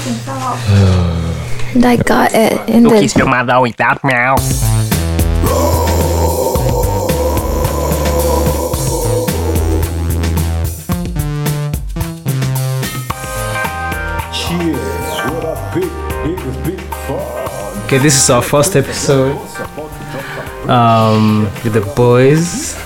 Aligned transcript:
nothing 0.00 0.14
fell 0.24 0.38
off. 0.38 1.74
and 1.74 1.84
I 1.84 1.96
got 1.96 2.32
it 2.34 2.68
in 2.68 2.84
the. 2.84 2.90
kiss 2.90 3.16
your 3.16 3.28
mother 3.28 3.60
with 3.60 3.76
that 3.76 4.02
mouth. 4.02 4.40
Okay, 17.84 17.98
this 17.98 18.22
is 18.22 18.30
our 18.30 18.40
first 18.40 18.76
episode 18.76 19.36
um, 20.68 21.44
with 21.64 21.72
the 21.74 21.92
boys. 21.96 22.76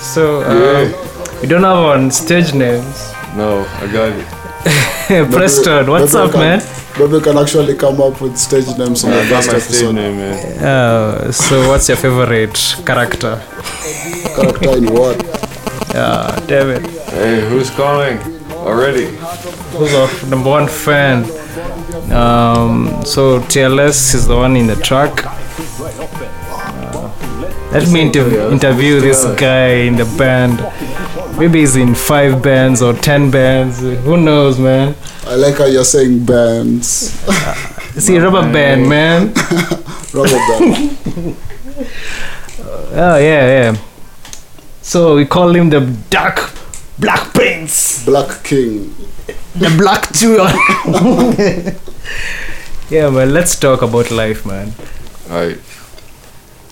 So 0.00 0.42
um, 0.42 1.40
we 1.42 1.46
don't 1.46 1.62
have 1.62 1.76
on 1.76 2.10
stage 2.10 2.54
names. 2.54 3.12
No, 3.36 3.66
I 3.80 3.92
got 3.92 4.08
it. 4.18 4.86
Preston, 5.32 5.90
what's 5.90 6.14
Maybe 6.14 6.24
up, 6.24 6.30
can- 6.32 6.40
man? 6.40 6.62
Maybe 6.98 7.12
we 7.12 7.20
can 7.20 7.38
actually 7.38 7.74
come 7.76 8.00
up 8.00 8.20
with 8.20 8.36
stage 8.36 8.66
names 8.78 9.04
on 9.04 9.10
the 9.10 9.20
I 9.20 9.28
got 9.30 9.44
first 9.44 9.52
my 9.52 9.58
stage 9.58 9.74
episode. 9.82 9.92
name, 9.94 10.16
man. 10.16 10.64
Uh, 10.64 11.32
so 11.32 11.68
what's 11.68 11.88
your 11.88 11.96
favorite 11.96 12.58
character? 12.86 13.42
Character 14.36 14.76
in 14.76 14.92
what? 14.94 15.16
Yeah, 15.94 16.44
David. 16.46 16.86
Hey, 17.10 17.48
who's 17.48 17.70
calling? 17.70 18.18
Already? 18.52 19.06
Who's 19.76 19.94
our 19.94 20.08
number 20.28 20.50
one 20.50 20.68
fan? 20.68 21.24
Um, 22.12 23.02
so 23.04 23.40
TLS 23.40 24.14
is 24.14 24.26
the 24.28 24.36
one 24.36 24.56
in 24.56 24.66
the 24.68 24.76
truck. 24.76 25.24
Uh, 25.26 27.10
let 27.72 27.88
me 27.90 28.02
inter- 28.02 28.50
interview 28.52 29.00
this 29.00 29.24
guy 29.40 29.86
in 29.88 29.96
the 29.96 30.04
band. 30.18 30.58
Maybe 31.40 31.60
he's 31.60 31.74
in 31.74 31.94
five 31.94 32.42
bands 32.42 32.82
or 32.82 32.92
ten 32.92 33.30
bands. 33.30 33.80
Who 33.80 34.18
knows, 34.18 34.58
man? 34.58 34.94
I 35.26 35.36
like 35.36 35.56
how 35.56 35.64
you're 35.64 35.84
saying 35.84 36.26
bands. 36.26 36.86
See, 37.98 38.18
rubber 38.18 38.42
band, 38.52 38.86
man. 38.88 39.32
Rubber 40.12 40.40
band. 40.48 41.36
Oh 42.92 43.16
yeah, 43.18 43.46
yeah. 43.46 43.76
So 44.82 45.14
we 45.16 45.24
call 45.24 45.54
him 45.54 45.70
the 45.70 45.80
Dark 46.10 46.50
Black 46.98 47.32
Prince, 47.32 48.04
Black 48.04 48.42
King. 48.44 48.92
the 49.54 49.70
Black 49.78 50.12
Two. 50.12 50.36
yeah, 52.90 53.08
man. 53.10 53.32
Let's 53.32 53.58
talk 53.58 53.82
about 53.82 54.10
life, 54.10 54.44
man. 54.44 54.72
Alright. 55.30 55.60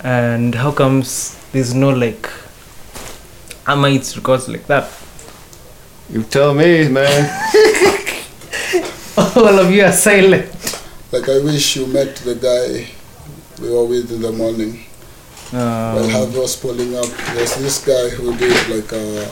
And 0.03 0.55
how 0.55 0.71
comes 0.71 1.37
there's 1.53 1.73
no 1.73 1.89
like 1.89 2.29
Amites 3.73 4.15
records 4.15 4.47
like 4.49 4.65
that? 4.67 4.89
You 6.09 6.23
tell 6.23 6.53
me, 6.53 6.87
man. 6.89 7.29
All 9.17 9.59
of 9.59 9.71
you 9.71 9.83
are 9.83 9.91
silent. 9.91 10.49
Like 11.11 11.27
I 11.29 11.39
wish 11.43 11.75
you 11.75 11.85
met 11.87 12.15
the 12.17 12.35
guy 12.35 12.87
we 13.61 13.69
were 13.71 13.85
with 13.85 14.11
in 14.11 14.21
the 14.21 14.31
morning. 14.31 14.85
While 15.51 15.99
Um, 16.05 16.09
Harvey 16.09 16.39
was 16.39 16.55
pulling 16.55 16.95
up, 16.95 17.07
there's 17.33 17.55
this 17.55 17.83
guy 17.85 18.09
who 18.09 18.35
did 18.37 18.53
like 18.69 18.91
a 18.93 19.27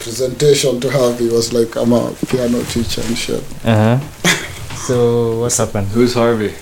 presentation 0.00 0.80
to 0.80 0.90
Harvey. 0.90 1.28
was 1.28 1.52
like, 1.52 1.76
I'm 1.76 1.92
a 1.92 2.12
piano 2.28 2.62
teacher 2.64 3.02
and 3.06 3.16
shit. 3.16 3.42
uh 3.64 3.98
huh. 3.98 3.98
So 4.86 5.40
what's 5.40 5.56
happened? 5.58 5.88
Who's 5.88 6.14
Harvey? 6.14 6.54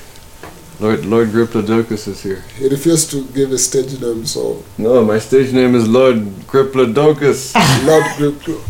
Lord 0.78 1.04
Lord 1.06 1.28
Griplodocus 1.30 2.06
is 2.08 2.22
here. 2.22 2.42
He 2.58 2.68
refused 2.68 3.10
to 3.12 3.24
give 3.36 3.50
his 3.50 3.64
stage 3.66 3.98
name, 4.00 4.26
so 4.26 4.62
No, 4.78 5.04
my 5.04 5.18
stage 5.18 5.52
name 5.52 5.74
is 5.74 5.88
Lord 5.88 6.18
Griplodocus. 6.46 7.54
Lord 7.86 8.04
Grip. 8.16 8.60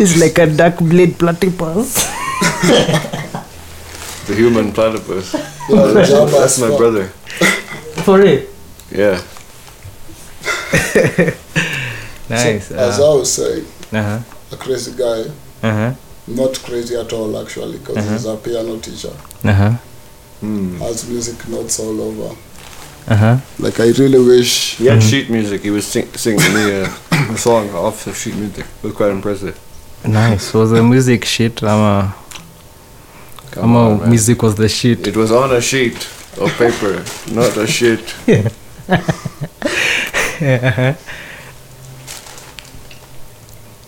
It's 0.00 0.18
like 0.24 0.38
a 0.38 0.46
dark 0.54 0.78
blade 0.78 1.18
platypus. 1.18 2.04
the 4.26 4.34
human 4.34 4.72
platypus. 4.72 5.34
Yeah, 5.34 5.86
the 5.92 6.30
That's 6.38 6.58
my 6.60 6.76
brother. 6.76 7.06
For 8.04 8.20
it. 8.20 8.48
Yeah. 8.90 9.22
Nice. 12.28 12.68
So, 12.68 12.76
as 12.76 12.98
I 13.00 13.02
Uh 13.04 13.16
was 13.18 13.32
saying, 13.32 13.66
uh-huh. 13.92 14.18
a 14.52 14.56
crazy 14.56 14.92
guy, 14.96 15.24
Uh 15.62 15.72
huh. 15.80 15.92
not 16.26 16.58
crazy 16.62 16.96
at 16.96 17.12
all 17.12 17.38
actually, 17.40 17.78
because 17.78 17.96
Uh-huh. 17.98 18.12
he's 18.12 18.24
a 18.26 18.36
piano 18.36 18.78
teacher, 18.78 19.12
Uh 19.44 19.76
huh. 20.44 20.84
Has 20.86 21.08
music 21.08 21.48
notes 21.48 21.78
all 21.80 22.00
over. 22.00 22.36
Uh 23.06 23.16
huh. 23.16 23.36
Like 23.58 23.80
I 23.80 23.88
really 24.02 24.18
wish 24.24 24.76
He 24.76 24.86
had 24.86 25.02
sheet 25.02 25.28
music. 25.30 25.62
He 25.62 25.70
was 25.70 25.86
sing- 25.86 26.12
singing 26.14 26.54
me 26.54 26.70
a, 26.80 26.84
a 27.34 27.36
song 27.36 27.68
off 27.74 28.06
of 28.06 28.16
sheet 28.16 28.36
music. 28.36 28.64
It 28.64 28.84
was 28.86 28.92
quite 28.94 29.10
impressive. 29.10 29.58
Nice. 30.06 30.54
Was 30.54 30.70
the 30.70 30.82
music 30.82 31.24
sheet? 31.24 31.62
I'm 31.62 31.80
a. 31.80 32.14
Come 33.50 33.64
I'm 33.64 33.74
a 33.76 33.90
on, 33.90 33.98
man. 34.00 34.10
music 34.10 34.42
was 34.42 34.54
the 34.54 34.68
sheet. 34.68 35.06
It 35.06 35.16
was 35.16 35.30
on 35.32 35.52
a 35.52 35.60
sheet 35.60 35.96
of 36.40 36.50
paper, 36.58 37.04
not 37.34 37.56
a 37.56 37.66
sheet. 37.66 38.14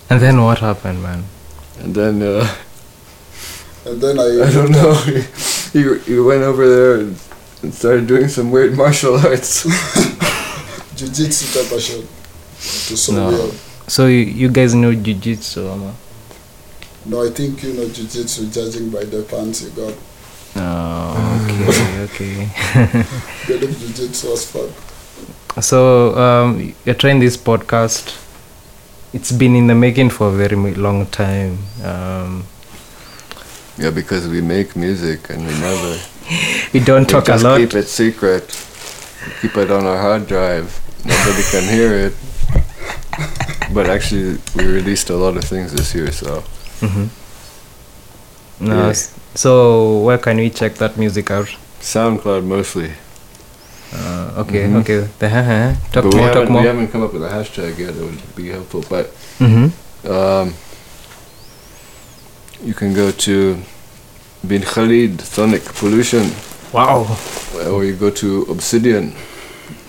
And 0.09 0.21
then 0.21 0.43
what 0.43 0.59
happened, 0.59 1.03
man? 1.03 1.25
And 1.81 1.95
then 1.95 2.23
uh, 2.23 2.55
and 3.85 4.01
then 4.01 4.19
I, 4.19 4.23
I 4.47 4.53
don't 4.53 4.71
know. 4.71 4.95
He, 5.77 5.83
he, 5.83 5.99
he 6.15 6.19
went 6.19 6.43
over 6.43 6.65
there 6.69 6.95
and, 7.01 7.21
and 7.63 7.75
started 7.75 8.07
doing 8.07 8.29
some 8.29 8.51
weird 8.51 8.77
martial 8.83 9.17
arts. 9.17 9.65
jiu-jitsu 10.97 11.45
type 11.53 11.73
of 11.77 11.81
shit. 11.83 12.01
To 12.89 12.97
so 12.97 13.13
No. 13.13 13.29
weird. 13.29 13.53
So 13.89 14.07
you, 14.07 14.25
you 14.25 14.49
guys 14.49 14.75
know 14.75 14.95
jiu-jitsu, 14.95 15.69
ama? 15.69 15.93
No, 17.05 17.25
I 17.25 17.31
think 17.31 17.63
you 17.63 17.75
know 17.75 17.87
jiu-jitsu 17.89 18.49
judging 18.51 18.89
by 18.91 19.05
the 19.05 19.23
pants 19.29 19.63
you 19.63 19.71
got. 19.77 19.95
Oh, 20.57 22.09
okay, 22.11 22.49
okay. 22.49 23.05
Good 23.47 23.63
of 23.63 23.79
jiu-jitsu 23.79 24.33
as 24.33 24.51
fuck. 24.51 25.63
So 25.63 26.17
um, 26.17 26.75
you're 26.85 26.95
trying 26.97 27.21
this 27.21 27.37
podcast. 27.37 28.17
It's 29.13 29.31
been 29.33 29.55
in 29.55 29.67
the 29.67 29.75
making 29.75 30.11
for 30.11 30.29
a 30.29 30.33
very 30.33 30.57
long 30.75 31.07
time. 31.07 31.59
Um, 31.85 32.45
yeah, 33.79 33.91
because 33.91 34.27
we 34.29 34.41
make 34.41 34.75
music 34.77 35.31
and 35.31 35.47
we 35.47 35.53
never 35.61 35.99
we 36.73 36.81
don't 36.81 37.03
we 37.07 37.13
talk 37.13 37.25
a 37.29 37.33
just 37.33 37.45
lot. 37.45 37.59
keep 37.59 37.75
it 37.75 37.89
secret. 37.89 38.45
We 39.27 39.33
keep 39.49 39.57
it 39.57 39.71
on 39.71 39.87
our 39.87 39.99
hard 39.99 40.27
drive. 40.27 40.81
Nobody 41.05 41.43
can 41.51 41.65
hear 41.73 41.93
it. 42.07 42.15
But 43.75 43.89
actually, 43.91 44.39
we 44.55 44.65
released 44.67 45.11
a 45.11 45.17
lot 45.17 45.37
of 45.37 45.45
things 45.45 45.73
this 45.73 45.95
year, 45.95 46.13
so 46.13 46.43
Mm-hmm. 46.81 47.07
No, 48.69 48.87
Yeah. 48.89 48.93
So 49.35 49.99
where 50.01 50.19
can 50.19 50.37
we 50.39 50.51
check 50.51 50.75
that 50.77 50.97
music 50.97 51.31
out? 51.31 51.49
SoundCloud 51.81 52.45
mostly. 52.45 52.91
Uh, 53.93 54.43
okay, 54.43 54.65
Mhm. 54.67 54.81
okay. 54.81 55.09
The, 55.19 55.27
uh, 55.29 55.75
talk 55.93 56.05
but 56.05 56.15
more, 56.15 56.29
talk 56.29 56.35
haven't, 56.49 56.55
we 56.55 56.67
haven't 56.67 56.89
come 56.93 57.03
up 57.03 57.13
with 57.13 57.23
a 57.23 57.29
hashtag 57.29 57.79
yet 57.79 57.95
that 57.95 58.05
would 58.05 58.35
be 58.35 58.49
helpful. 58.51 58.83
But 58.89 59.07
hmm 59.39 59.69
um, 60.09 60.55
you 62.67 62.75
can 62.75 62.93
go 62.95 63.11
to 63.13 63.57
Bin 64.47 64.63
Khalid 64.63 65.21
Sonic 65.21 65.65
Pollution, 65.79 66.31
Wow, 66.73 67.07
or 67.71 67.85
you 67.85 67.95
go 67.95 68.11
to 68.11 68.43
obsidian.com. 68.51 69.15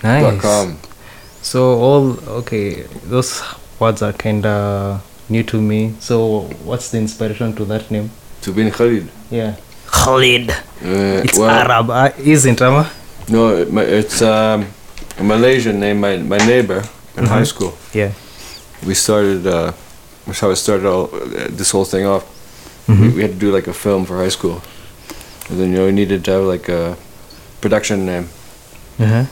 nice. 0.02 0.76
So 1.42 1.60
all 1.80 2.16
okay. 2.40 2.82
Those 3.04 3.42
words 3.78 4.02
are 4.02 4.12
kind 4.12 4.44
of 4.46 5.00
new 5.28 5.42
to 5.44 5.60
me. 5.60 5.94
So 6.00 6.42
what's 6.64 6.90
the 6.90 6.98
inspiration 6.98 7.54
to 7.56 7.64
that 7.66 7.90
name? 7.90 8.10
To 8.42 8.52
Bin 8.52 8.70
Khalid. 8.70 9.08
Yeah, 9.30 9.56
Khalid. 9.86 10.50
Uh, 10.50 11.24
It's 11.24 11.38
well, 11.38 11.50
Arab, 11.50 11.90
uh, 11.90 12.10
isn't 12.18 12.60
Ama? 12.62 12.90
No, 13.28 13.56
it, 13.56 13.72
my, 13.72 13.82
it's 13.82 14.22
um, 14.22 14.66
a 15.18 15.22
Malaysian 15.22 15.78
name. 15.80 16.00
My 16.00 16.16
my 16.16 16.38
neighbor 16.38 16.82
in 17.16 17.26
high 17.26 17.42
Mhm. 17.42 17.46
school. 17.46 17.72
Yeah. 17.92 18.12
We 18.86 18.94
started. 18.94 19.46
Uh, 19.46 19.72
that's 20.26 20.40
how 20.40 20.50
it 20.50 20.56
started. 20.56 20.86
All 20.86 21.10
uh, 21.12 21.48
this 21.50 21.70
whole 21.72 21.84
thing 21.84 22.06
off. 22.06 22.24
We, 22.88 22.94
Mhm. 22.94 23.14
we 23.14 23.22
had 23.22 23.32
to 23.32 23.38
do 23.46 23.50
like 23.52 23.66
a 23.70 23.74
film 23.74 24.04
for 24.06 24.16
high 24.16 24.30
school, 24.30 24.62
and 25.50 25.60
then 25.60 25.70
you 25.72 25.76
know 25.78 25.86
we 25.86 25.92
needed 25.92 26.24
to 26.24 26.30
have 26.30 26.44
like 26.44 26.68
a 26.68 26.96
production 27.60 28.06
name. 28.06 28.28
Uh-huh. 28.98 29.24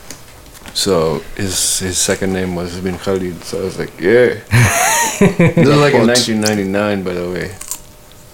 So 0.74 1.22
his 1.36 1.78
his 1.80 1.96
second 1.98 2.32
name 2.34 2.54
was 2.54 2.76
Bin 2.80 2.98
Khalid. 2.98 3.42
So 3.44 3.60
I 3.60 3.64
was 3.64 3.78
like, 3.78 3.92
yeah. 3.98 4.34
this 5.20 5.66
was 5.66 5.80
like 5.80 5.94
in 5.94 6.06
1999, 6.06 7.02
by 7.02 7.14
the 7.14 7.28
way. 7.30 7.50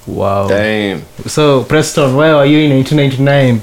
Wow. 0.07 0.49
Damn. 0.49 1.03
So 1.27 1.63
Preston, 1.65 2.17
where 2.17 2.35
were 2.35 2.45
you 2.45 2.59
in 2.67 2.71
1999? 2.83 3.61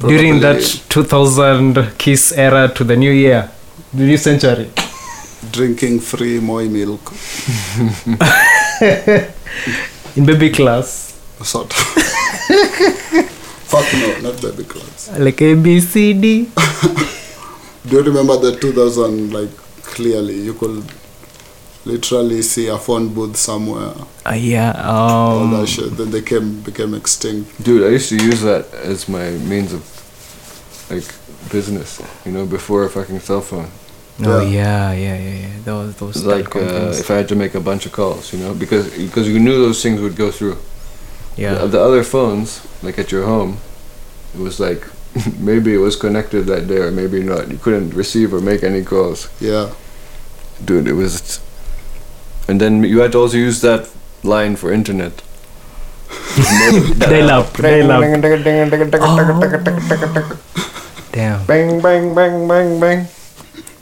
During 0.00 0.40
that 0.40 0.58
2000 0.88 1.94
Kiss 1.96 2.32
era 2.32 2.66
to 2.74 2.82
the 2.82 2.96
new 2.96 3.12
year, 3.12 3.48
the 3.94 4.02
new 4.02 4.16
century. 4.18 4.68
Drinking 5.52 6.00
free 6.00 6.40
Moi 6.40 6.64
milk. 6.68 7.12
In 10.16 10.26
baby 10.26 10.50
class, 10.50 11.18
Sort 11.42 11.66
of. 11.66 11.76
Fuck 13.72 13.92
no, 13.94 14.30
not 14.30 14.40
baby 14.42 14.64
class. 14.64 15.10
like 15.18 15.40
A 15.42 15.54
B 15.54 15.80
C 15.80 16.12
D. 16.12 16.50
Do 17.88 17.96
you 17.96 18.02
remember 18.02 18.36
the 18.38 18.56
2000 18.60 19.32
like 19.32 19.56
clearly? 19.82 20.40
You 20.40 20.54
could 20.54 20.84
literally 21.84 22.42
see 22.42 22.68
a 22.68 22.78
phone 22.78 23.12
booth 23.12 23.36
somewhere. 23.36 23.94
Uh, 24.24 24.34
yeah. 24.34 24.72
all 24.84 25.40
Um, 25.40 25.50
that 25.52 25.66
shit. 25.66 25.96
Then 25.96 26.10
they 26.10 26.22
came 26.22 26.60
became 26.60 26.94
extinct. 26.94 27.62
Dude, 27.64 27.82
I 27.84 27.88
used 27.88 28.08
to 28.10 28.16
use 28.16 28.42
that 28.42 28.72
as 28.74 29.08
my 29.08 29.30
means 29.30 29.72
of 29.72 29.82
like 30.90 31.04
business. 31.50 32.00
You 32.24 32.32
know, 32.32 32.46
before 32.46 32.84
a 32.84 32.90
fucking 32.90 33.20
cell 33.20 33.40
phone. 33.40 33.68
Oh 34.20 34.40
Yeah. 34.40 34.92
yeah, 34.92 34.92
yeah, 34.92 35.16
yeah, 35.18 35.34
yeah. 35.40 35.48
Those 35.64 35.94
those 35.96 36.24
like 36.24 36.54
uh, 36.56 36.90
if 36.92 37.10
I 37.10 37.14
had 37.16 37.28
to 37.28 37.36
make 37.36 37.54
a 37.54 37.60
bunch 37.60 37.86
of 37.86 37.92
calls, 37.92 38.32
you 38.32 38.38
know, 38.38 38.54
because 38.54 38.90
because 38.96 39.28
you 39.28 39.38
knew 39.40 39.58
those 39.58 39.82
things 39.82 40.00
would 40.00 40.16
go 40.16 40.30
through. 40.30 40.58
yeah. 41.36 41.54
The, 41.54 41.66
the 41.68 41.80
other 41.80 42.02
phones, 42.04 42.60
like 42.82 42.98
at 42.98 43.10
your 43.12 43.24
home, 43.24 43.58
it 44.34 44.40
was 44.40 44.58
like 44.60 44.86
maybe 45.38 45.74
it 45.74 45.78
was 45.78 45.96
connected 45.96 46.42
that 46.46 46.66
day 46.68 46.78
or 46.78 46.90
maybe 46.90 47.22
not. 47.22 47.50
You 47.50 47.58
couldn't 47.58 47.94
receive 47.94 48.32
or 48.34 48.40
make 48.40 48.62
any 48.62 48.82
calls. 48.84 49.28
Yeah, 49.40 49.70
Dude, 50.64 50.86
it 50.88 50.94
was. 50.94 51.40
And 52.48 52.60
then 52.60 52.82
you 52.84 53.00
had 53.00 53.12
to 53.12 53.18
also 53.18 53.36
use 53.36 53.60
that 53.62 53.88
line 54.22 54.56
for 54.56 54.72
internet. 54.72 55.22
Dial 56.98 57.30
up, 57.30 57.52
dial 57.54 57.90
up. 57.92 58.00
Damn. 61.12 61.44
Bang, 61.46 61.80
bang, 61.80 62.14
bang, 62.14 62.48
bang, 62.48 62.80
bang. 62.80 63.06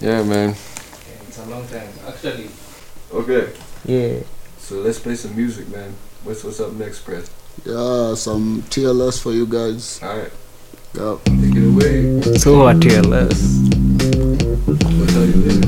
Yeah, 0.01 0.23
man. 0.23 0.51
It's 1.29 1.39
a 1.39 1.45
long 1.47 1.67
time. 1.69 1.89
Actually. 2.09 2.49
Okay, 3.13 3.53
Yeah. 3.85 4.21
so 4.59 4.77
let's 4.77 4.99
play 5.01 5.17
some 5.17 5.35
music, 5.37 5.69
man. 5.69 5.93
What's 6.25 6.45
what's 6.45 6.61
up 6.61 6.73
next, 6.75 7.05
Brett? 7.05 7.29
yeah. 7.67 8.15
Some 8.15 8.63
TLS 8.71 9.19
for 9.21 9.33
you 9.33 9.47
guys. 9.47 9.99
All 10.03 10.17
right, 10.17 10.33
Yeah. 10.95 11.17
take 11.27 11.57
it 11.57 11.67
away. 11.67 12.21
So 12.39 12.59
what 12.65 12.79
TLS? 12.81 13.41
What 14.65 15.11
how 15.11 15.23
you 15.27 15.39
live? 15.43 15.65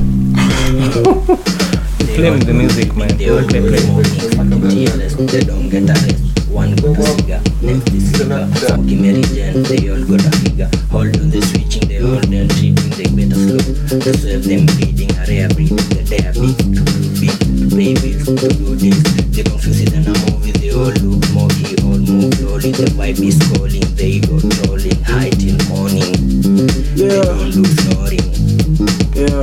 Play 2.15 2.29
me 2.31 2.39
the 2.45 2.53
music, 2.53 2.95
man. 2.95 3.17
They 3.17 3.29
all 3.29 3.43
Play, 3.43 3.59
play 3.59 3.69
play. 3.69 3.79
smoking, 3.79 4.29
fucking 4.37 4.61
TLS, 4.71 5.13
they 5.31 5.41
don't 5.43 5.69
get 5.69 5.83
a 5.89 5.93
rest. 5.93 6.32
One 6.53 6.75
got 6.75 6.99
a 6.99 7.03
cigar, 7.17 7.41
next 7.63 7.93
is 7.93 8.11
cigar. 8.13 8.45
Smoking 8.53 9.01
Mary 9.01 9.25
Jane, 9.33 9.63
they 9.63 9.89
all 9.89 10.05
got 10.05 10.21
a 10.21 10.31
figure. 10.37 10.69
Hold 10.93 11.17
on 11.17 11.33
the 11.33 11.41
switching, 11.41 11.89
they 11.89 11.97
all 11.97 12.21
then 12.29 12.47
treating, 12.47 12.93
they 12.93 13.09
better 13.09 13.41
slow. 13.41 13.57
To 13.57 14.13
serve 14.13 14.45
them 14.45 14.69
bleeding, 14.69 15.09
a 15.17 15.25
rare 15.25 15.49
breed, 15.49 15.73
that 15.97 16.05
they 16.13 16.21
are 16.21 16.33
big, 16.37 16.53
to 16.53 16.81
do 16.85 17.09
big, 17.17 17.33
to 17.57 17.65
pay 17.73 17.93
bills, 17.97 18.29
to 18.37 18.47
do 18.53 18.77
this. 18.77 19.01
They 19.33 19.41
confuse 19.41 19.81
it 19.81 19.97
and 19.97 20.05
a 20.05 20.13
movie, 20.29 20.53
they 20.53 20.69
all 20.69 20.93
look 21.01 21.25
muggy, 21.33 21.73
all 21.81 21.97
move 21.97 22.29
slowly. 22.37 22.69
The 22.69 22.85
vibe 22.93 23.25
is 23.25 23.41
calling, 23.49 23.89
they 23.97 24.21
go 24.21 24.37
trolling, 24.37 25.01
high 25.09 25.33
till 25.33 25.57
morning. 25.73 26.13
They 26.93 27.17
don't 27.17 27.49
lose 27.49 27.73
snoring. 27.81 28.29
Yeah. 29.17 29.41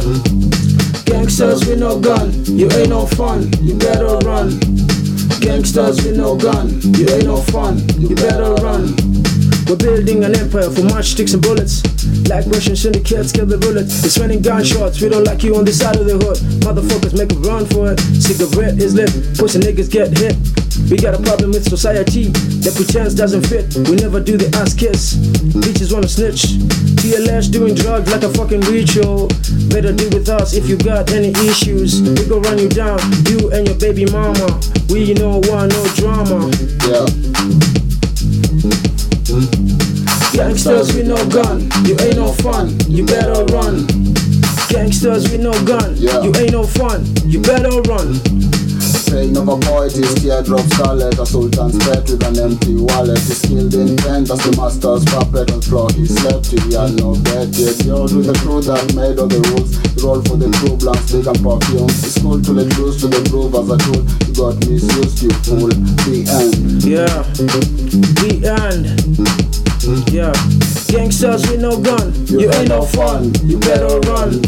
Gangsters 1.10 1.66
with 1.66 1.80
no 1.80 1.98
gun, 1.98 2.30
you 2.46 2.70
ain't 2.70 2.94
no 2.94 3.04
fun, 3.04 3.50
you 3.66 3.74
better 3.74 4.14
run. 4.22 4.62
Gangsters 5.38 6.02
with 6.04 6.16
no 6.16 6.36
gun, 6.36 6.80
you 6.96 7.08
ain't 7.08 7.24
no 7.24 7.36
fun, 7.36 7.78
you 8.00 8.14
better 8.14 8.54
run. 8.54 9.29
We're 9.70 9.76
building 9.76 10.24
an 10.24 10.34
empire 10.34 10.66
for 10.66 10.82
matchsticks 10.82 11.32
and 11.32 11.40
bullets. 11.40 11.86
Like 12.26 12.44
Russian 12.50 12.74
syndicates, 12.74 13.30
kill 13.30 13.46
the 13.46 13.56
bullet. 13.56 13.86
It's 13.86 14.18
raining 14.18 14.42
gunshots, 14.42 15.00
we 15.00 15.08
don't 15.08 15.22
like 15.22 15.44
you 15.44 15.54
on 15.54 15.64
this 15.64 15.78
side 15.78 15.94
of 15.94 16.06
the 16.10 16.18
hood. 16.18 16.42
Motherfuckers 16.66 17.14
make 17.14 17.30
a 17.30 17.38
run 17.46 17.70
for 17.70 17.94
it. 17.94 18.00
Cigarette 18.18 18.82
is 18.82 18.98
lit, 18.98 19.14
pussy 19.38 19.62
niggas 19.62 19.86
get 19.86 20.10
hit. 20.18 20.34
We 20.90 20.98
got 20.98 21.14
a 21.14 21.22
problem 21.22 21.54
with 21.54 21.62
society 21.62 22.34
that 22.66 22.74
pretends 22.74 23.14
doesn't 23.14 23.46
fit. 23.46 23.70
We 23.86 23.94
never 23.94 24.18
do 24.18 24.34
the 24.36 24.50
ass 24.58 24.74
kiss. 24.74 25.14
Bitches 25.62 25.94
wanna 25.94 26.10
snitch. 26.10 26.58
TLS 26.98 27.46
doing 27.46 27.78
drugs 27.78 28.10
like 28.10 28.26
a 28.26 28.32
fucking 28.34 28.66
ritual. 28.66 29.30
Better 29.70 29.94
deal 29.94 30.10
with 30.10 30.26
us 30.28 30.52
if 30.52 30.66
you 30.66 30.82
got 30.82 31.14
any 31.14 31.30
issues. 31.46 32.02
We 32.02 32.26
go 32.26 32.42
run 32.42 32.58
you 32.58 32.68
down, 32.68 32.98
you 33.30 33.54
and 33.54 33.70
your 33.70 33.78
baby 33.78 34.02
mama. 34.10 34.50
We 34.90 35.14
no 35.14 35.38
want 35.46 35.70
no 35.70 35.82
drama. 35.94 36.50
Yeah. 36.90 37.79
Gangsters 40.32 40.94
with 40.94 41.08
no 41.08 41.16
gun, 41.28 41.68
you 41.84 41.96
ain't 42.00 42.16
no 42.16 42.32
fun, 42.32 42.78
you 42.88 43.04
better 43.04 43.44
run. 43.52 43.86
Gangsters 44.68 45.30
with 45.30 45.40
no 45.40 45.52
gun, 45.64 45.94
Yeah. 45.98 46.22
you 46.22 46.32
ain't 46.38 46.52
no 46.52 46.62
fun, 46.64 47.04
you 47.26 47.40
better 47.40 47.80
run. 47.90 48.20
Pain 49.10 49.36
of 49.36 49.48
a 49.48 49.58
poet 49.58 49.90
is 49.98 50.14
teardrop 50.22 50.62
scarlet 50.70 51.18
A 51.18 51.26
sultan's 51.26 51.76
pet 51.84 52.08
with 52.08 52.22
an 52.22 52.38
empty 52.38 52.76
wallet. 52.76 53.18
He's 53.18 53.42
skilled 53.42 53.74
in 53.74 53.96
pen 53.96 54.22
as 54.22 54.38
the 54.38 54.54
master's 54.56 55.04
puppet. 55.04 55.50
On 55.50 55.60
floor 55.60 55.90
he 55.98 56.06
slept, 56.06 56.46
he 56.46 56.60
had 56.72 56.94
no 56.94 57.18
bed. 57.26 57.50
Yet 57.58 57.82
you're 57.84 58.06
with 58.06 58.30
the 58.30 58.38
crew 58.38 58.62
that 58.62 58.94
made 58.94 59.18
all 59.18 59.26
the 59.26 59.42
rules. 59.50 59.74
Roll 59.98 60.22
for 60.22 60.36
the 60.38 60.46
crew, 60.62 60.76
blast 60.78 61.10
big 61.10 61.26
and 61.26 61.42
perfumes. 61.42 62.06
It's 62.06 62.22
cool 62.22 62.40
to 62.40 62.52
let 62.52 62.70
loose 62.78 63.00
to 63.02 63.08
the 63.08 63.18
groove 63.28 63.50
as 63.58 63.66
a 63.66 63.78
tool. 63.82 64.06
You 64.30 64.34
got 64.38 64.54
misused, 64.70 65.22
you 65.26 65.34
fool. 65.42 65.74
The 66.06 66.30
end. 66.30 66.84
Yeah, 66.86 67.26
the 68.22 68.46
end. 68.46 69.69
Yeah, 69.82 70.32
gangsters 70.88 71.48
with 71.48 71.60
no 71.62 71.80
gun, 71.80 72.12
you 72.26 72.52
ain't 72.52 72.68
no 72.68 72.82
fun, 72.82 73.32
you 73.44 73.58
better 73.58 73.98
run. 74.10 74.42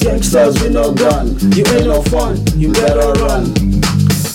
Gangsters 0.00 0.54
with 0.62 0.72
no 0.72 0.92
gun, 0.94 1.36
you 1.52 1.62
ain't 1.66 1.86
no 1.86 2.00
fun, 2.02 2.38
you 2.56 2.72
better 2.72 3.12
run. 3.20 3.52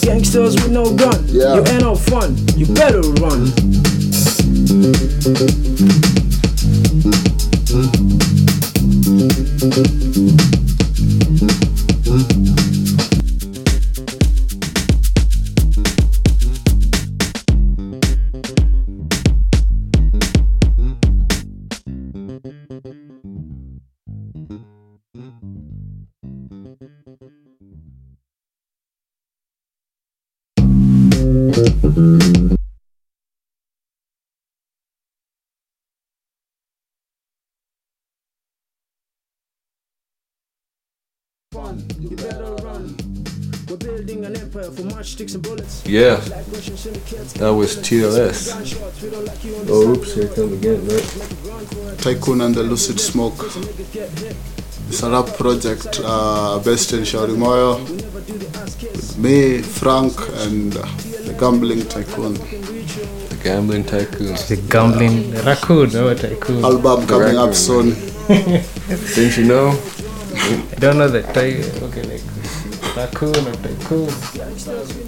Gangsters 0.02 0.56
with 0.62 0.72
no 0.72 0.94
gun, 0.96 1.26
Yeah. 1.28 1.56
you 1.56 1.66
ain't 1.66 1.82
no 1.82 1.96
fun, 1.96 2.36
you 2.56 2.68
better 2.68 3.02
run. 3.20 3.52
Fun, 9.62 10.61
Yeah, 45.86 46.16
Like 46.30 46.46
Russian 46.52 46.78
syndicates, 46.78 47.34
that 47.34 47.50
was 47.54 47.76
TLS. 47.78 48.50
gunshots, 48.54 49.02
we 49.02 49.10
don't 49.10 49.26
like 49.26 49.44
you 49.44 49.56
on 49.56 49.66
the 49.66 49.74
Oh, 49.74 49.92
oops, 49.92 50.14
here 50.14 50.24
it 50.26 50.36
comes 50.36 50.54
again, 50.54 50.88
right? 50.88 51.18
Make 51.18 51.32
a 51.32 51.36
run 51.52 51.66
for 51.66 51.92
it. 51.92 52.00
Tycoon 52.00 52.42
and 52.42 52.56
the 52.56 52.64
Lucid 52.64 53.00
Smoke 53.00 53.34
Niggas 53.36 53.92
get. 53.94 54.36
It's 54.88 55.04
a 55.04 55.10
rap 55.10 55.26
project 55.38 56.00
uh, 56.04 56.60
based 56.60 56.92
in 56.94 57.02
Shauri 57.02 57.36
Moyo 57.38 57.80
We 57.90 57.96
never 57.98 58.22
do 58.22 58.38
the 58.38 58.60
ass 58.60 58.76
kiss. 58.76 59.18
Me, 59.18 59.62
Frank 59.62 60.14
and 60.46 60.76
uh, 60.78 60.82
the 61.26 61.36
Gambling 61.40 61.86
Tycoon 61.88 62.34
The 62.34 63.40
gambling 63.44 63.84
tycoon. 63.86 64.34
The 64.36 64.64
gambling 64.70 65.32
raccoon 65.46 65.96
or 65.96 66.16
tycoon. 66.16 66.64
Album 66.64 67.08
coming 67.08 67.38
up 67.38 67.54
soon 67.54 67.92
Didn't 68.28 69.38
you 69.38 69.46
know? 69.46 69.70
I 70.34 70.76
don't 70.80 70.98
know 70.98 71.08
the 71.08 71.22
ty- 71.24 71.64
okay 71.86 72.04
like 72.04 72.22
raccoon 72.96 73.36
or 73.48 73.54
tycoon. 73.64 74.10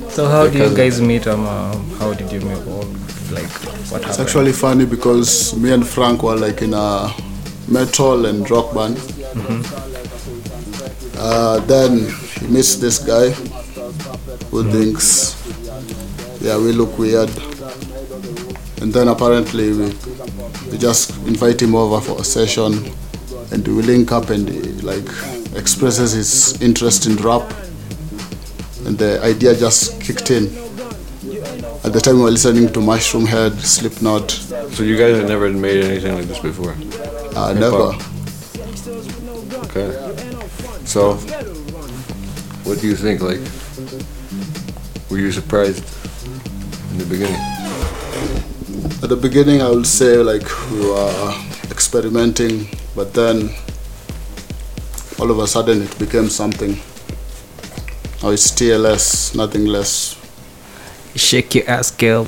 So 0.10 0.28
how 0.28 0.48
do 0.48 0.58
you 0.58 0.76
guys 0.76 1.02
meet? 1.02 1.28
Um, 1.28 1.46
uh, 1.46 1.76
how 2.00 2.14
did 2.14 2.32
you 2.32 2.40
meet? 2.42 2.58
Or 2.68 2.84
like 3.32 3.50
what 3.92 4.02
It's 4.02 4.18
happened? 4.18 4.20
actually 4.20 4.52
funny 4.54 4.86
because 4.86 5.56
me 5.56 5.72
and 5.72 5.86
Frank 5.86 6.24
were 6.24 6.36
like 6.38 6.62
in 6.62 6.74
a 6.74 7.14
metal 7.68 8.26
and 8.26 8.50
rock 8.50 8.74
band. 8.74 8.98
Uh, 11.18 11.60
then 11.66 12.08
he 12.40 12.48
meets 12.48 12.76
this 12.76 13.00
guy 13.00 13.30
who 14.50 14.64
thinks, 14.72 15.36
yeah, 16.42 16.58
we 16.58 16.72
look 16.72 16.98
weird. 16.98 17.30
And 18.82 18.92
then 18.92 19.08
apparently 19.08 19.72
we, 19.72 19.86
we 20.72 20.78
just 20.78 21.16
invite 21.26 21.62
him 21.62 21.74
over 21.76 22.02
for 22.02 22.20
a 22.20 22.24
session 22.24 22.92
and 23.52 23.66
we 23.68 23.82
link 23.82 24.12
up 24.12 24.30
and 24.30 24.48
he 24.50 24.62
like 24.82 25.08
expresses 25.56 26.12
his 26.12 26.62
interest 26.62 27.06
in 27.06 27.16
rap. 27.18 27.44
And 28.86 28.98
the 28.98 29.20
idea 29.24 29.56
just 29.56 30.02
kicked 30.02 30.30
in. 30.32 30.46
At 31.86 31.92
the 31.94 32.00
time 32.02 32.16
we 32.18 32.24
were 32.24 32.32
listening 32.32 32.72
to 32.74 32.80
Mushroomhead, 32.80 33.60
Slipknot, 33.60 34.32
So 34.76 34.84
you 34.84 34.98
guys 34.98 35.18
have 35.18 35.28
never 35.28 35.50
made 35.50 35.84
anything 35.84 36.16
like 36.16 36.26
this 36.26 36.40
before? 36.40 36.76
uh, 37.36 37.54
never. 37.54 37.96
Okay. 39.66 39.90
So, 40.86 41.14
what 42.66 42.80
do 42.80 42.88
you 42.88 42.96
think? 42.96 43.22
Like, 43.22 43.40
were 45.10 45.18
you 45.20 45.32
surprised 45.32 45.84
in 46.92 46.98
the 47.00 47.06
beginning? 47.06 47.40
At 49.04 49.10
the 49.10 49.18
beginning, 49.18 49.62
I 49.62 49.70
would 49.70 49.88
say 49.88 50.18
like 50.18 50.44
we 50.72 50.80
were 50.88 51.34
experimenting, 51.72 52.68
but 52.96 53.14
then 53.14 53.50
all 55.20 55.30
of 55.32 55.40
a 55.40 55.48
sudden 55.48 55.82
it 55.84 56.00
became 56.00 56.30
something. 56.30 56.80
Now 58.24 58.30
it's 58.30 58.52
TLS, 58.52 59.36
nothing 59.36 59.66
less. 59.66 60.16
Shake 61.14 61.56
your 61.56 61.70
ass, 61.70 61.92
girl. 61.92 62.26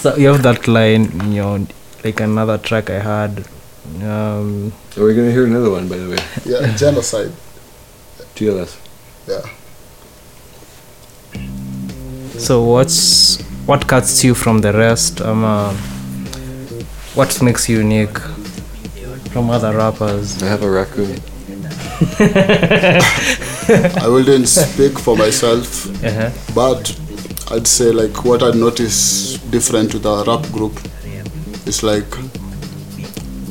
so 0.00 0.16
you 0.16 0.28
have 0.28 0.42
that 0.44 0.66
line 0.66 1.12
in 1.20 1.32
your 1.32 1.60
like 2.02 2.20
another 2.20 2.56
track 2.56 2.88
I 2.88 3.00
had. 3.00 3.44
Um, 4.02 4.72
Are 4.96 5.04
we 5.04 5.14
gonna 5.14 5.30
hear 5.30 5.44
another 5.44 5.68
one, 5.70 5.88
by 5.90 5.98
the 5.98 6.08
way? 6.08 6.16
Yeah, 6.46 6.74
genocide. 6.76 7.32
TLS. 8.34 8.78
Yeah. 9.28 9.44
so 12.38 12.62
what's 12.62 13.42
what 13.66 13.86
cuts 13.86 14.24
you 14.24 14.34
from 14.34 14.62
the 14.62 14.72
rest? 14.72 15.20
Um, 15.20 15.44
uh, 15.44 15.74
what 17.14 17.42
makes 17.42 17.68
you 17.68 17.76
unique 17.76 18.18
from 19.32 19.50
other 19.50 19.76
rappers? 19.76 20.42
I 20.42 20.46
have 20.46 20.62
a 20.62 20.70
raccoon. 20.70 21.20
I 24.00 24.06
wouldn't 24.08 24.48
speak 24.48 24.98
for 24.98 25.16
myself, 25.16 25.86
Uh-huh. 26.04 26.30
but 26.54 26.94
I'd 27.50 27.66
say 27.66 27.90
like 27.92 28.24
what 28.24 28.42
I 28.42 28.50
notice 28.50 29.38
different 29.50 29.94
with 29.94 30.06
our 30.06 30.24
rap 30.24 30.42
group 30.52 30.78
is 31.66 31.82
like 31.82 32.06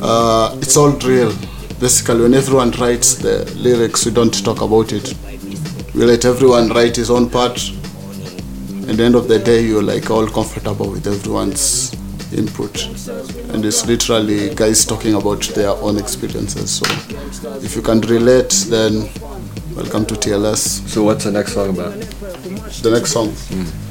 uh, 0.02 0.56
it's 0.62 0.76
all 0.78 0.92
real. 0.92 1.32
Basically, 1.80 2.22
when 2.22 2.34
everyone 2.34 2.72
writes 2.72 3.16
the 3.16 3.46
lyrics, 3.56 4.06
we 4.06 4.12
don't 4.12 4.34
talk 4.44 4.62
about 4.62 4.92
it. 4.94 5.14
We 5.96 6.06
let 6.06 6.26
everyone 6.26 6.70
write 6.70 6.96
his 6.96 7.10
own 7.10 7.30
part. 7.30 7.60
And 8.70 8.90
at 8.92 8.98
the 8.98 9.04
end 9.04 9.16
of 9.16 9.28
the 9.28 9.40
day, 9.40 9.62
you're 9.66 9.84
like 9.84 10.10
all 10.12 10.28
comfortable 10.28 10.90
with 10.92 11.08
everyone's 11.08 11.92
input, 12.34 12.86
and 13.54 13.66
it's 13.66 13.86
literally 13.86 14.54
guys 14.56 14.86
talking 14.86 15.14
about 15.16 15.42
their 15.56 15.70
own 15.70 15.98
experiences. 15.98 16.78
So, 16.78 16.86
if 17.64 17.76
you 17.76 17.82
can 17.82 18.02
relate, 18.02 18.52
then 18.70 19.10
welcome 19.76 20.06
to 20.06 20.16
TLS. 20.16 20.88
So 20.88 21.04
what's 21.04 21.24
the 21.24 21.32
next 21.32 21.54
song 21.54 21.70
about? 21.70 21.94
the 22.82 22.92
next 22.92 23.12
song. 23.12 23.34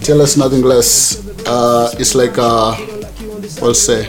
Tell 0.02 0.20
us 0.20 0.36
nothing 0.36 0.62
less. 0.62 1.26
Uh, 1.46 1.90
it's 1.98 2.14
like 2.14 2.36
a, 2.36 2.74
what's 3.60 3.80
say, 3.80 4.08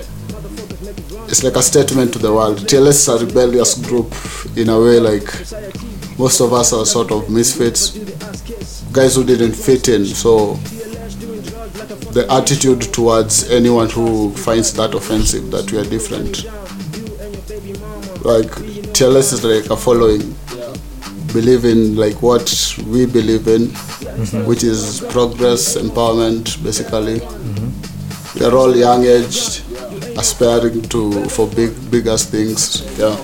it's 1.27 1.43
like 1.43 1.55
a 1.55 1.61
statement 1.61 2.13
to 2.13 2.19
the 2.19 2.33
world. 2.33 2.57
TLS 2.59 2.87
is 2.87 3.07
a 3.09 3.25
rebellious 3.25 3.75
group 3.75 4.13
in 4.57 4.69
a 4.69 4.79
way. 4.79 4.99
Like 4.99 5.23
most 6.19 6.41
of 6.41 6.53
us 6.53 6.73
are 6.73 6.85
sort 6.85 7.11
of 7.11 7.29
misfits, 7.29 7.97
guys 8.91 9.15
who 9.15 9.23
didn't 9.23 9.53
fit 9.53 9.87
in. 9.87 10.05
So 10.05 10.59
the 12.13 12.25
attitude 12.32 12.82
towards 12.93 13.50
anyone 13.50 13.89
who 13.89 14.32
finds 14.34 14.74
that 14.74 14.93
offensive 14.93 15.51
that 15.51 15.72
we 15.72 15.77
are 15.77 15.86
different. 15.86 16.46
Like 18.24 18.51
TLS 18.93 19.34
is 19.34 19.43
like 19.43 19.70
a 19.70 19.75
following 19.75 20.36
believe 21.34 21.65
in 21.65 21.96
like 21.96 22.22
what 22.22 22.48
we 22.88 23.05
believe 23.08 23.48
in, 23.48 23.70
which 24.46 24.63
is 24.63 25.01
progress, 25.10 25.75
empowerment, 25.75 26.63
basically. 26.63 27.20
We 28.36 28.46
are 28.46 28.55
all 28.55 28.75
young 28.75 29.03
aged, 29.03 29.63
aspiring 30.17 30.82
to 30.93 31.25
for 31.29 31.48
big 31.48 31.74
bigger 31.91 32.17
things. 32.17 32.82
Yeah. 32.98 33.15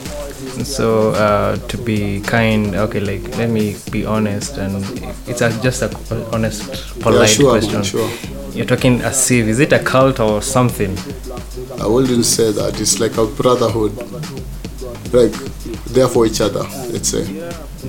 So 0.64 1.12
uh, 1.12 1.56
to 1.68 1.78
be 1.78 2.20
kind, 2.22 2.76
okay, 2.76 3.00
like 3.00 3.38
let 3.38 3.50
me 3.50 3.78
be 3.92 4.06
honest, 4.06 4.58
and 4.58 4.84
it's 5.28 5.42
a, 5.42 5.50
just 5.62 5.82
a 5.82 5.90
honest, 6.34 7.00
polite 7.00 7.30
yeah, 7.30 7.36
sure, 7.36 7.52
question. 7.52 7.84
sure. 7.84 8.39
You're 8.54 8.66
talking 8.66 9.02
as 9.02 9.30
if 9.32 9.48
is 9.48 9.60
it 9.60 9.72
a 9.74 9.80
cult 9.80 10.20
or 10.20 10.42
something? 10.42 10.98
I 11.80 11.88
wouldn't 11.88 12.26
say 12.26 12.52
that. 12.52 12.80
It's 12.80 13.00
like 13.00 13.18
a 13.18 13.26
brotherhood. 13.26 13.96
Like 15.14 15.32
there 15.94 16.08
for 16.08 16.26
each 16.26 16.42
other, 16.42 16.64
let's 16.92 17.10
say. 17.10 17.26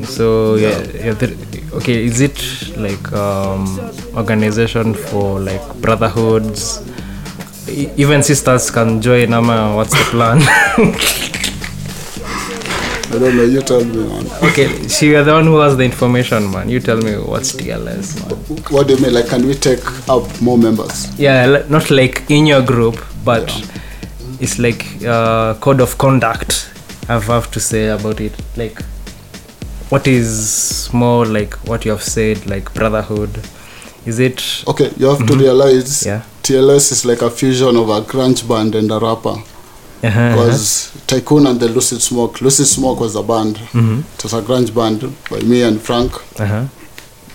So 0.04 0.54
yeah, 0.54 0.82
yeah 0.94 1.14
okay, 1.74 2.04
is 2.04 2.20
it 2.20 2.38
like 2.76 3.12
um, 3.12 3.66
organization 4.16 4.94
for 4.94 5.40
like 5.40 5.62
brotherhoods? 5.80 6.82
Even 7.68 8.22
sisters 8.22 8.70
can 8.70 9.00
join. 9.00 9.32
Ama, 9.32 9.74
what's 9.76 9.92
the 9.92 10.04
plan? 10.10 10.40
I 13.12 13.18
don't 13.18 13.36
know, 13.36 13.42
you 13.44 13.60
tell 13.60 13.84
me 13.84 13.96
man. 14.06 14.26
okay, 14.44 14.86
so 14.88 15.04
you're 15.06 15.24
the 15.24 15.32
one 15.32 15.44
who 15.44 15.58
has 15.58 15.76
the 15.76 15.82
information, 15.84 16.50
man. 16.52 16.68
You 16.68 16.78
tell 16.78 16.96
me 16.98 17.12
what's 17.16 17.52
TLS, 17.52 18.20
man. 18.20 18.38
What 18.70 18.86
do 18.86 18.94
you 18.94 19.00
mean? 19.02 19.12
Like 19.14 19.26
can 19.28 19.46
we 19.46 19.54
take 19.54 19.84
up 20.08 20.40
more 20.40 20.56
members? 20.56 21.18
Yeah, 21.18 21.64
not 21.68 21.90
like 21.90 22.30
in 22.30 22.46
your 22.46 22.62
group, 22.62 23.04
but 23.24 23.50
it's 24.40 24.58
like 24.60 24.86
uh, 25.04 25.54
code 25.54 25.80
of 25.80 25.98
conduct. 25.98 26.70
I 27.08 27.18
have 27.18 27.50
to 27.50 27.58
say 27.60 27.88
about 27.88 28.20
it. 28.20 28.32
Like, 28.56 28.80
what 29.88 30.06
is 30.06 30.88
more 30.92 31.26
like 31.26 31.54
what 31.66 31.84
you 31.84 31.90
have 31.90 32.04
said, 32.04 32.46
like 32.46 32.72
brotherhood? 32.74 33.30
Is 34.06 34.20
it? 34.20 34.64
Okay, 34.68 34.92
you 34.96 35.06
have 35.06 35.26
to 35.26 35.34
realize 35.36 36.06
Yeah. 36.06 36.22
TLS 36.44 36.92
is 36.92 37.04
like 37.04 37.22
a 37.22 37.30
fusion 37.30 37.76
of 37.76 37.88
a 37.90 38.00
grunge 38.02 38.46
band 38.48 38.74
and 38.76 38.90
a 38.92 38.98
rapper. 39.00 39.42
Uh-huh, 40.02 40.34
was 40.36 40.90
Tycoon 41.06 41.46
and 41.46 41.60
the 41.60 41.68
Lucid 41.68 42.00
Smoke. 42.00 42.40
Lucid 42.40 42.66
Smoke 42.66 43.00
was 43.00 43.14
a 43.16 43.22
band. 43.22 43.56
Mhm. 43.72 44.02
It 44.16 44.22
was 44.22 44.32
a 44.32 44.40
grunge 44.42 44.72
band 44.74 45.00
by 45.30 45.40
me 45.40 45.62
and 45.62 45.80
Frank. 45.80 46.12
uh-huh. 46.40 46.66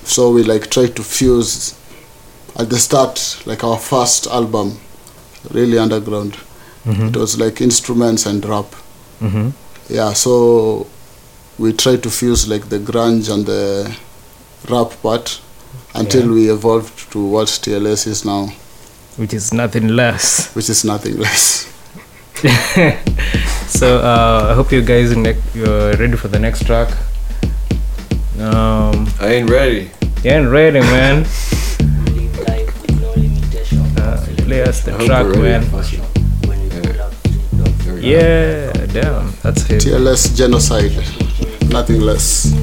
So 0.04 0.32
we 0.32 0.44
like 0.44 0.70
tried 0.70 0.96
to 0.96 1.04
fuse 1.04 1.76
at 2.58 2.70
the 2.70 2.78
start, 2.80 3.38
like 3.46 3.64
our 3.64 3.78
first 3.78 4.28
album, 4.28 4.80
really 5.52 5.78
underground. 5.78 6.36
It 6.88 7.16
was 7.18 7.40
like 7.40 7.62
instruments 7.62 8.26
and 8.28 8.46
rap. 8.46 8.68
Mm-hmm. 9.22 9.50
Yeah, 9.90 10.14
so 10.14 10.86
we 11.58 11.74
tried 11.74 12.04
to 12.04 12.10
fuse 12.10 12.48
like 12.48 12.70
the 12.70 12.78
grunge 12.80 13.30
and 13.34 13.46
the 13.46 13.92
rap 14.70 14.92
part 15.02 15.40
until 15.96 16.26
Yeah. 16.26 16.32
we 16.34 16.50
evolved 16.52 17.12
to 17.12 17.20
what 17.20 17.48
TLS 17.48 18.06
is 18.08 18.24
now, 18.26 18.52
Which 19.18 19.34
is 19.34 19.52
nothing 19.54 19.88
less. 19.96 20.50
which 20.56 20.70
is 20.70 20.84
nothing 20.84 21.18
less. 21.18 21.66
So 23.68 23.98
uh, 24.00 24.48
I 24.52 24.54
hope 24.54 24.72
you 24.72 24.82
guys 24.82 25.16
ne- 25.18 25.36
you're 25.54 25.94
ready 25.98 26.16
for 26.16 26.30
the 26.30 26.40
next 26.40 26.66
track. 26.66 26.90
Um, 28.40 29.08
I 29.20 29.28
ain't 29.44 29.50
ready. 29.50 29.92
you 30.24 30.32
ain't 30.32 30.50
ready, 30.50 30.80
man. 30.80 31.24
Live 31.24 32.40
life 32.48 32.82
with 32.82 33.02
no 33.02 33.12
limitation. 33.12 33.80
Uh, 33.98 34.26
play 34.46 34.62
us 34.62 34.82
the 34.82 34.96
I 34.96 35.06
track, 35.06 35.28
man. 35.38 35.64
Fuck 35.64 35.92
it. 35.92 36.00
When 36.48 36.62
you 36.62 36.70
pull 36.70 37.02
up, 37.02 37.14
sit 37.28 37.60
up. 37.60 37.68
There 37.84 37.94
we 37.96 38.02
go. 38.02 38.08
Yeah, 38.08 38.86
damn, 38.94 39.34
that's 39.44 39.70
it. 39.70 39.82
TLS 39.82 40.38
genocide, 40.38 40.94
nothing 41.70 42.00
less. 42.00 42.54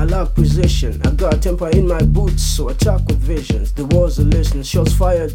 I 0.00 0.04
lack 0.04 0.34
precision. 0.34 0.98
I 1.04 1.10
got 1.10 1.34
a 1.34 1.38
temper 1.38 1.68
in 1.68 1.86
my 1.86 2.00
boots, 2.00 2.42
so 2.42 2.70
attack 2.70 3.06
with 3.06 3.18
visions. 3.18 3.70
The 3.70 3.84
walls 3.84 4.18
are 4.18 4.24
listening, 4.24 4.62
shots 4.62 4.94
fired, 4.94 5.34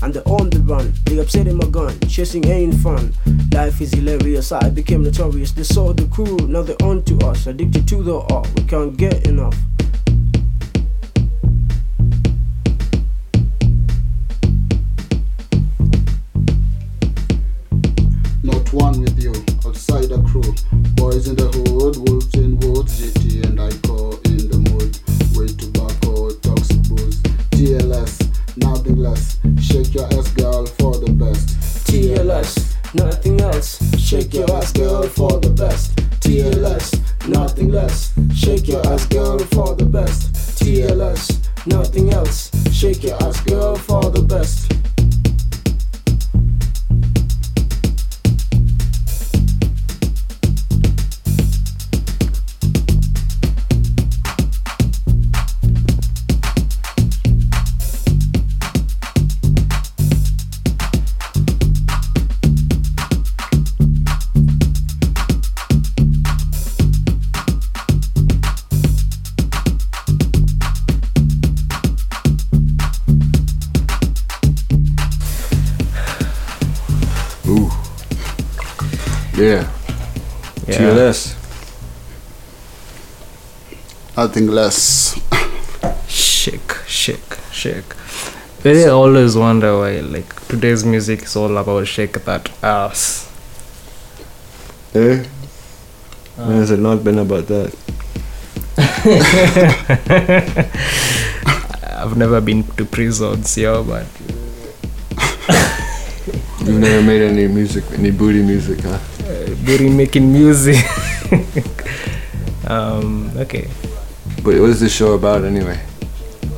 and 0.00 0.14
they're 0.14 0.26
on 0.26 0.48
the 0.48 0.60
run. 0.60 0.94
They 1.04 1.18
upsetting 1.18 1.58
my 1.58 1.66
gun, 1.66 2.00
chasing 2.08 2.46
ain't 2.46 2.76
fun. 2.76 3.12
Life 3.52 3.82
is 3.82 3.92
hilarious, 3.92 4.52
I 4.52 4.70
became 4.70 5.02
notorious. 5.02 5.52
They 5.52 5.64
saw 5.64 5.92
the 5.92 6.06
crew, 6.06 6.38
now 6.48 6.62
they're 6.62 6.82
on 6.82 7.02
to 7.04 7.18
us. 7.26 7.46
Addicted 7.46 7.86
to 7.88 8.02
the 8.02 8.20
art, 8.32 8.48
we 8.56 8.62
can't 8.62 8.96
get 8.96 9.26
enough. 9.26 9.54
Not 18.42 18.72
one 18.72 19.04
the 20.16 20.28
crew. 20.28 20.54
Boys 20.94 21.28
in 21.28 21.36
the 21.36 21.48
hood, 21.48 21.96
wolves 22.08 22.34
in 22.34 22.58
woods, 22.60 23.00
GT 23.00 23.44
and 23.44 23.58
Ico 23.58 24.14
in 24.26 24.48
the 24.48 24.58
mood. 24.70 24.98
Way 25.36 25.48
tobacco, 25.48 26.30
toxic 26.40 26.82
booze. 26.88 27.20
GLS, 27.52 28.56
nothing 28.56 28.96
less. 28.96 29.38
Shake 29.60 29.94
your 29.94 30.06
ass, 30.06 30.30
girl, 30.32 30.66
for 30.66 30.96
the 30.98 31.12
best. 31.12 31.48
TLS, 31.86 32.94
nothing 32.94 33.40
else. 33.40 33.80
Shake 33.98 34.34
your 34.34 34.50
ass, 34.52 34.72
girl, 34.72 35.02
for 35.02 35.40
the 35.40 35.50
best. 35.50 35.96
TLS, 36.20 37.28
nothing 37.28 37.70
less. 37.70 38.12
Shake 38.34 38.68
your 38.68 38.86
ass, 38.86 39.06
girl, 39.06 39.38
for 39.38 39.74
the 39.74 39.84
best. 39.84 40.32
TLS, 40.58 41.66
nothing 41.66 42.12
else. 42.12 42.50
Shake 42.72 43.02
your 43.02 43.16
ass, 43.22 43.40
girl, 43.40 43.76
for 43.76 44.10
the 44.10 44.22
best. 44.22 44.85
Nothing 84.36 84.54
less. 84.54 85.18
Shake, 86.08 86.74
shake, 86.86 87.38
shake. 87.52 87.88
But 88.62 88.76
I 88.76 88.88
always 88.88 89.34
wonder 89.34 89.78
why, 89.78 90.00
like, 90.00 90.46
today's 90.46 90.84
music 90.84 91.22
is 91.22 91.36
all 91.36 91.56
about 91.56 91.86
shake 91.86 92.22
that 92.26 92.50
ass. 92.62 93.32
Eh? 94.94 95.24
When 96.36 96.56
has 96.58 96.70
it 96.70 96.80
not 96.80 97.02
been 97.02 97.18
about 97.18 97.46
that? 97.46 97.74
I've 101.96 102.18
never 102.18 102.42
been 102.42 102.62
to 102.76 102.84
prisons, 102.84 103.56
yo, 103.56 103.84
but 103.84 104.04
You've 106.60 106.78
never 106.78 107.02
made 107.02 107.22
any 107.22 107.48
music, 107.48 107.84
any 107.92 108.10
booty 108.10 108.42
music, 108.42 108.80
huh? 108.82 108.98
booty 109.64 109.88
making 109.88 110.30
music. 110.30 110.84
um, 112.66 113.30
okay. 113.38 113.66
But 114.46 114.60
what 114.60 114.70
is 114.70 114.78
this 114.78 114.94
show 114.94 115.14
about 115.14 115.42
anyway? 115.42 115.80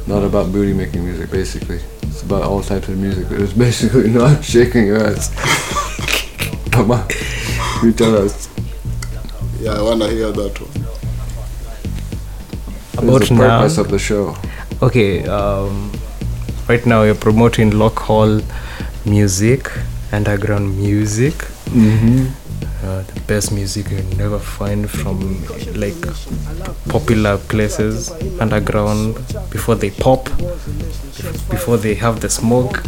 Not 0.07 0.23
about 0.23 0.53
booty 0.53 0.75
making 0.75 1.07
music, 1.07 1.31
basically. 1.31 1.81
It's 2.03 2.21
about 2.21 2.43
all 2.43 2.61
types 2.61 2.87
of 2.89 2.99
music, 2.99 3.31
but 3.31 3.41
it's 3.41 3.55
basically 3.67 4.11
not 4.11 4.45
shaking 4.45 4.87
your 4.89 5.03
ass. 5.07 5.33
Come 6.71 6.91
on, 6.91 7.09
you 7.83 7.95
tell 7.95 8.15
us. 8.15 8.47
Yeah, 9.59 9.73
I 9.73 9.81
wanna 9.81 10.07
hear 10.09 10.31
that 10.33 10.61
one. 10.61 10.71
What 13.09 13.23
is 13.23 13.31
About 13.31 13.39
the 13.39 13.49
now. 13.49 13.59
purpose 13.61 13.79
of 13.79 13.89
the 13.89 13.99
show? 13.99 14.37
Okay, 14.83 15.25
um, 15.27 15.91
right 16.69 16.85
now 16.85 17.05
you're 17.05 17.15
promoting 17.15 17.71
local 17.71 18.43
music, 19.07 19.73
underground 20.13 20.77
music. 20.77 21.37
Mm-hmm. 21.73 22.48
Uh, 22.81 23.03
the 23.03 23.21
best 23.27 23.51
music 23.51 23.91
you 23.91 24.01
never 24.17 24.39
find 24.39 24.89
from 24.89 25.19
like 25.75 25.97
popular 26.89 27.37
places 27.37 28.11
underground 28.41 29.15
before 29.51 29.75
they 29.75 29.91
pop 29.91 30.25
before 31.51 31.77
they 31.77 31.95
have 31.95 32.21
the 32.21 32.29
smoke 32.31 32.85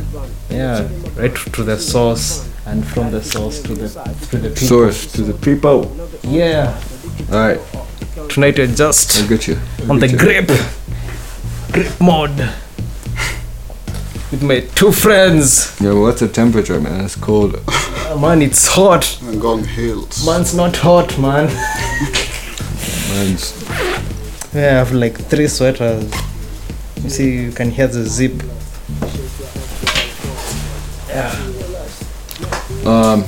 yeah 0.49 0.89
right 1.17 1.35
to 1.35 1.65
the 1.65 1.77
source 1.77 2.49
and 2.67 2.87
from 2.87 3.11
the 3.11 3.21
source 3.23 3.61
to 3.61 3.75
the 3.75 3.89
to 4.31 4.37
the 4.39 4.49
people 4.51 4.67
Source 4.69 5.13
to 5.13 5.23
the 5.23 5.35
people. 5.35 5.91
yeah 6.23 6.81
Alright, 7.33 7.61
tonight 8.29 8.59
you're 8.59 8.69
just 8.69 9.21
I'll 9.21 9.29
get 9.29 9.49
you. 9.49 9.59
I'll 9.83 9.91
on 9.93 9.99
the 9.99 10.07
you. 10.09 10.17
grip 10.19 10.47
grip 11.73 12.01
mode 12.01 12.49
with 14.31 14.43
my 14.43 14.61
two 14.75 14.93
friends 14.93 15.77
Yeah, 15.81 15.93
well, 15.93 16.03
what's 16.03 16.21
the 16.21 16.29
temperature, 16.29 16.81
man? 16.81 17.05
It's 17.05 17.17
cold. 17.17 17.57
Uh, 17.67 18.19
man 18.21 18.43
it's 18.43 18.67
hot 18.69 19.03
Ngong 19.23 19.67
Hills. 19.67 20.25
man's 20.27 20.55
not 20.55 20.77
hot 20.77 21.19
man 21.19 21.47
Man's 23.11 23.55
Yeah, 24.55 24.61
I 24.61 24.79
have 24.79 24.93
like 24.93 25.17
three 25.17 25.47
sweaters. 25.49 26.13
You 27.03 27.11
see, 27.11 27.31
you 27.43 27.53
can 27.53 27.71
hear 27.71 27.87
the 27.87 28.05
zip. 28.05 28.43
Yeah. 31.09 31.31
Um. 32.85 33.25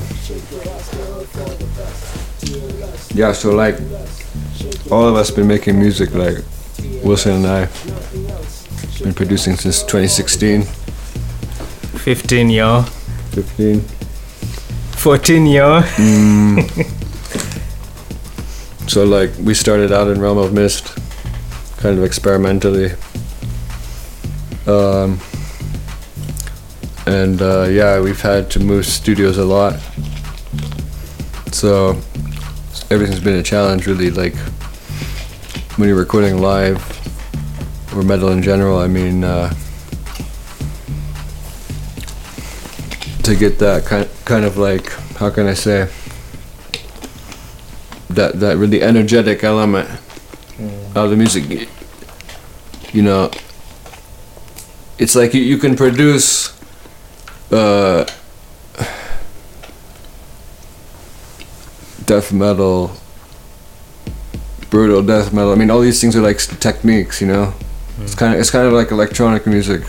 Yeah, 3.15 3.31
so 3.31 3.51
like, 3.55 3.77
all 4.91 5.07
of 5.07 5.15
us 5.15 5.31
been 5.31 5.47
making 5.47 5.79
music. 5.79 6.13
Like, 6.13 6.37
Wilson 7.03 7.45
and 7.45 7.47
I 7.47 7.69
been 9.01 9.13
producing 9.13 9.55
since 9.55 9.81
2016, 9.81 10.65
15 12.03 12.49
yo. 12.49 12.81
15. 13.31 13.81
14 13.81 15.45
yo. 15.47 15.81
So 18.85 19.05
like, 19.05 19.31
we 19.39 19.53
started 19.53 19.91
out 19.91 20.09
in 20.09 20.19
Realm 20.21 20.37
of 20.37 20.53
Mist, 20.53 20.95
kind 21.77 21.97
of 21.97 22.03
experimentally. 22.03 22.91
Um. 24.67 25.19
And 27.05 27.41
uh, 27.41 27.63
yeah, 27.71 27.99
we've 27.99 28.21
had 28.21 28.51
to 28.51 28.59
move 28.59 28.85
studios 28.85 29.37
a 29.37 29.45
lot. 29.45 29.79
So 31.51 31.99
everything's 32.91 33.19
been 33.19 33.39
a 33.39 33.43
challenge, 33.43 33.87
really. 33.87 34.11
Like 34.11 34.35
when 35.77 35.89
you're 35.89 35.97
recording 35.97 36.39
live 36.39 36.81
or 37.95 38.03
metal 38.03 38.29
in 38.29 38.43
general, 38.43 38.77
I 38.77 38.87
mean, 38.87 39.23
uh, 39.23 39.53
to 43.23 43.35
get 43.35 43.59
that 43.59 43.85
kind 43.85 44.07
kind 44.25 44.45
of 44.45 44.57
like 44.57 44.89
how 45.17 45.29
can 45.29 45.47
I 45.47 45.53
say 45.53 45.89
that 48.09 48.39
that 48.39 48.57
really 48.57 48.81
energetic 48.81 49.43
element 49.43 49.89
of 50.95 51.09
the 51.09 51.15
music. 51.15 51.69
You 52.93 53.01
know, 53.01 53.31
it's 54.99 55.15
like 55.15 55.33
you, 55.33 55.41
you 55.41 55.57
can 55.57 55.75
produce. 55.75 56.53
Uh, 57.51 58.05
death 62.05 62.33
metal, 62.33 62.91
brutal 64.69 65.01
death 65.01 65.33
metal. 65.33 65.51
I 65.51 65.55
mean, 65.55 65.69
all 65.69 65.79
these 65.81 66.01
things 66.01 66.15
are 66.15 66.21
like 66.21 66.37
techniques, 66.37 67.21
you 67.21 67.27
know. 67.27 67.53
It's 67.99 68.15
kind 68.15 68.33
of 68.33 68.39
it's 68.39 68.49
kind 68.49 68.67
of 68.67 68.73
like 68.73 68.91
electronic 68.91 69.45
music. 69.45 69.83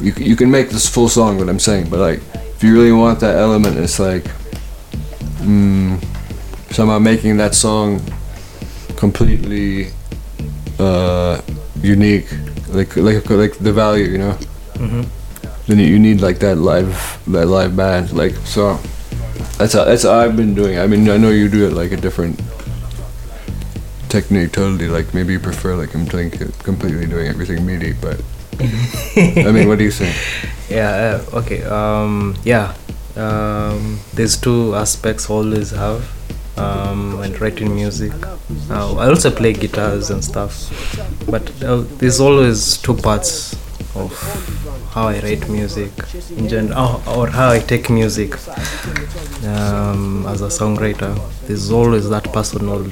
You 0.00 0.12
you 0.16 0.36
can 0.36 0.50
make 0.50 0.70
this 0.70 0.88
full 0.88 1.08
song, 1.08 1.38
what 1.38 1.48
I'm 1.48 1.58
saying, 1.60 1.90
but 1.90 1.98
like 2.00 2.20
if 2.56 2.62
you 2.64 2.72
really 2.74 2.92
want 2.92 3.20
that 3.20 3.36
element, 3.36 3.76
it's 3.78 3.98
like 3.98 4.24
mm, 5.44 6.02
somehow 6.70 6.98
making 6.98 7.36
that 7.38 7.54
song 7.54 8.00
completely 8.96 9.88
uh, 10.78 11.40
unique, 11.82 12.28
like 12.68 12.96
like 12.96 13.28
like 13.30 13.58
the 13.58 13.72
value, 13.72 14.04
you 14.06 14.18
know. 14.18 14.36
Mhm. 14.74 15.06
Then 15.66 15.78
you 15.78 15.98
need 15.98 16.20
like 16.20 16.38
that 16.40 16.56
live 16.56 17.18
that 17.28 17.46
live 17.46 17.76
band, 17.76 18.12
like 18.12 18.34
so. 18.44 18.78
That's 19.58 19.74
how, 19.74 19.84
that's 19.84 20.02
how 20.04 20.18
I've 20.18 20.36
been 20.36 20.54
doing. 20.54 20.76
it. 20.76 20.80
I 20.80 20.86
mean, 20.86 21.08
I 21.10 21.18
know 21.18 21.28
you 21.30 21.48
do 21.48 21.66
it 21.66 21.72
like 21.74 21.92
a 21.92 21.96
different 21.96 22.40
technique, 24.08 24.52
totally. 24.52 24.88
Like 24.88 25.12
maybe 25.14 25.34
you 25.34 25.38
prefer 25.40 25.76
like 25.76 25.94
I'm 25.94 26.06
doing 26.06 26.30
completely 26.64 27.06
doing 27.06 27.28
everything 27.28 27.64
MIDI, 27.66 27.92
but 27.92 28.20
I 29.16 29.52
mean, 29.52 29.68
what 29.68 29.78
do 29.78 29.84
you 29.84 29.90
think? 29.90 30.14
Yeah, 30.68 31.20
uh, 31.32 31.38
okay. 31.38 31.62
Um, 31.64 32.36
yeah. 32.44 32.74
Um, 33.16 33.98
there's 34.14 34.36
two 34.40 34.74
aspects 34.74 35.28
always 35.28 35.70
have 35.70 36.08
um, 36.56 37.18
when 37.18 37.32
writing 37.34 37.74
music. 37.74 38.12
Uh, 38.70 38.96
I 38.96 39.08
also 39.08 39.30
play 39.30 39.52
guitars 39.52 40.10
and 40.10 40.22
stuff, 40.22 40.54
but 41.26 41.50
uh, 41.62 41.84
there's 41.98 42.20
always 42.20 42.76
two 42.78 42.94
parts 42.94 43.54
of 43.94 44.12
how 44.92 45.08
I 45.08 45.20
write 45.20 45.48
music 45.48 45.90
in 46.36 46.48
general, 46.48 47.02
or 47.08 47.28
how 47.28 47.48
I 47.50 47.58
take 47.60 47.90
music 47.90 48.34
um, 49.44 50.26
as 50.28 50.42
a 50.42 50.48
songwriter. 50.48 51.12
There's 51.46 51.70
always 51.70 52.08
that 52.10 52.32
personal 52.32 52.84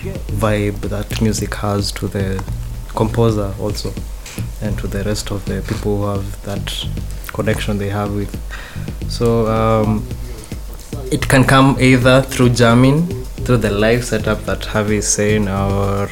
vibe 0.43 0.81
that 0.89 1.21
music 1.21 1.55
has 1.55 1.93
to 1.93 2.09
the 2.09 2.43
composer 2.95 3.55
also, 3.61 3.93
and 4.63 4.79
to 4.79 4.87
the 4.87 5.05
rest 5.05 5.31
of 5.31 5.45
the 5.47 5.63
people 5.69 5.99
who 5.99 6.05
have 6.07 6.43
that 6.45 6.87
connection 7.33 7.79
they 7.79 7.89
have 7.89 8.15
with. 8.15 8.35
So 9.11 9.47
um, 9.47 10.07
it 11.11 11.29
can 11.29 11.45
come 11.45 11.77
either 11.81 12.23
through 12.23 12.51
jamming, 12.51 13.07
through 13.45 13.59
the 13.59 13.71
live 13.71 14.05
setup 14.05 14.45
that 14.45 14.65
Harvey 14.65 14.97
is 14.97 15.09
saying, 15.09 15.49
or 15.49 16.09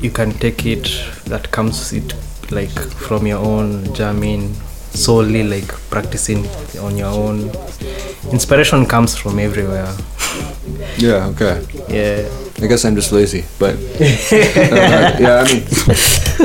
you 0.00 0.10
can 0.10 0.32
take 0.32 0.64
it 0.66 0.88
that 1.26 1.50
comes 1.50 1.92
it 1.92 2.14
like 2.50 2.70
from 2.70 3.26
your 3.26 3.38
own 3.38 3.92
jamming 3.94 4.54
solely 4.92 5.42
like 5.42 5.68
practicing 5.90 6.46
on 6.80 6.96
your 6.96 7.08
own 7.08 7.50
inspiration 8.32 8.86
comes 8.86 9.16
from 9.16 9.38
everywhere 9.38 9.92
Yeah, 10.98 11.26
okay. 11.32 11.66
yeah 11.88 12.28
I 12.62 12.66
guess 12.66 12.84
I'm 12.84 12.94
just 12.94 13.10
lazy, 13.10 13.44
but 13.58 13.74
uh, 13.74 15.16
yeah, 15.18 15.42
I 15.42 15.44
mean, 15.48 15.64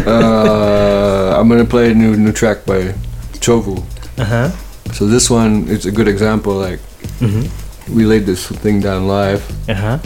uh, 0.07 1.35
I'm 1.37 1.49
gonna 1.49 1.65
play 1.65 1.91
a 1.91 1.93
new 1.93 2.15
new 2.15 2.31
track 2.31 2.65
by 2.65 2.95
Chovu. 3.43 3.83
uh-huh 4.17 4.49
So 4.93 5.07
this 5.07 5.29
one 5.29 5.67
is 5.67 5.85
a 5.85 5.91
good 5.91 6.07
example. 6.07 6.53
Like 6.53 6.79
mm-hmm. 7.19 7.51
we 7.93 8.05
laid 8.05 8.25
this 8.25 8.47
thing 8.47 8.79
down 8.79 9.07
live, 9.07 9.43
uh-huh 9.69 9.99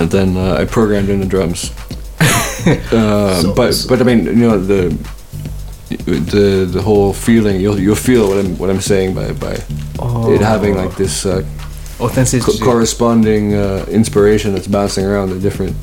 and 0.00 0.10
then 0.10 0.36
uh, 0.36 0.54
I 0.54 0.64
programmed 0.64 1.08
in 1.10 1.20
the 1.20 1.26
drums. 1.26 1.70
uh, 2.92 3.52
but 3.54 3.86
but 3.88 4.00
I 4.00 4.04
mean, 4.04 4.24
you 4.24 4.48
know 4.48 4.58
the 4.58 4.96
the 5.88 6.66
the 6.70 6.82
whole 6.82 7.12
feeling. 7.12 7.60
You'll 7.60 7.78
you'll 7.78 7.94
feel 7.96 8.28
what 8.28 8.38
I'm 8.38 8.56
what 8.58 8.70
I'm 8.70 8.80
saying 8.80 9.14
by 9.14 9.32
by 9.32 9.54
it 10.34 10.40
having 10.40 10.74
like 10.76 10.96
this 10.96 11.24
uh, 11.26 11.42
co- 12.44 12.52
corresponding 12.64 13.54
uh, 13.54 13.84
inspiration 13.88 14.52
that's 14.54 14.66
bouncing 14.68 15.04
around 15.04 15.30
the 15.30 15.38
different 15.40 15.76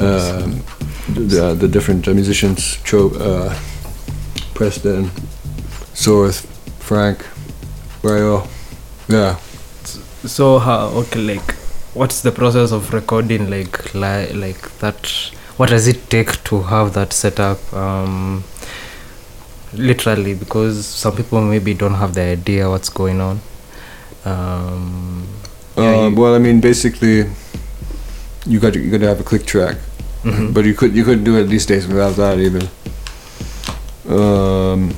um, 0.00 0.62
the 1.14 1.54
the 1.58 1.68
different 1.68 2.06
uh, 2.08 2.14
musicians. 2.14 2.78
Cho, 2.84 3.10
uh, 3.18 3.54
Preston, 4.54 5.10
Sorth, 5.94 6.46
Frank, 6.78 7.26
Rayo. 8.02 8.46
Yeah, 9.08 9.36
So 10.24 10.58
how 10.58 10.88
okay 11.02 11.20
like 11.20 11.54
what's 11.94 12.20
the 12.22 12.30
process 12.30 12.70
of 12.72 12.92
recording 12.92 13.50
like 13.50 13.94
li- 13.94 14.32
like 14.32 14.78
that 14.78 15.10
what 15.56 15.68
does 15.70 15.88
it 15.88 16.08
take 16.10 16.42
to 16.44 16.62
have 16.62 16.92
that 16.92 17.12
setup 17.12 17.58
um 17.74 18.44
literally 19.74 20.34
because 20.34 20.84
some 20.86 21.14
people 21.16 21.40
maybe 21.40 21.74
don't 21.74 21.94
have 21.94 22.14
the 22.14 22.22
idea 22.22 22.68
what's 22.68 22.88
going 22.88 23.20
on 23.20 23.40
um 24.24 25.26
yeah, 25.76 26.06
Uh, 26.06 26.10
well, 26.10 26.34
I 26.34 26.38
mean, 26.38 26.60
basically, 26.60 27.24
you 28.44 28.58
got 28.60 28.72
to, 28.74 28.80
you 28.80 28.90
got 28.90 29.00
to 29.00 29.06
have 29.06 29.20
a 29.20 29.22
click 29.22 29.46
track, 29.46 29.76
Mhm. 30.24 30.52
but 30.52 30.64
you 30.66 30.74
could 30.74 30.94
you 30.94 31.04
couldn't 31.04 31.24
do 31.24 31.36
it 31.40 31.44
these 31.44 31.64
days 31.64 31.86
without 31.86 32.16
that 32.16 32.38
even. 32.38 32.68
Um, 34.08 34.92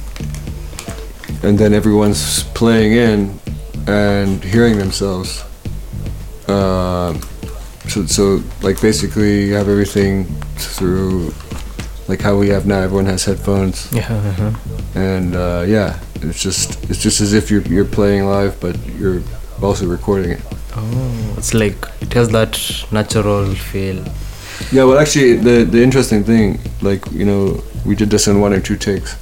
and 1.42 1.58
then 1.58 1.74
everyone's 1.74 2.44
playing 2.54 2.92
in 2.92 3.38
and 3.86 4.42
hearing 4.42 4.78
themselves. 4.78 5.44
Um 6.48 7.20
so 7.88 8.06
so 8.06 8.42
like 8.62 8.80
basically 8.80 9.46
you 9.48 9.54
have 9.54 9.68
everything 9.68 10.24
through 10.56 11.34
like 12.08 12.20
how 12.20 12.36
we 12.36 12.48
have 12.48 12.66
now. 12.66 12.80
Everyone 12.80 13.06
has 13.06 13.24
headphones, 13.24 13.88
yeah 13.92 14.12
uh-huh. 14.12 14.52
and 14.94 15.36
uh, 15.36 15.64
yeah, 15.66 15.98
it's 16.16 16.42
just 16.42 16.82
it's 16.90 17.02
just 17.02 17.20
as 17.20 17.32
if 17.32 17.50
you're 17.50 17.62
you're 17.62 17.84
playing 17.84 18.26
live, 18.26 18.60
but 18.60 18.76
you're 18.98 19.22
also 19.62 19.86
recording 19.86 20.32
it. 20.32 20.40
oh 20.76 21.34
it's 21.36 21.54
like 21.54 21.86
it 22.00 22.12
has 22.14 22.28
that 22.30 22.58
natural 22.90 23.54
feel 23.54 24.04
Yeah, 24.70 24.84
well, 24.84 24.98
actually, 24.98 25.36
the 25.36 25.64
the 25.64 25.82
interesting 25.82 26.24
thing, 26.24 26.60
like 26.82 27.02
you 27.12 27.24
know, 27.24 27.62
we 27.84 27.94
did 27.94 28.10
this 28.10 28.26
in 28.28 28.40
one 28.40 28.52
or 28.52 28.60
two 28.60 28.76
takes. 28.76 29.14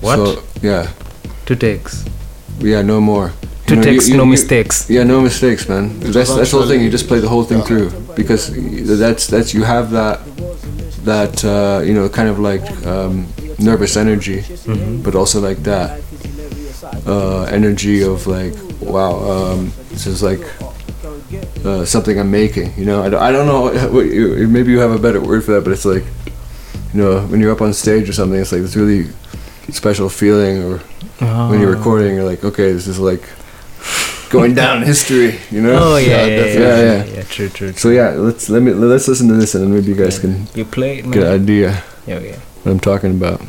what 0.00 0.16
So, 0.16 0.42
yeah, 0.62 0.90
two 1.46 1.56
takes 1.56 2.04
yeah, 2.60 2.82
no 2.82 3.00
more. 3.00 3.32
Two 3.66 3.74
You 3.76 3.80
know, 3.80 3.90
you- 3.90 4.00
you- 4.10 4.16
no 4.16 4.24
you- 4.24 4.30
mistakes 4.30 4.86
Yeah, 4.90 5.04
no 5.04 5.20
mistakes, 5.20 5.68
man. 5.68 5.84
That's 6.00 6.34
that's 6.36 6.50
the 6.50 6.56
whole 6.58 6.68
thing. 6.68 6.80
You 6.84 6.90
just 6.90 7.08
play 7.08 7.20
the 7.20 7.28
whole 7.28 7.44
thing 7.44 7.58
Yeah. 7.58 7.68
through 7.68 7.88
because 8.14 8.42
that's 9.02 9.26
that's 9.26 9.54
you 9.54 9.62
have 9.64 9.90
that 9.92 10.20
that 11.04 11.44
uh, 11.44 11.80
you 11.88 11.94
know 11.94 12.08
kind 12.08 12.28
of 12.28 12.38
like 12.38 12.64
um, 12.86 13.26
nervous 13.58 13.96
energy, 13.96 14.38
Mm-hmm. 14.40 15.02
but 15.04 15.14
also 15.14 15.40
like 15.48 15.62
that 15.64 16.00
uh, 17.06 17.42
energy 17.58 18.02
of 18.02 18.26
like 18.26 18.54
wow, 18.80 19.12
um, 19.34 19.72
this 19.90 20.06
is 20.06 20.22
like 20.22 20.42
uh, 21.64 21.84
something 21.84 22.18
I'm 22.18 22.30
making. 22.30 22.72
You 22.76 22.84
know, 22.84 23.02
I 23.02 23.08
don't, 23.10 23.22
I 23.22 23.32
don't 23.32 23.46
know 23.46 23.62
what 23.94 24.06
you, 24.06 24.46
maybe 24.48 24.72
you 24.72 24.80
have 24.80 24.92
a 24.92 24.98
better 24.98 25.20
word 25.20 25.44
for 25.44 25.52
that, 25.52 25.64
but 25.64 25.72
it's 25.72 25.84
like 25.84 26.04
you 26.92 27.00
know 27.02 27.20
when 27.30 27.40
you're 27.40 27.52
up 27.52 27.60
on 27.62 27.72
stage 27.72 28.08
or 28.08 28.12
something, 28.12 28.38
it's 28.40 28.52
like 28.52 28.62
this 28.62 28.76
really 28.76 29.08
special 29.70 30.08
feeling, 30.08 30.62
or 30.62 30.78
when 31.50 31.60
you're 31.60 31.74
Oh. 31.74 31.78
recording, 31.78 32.14
you're 32.16 32.24
like, 32.32 32.44
okay, 32.44 32.72
this 32.72 32.86
is 32.86 32.98
like 32.98 33.22
going 34.34 34.54
down 34.54 34.74
in 34.78 34.84
history. 34.84 35.38
You 35.50 35.62
know? 35.62 35.78
oh 35.80 35.96
yeah 35.96 36.26
yeah, 36.26 36.26
yeah, 36.26 36.44
yeah, 36.44 36.80
yeah, 36.80 37.04
yeah, 37.04 37.22
true 37.34 37.48
true 37.48 37.72
So 37.72 37.90
yeah, 37.90 38.10
let's 38.10 38.48
let 38.50 38.62
me 38.62 38.72
let's 38.72 39.08
listen 39.08 39.28
to 39.28 39.34
this 39.34 39.54
and 39.54 39.64
then 39.64 39.72
maybe 39.74 39.88
you 39.92 39.98
guys 40.04 40.18
can 40.18 40.46
you 40.54 40.64
play 40.64 40.98
it 40.98 41.10
get 41.10 41.22
an 41.22 41.42
idea 41.42 41.82
yeah 42.06 42.18
yeah 42.18 42.38
what 42.62 42.72
I'm 42.72 42.80
talking 42.80 43.12
about. 43.12 43.40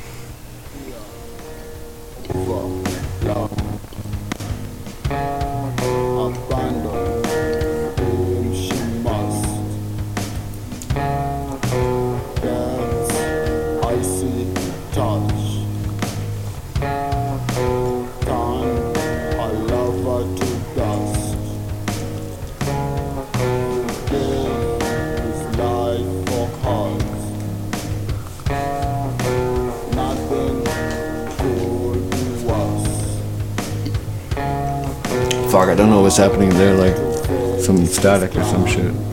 Some 38.15 38.31
static 38.31 38.37
or 38.37 39.04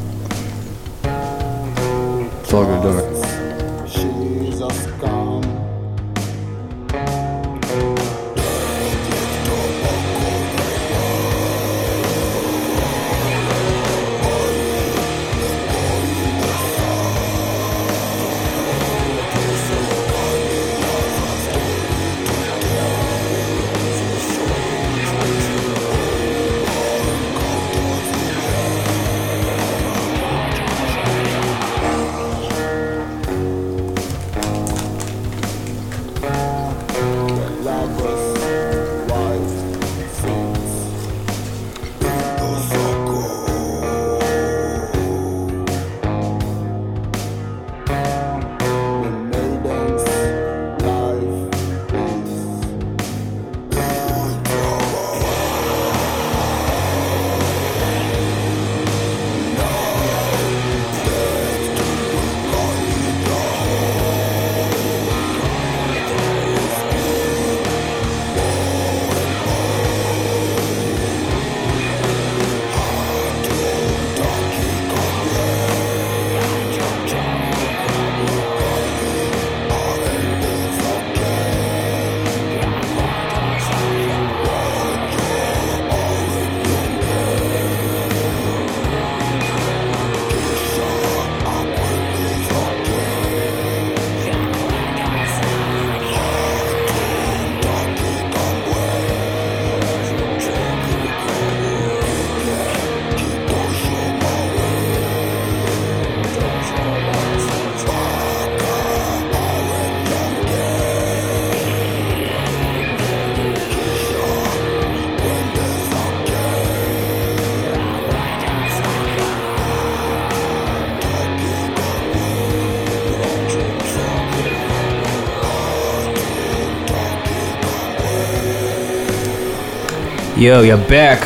yo 130.43 130.63
you're 130.63 130.77
back 130.89 131.21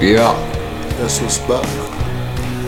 Yeah. 0.00 0.34
Guess 0.98 1.18
who's 1.20 1.38
back? 1.48 1.66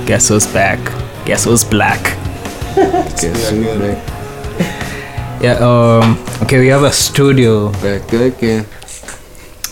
guess 0.07 0.29
who's 0.29 0.47
back 0.47 0.79
guess 1.25 1.45
who's 1.45 1.65
black 1.65 2.03
Guess 2.75 3.23
who's 3.23 3.51
again. 3.53 3.95
back, 3.95 5.43
yeah 5.43 5.55
um 5.61 6.19
okay 6.43 6.59
we 6.61 6.69
have 6.69 6.83
a 6.83 6.93
studio 6.93 7.71
back 7.83 8.13
again. 8.13 8.67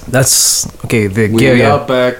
that's 0.09 0.67
okay 0.85 1.07
the 1.09 1.29
We 1.29 1.39
gear 1.39 1.55
We 1.55 1.63
are 1.63 1.79
yeah 1.79 1.87
back. 1.87 2.15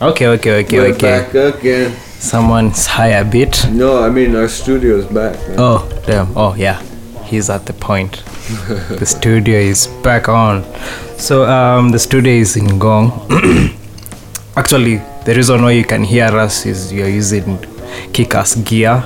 okay 0.00 0.26
okay 0.28 0.52
okay 0.64 0.78
We're 0.78 0.94
okay 0.94 1.22
back 1.32 1.34
again. 1.58 1.92
someone's 2.18 2.86
high 2.86 3.14
a 3.20 3.24
bit 3.24 3.66
No, 3.70 4.02
I 4.02 4.08
mean 4.10 4.34
our 4.36 4.48
studio's 4.48 5.06
back. 5.06 5.36
Man. 5.48 5.56
oh 5.58 5.88
damn 6.06 6.28
oh 6.36 6.54
yeah 6.54 6.80
he's 7.24 7.48
at 7.50 7.64
the 7.66 7.72
point 7.72 8.22
the 9.00 9.06
studio 9.06 9.58
is 9.58 9.86
back 10.02 10.28
on 10.28 10.62
so 11.26 11.34
um 11.46 11.90
the 11.94 11.98
studio 11.98 12.32
is 12.44 12.56
in 12.56 12.66
Ngong. 12.66 13.06
Actually 14.60 14.96
the 15.24 15.34
reason 15.34 15.62
why 15.62 15.70
you 15.72 15.84
can 15.84 16.02
hear 16.04 16.30
us 16.44 16.66
is 16.66 16.92
you're 16.92 17.08
using 17.08 17.58
kick-ass 18.12 18.56
gear. 18.68 19.02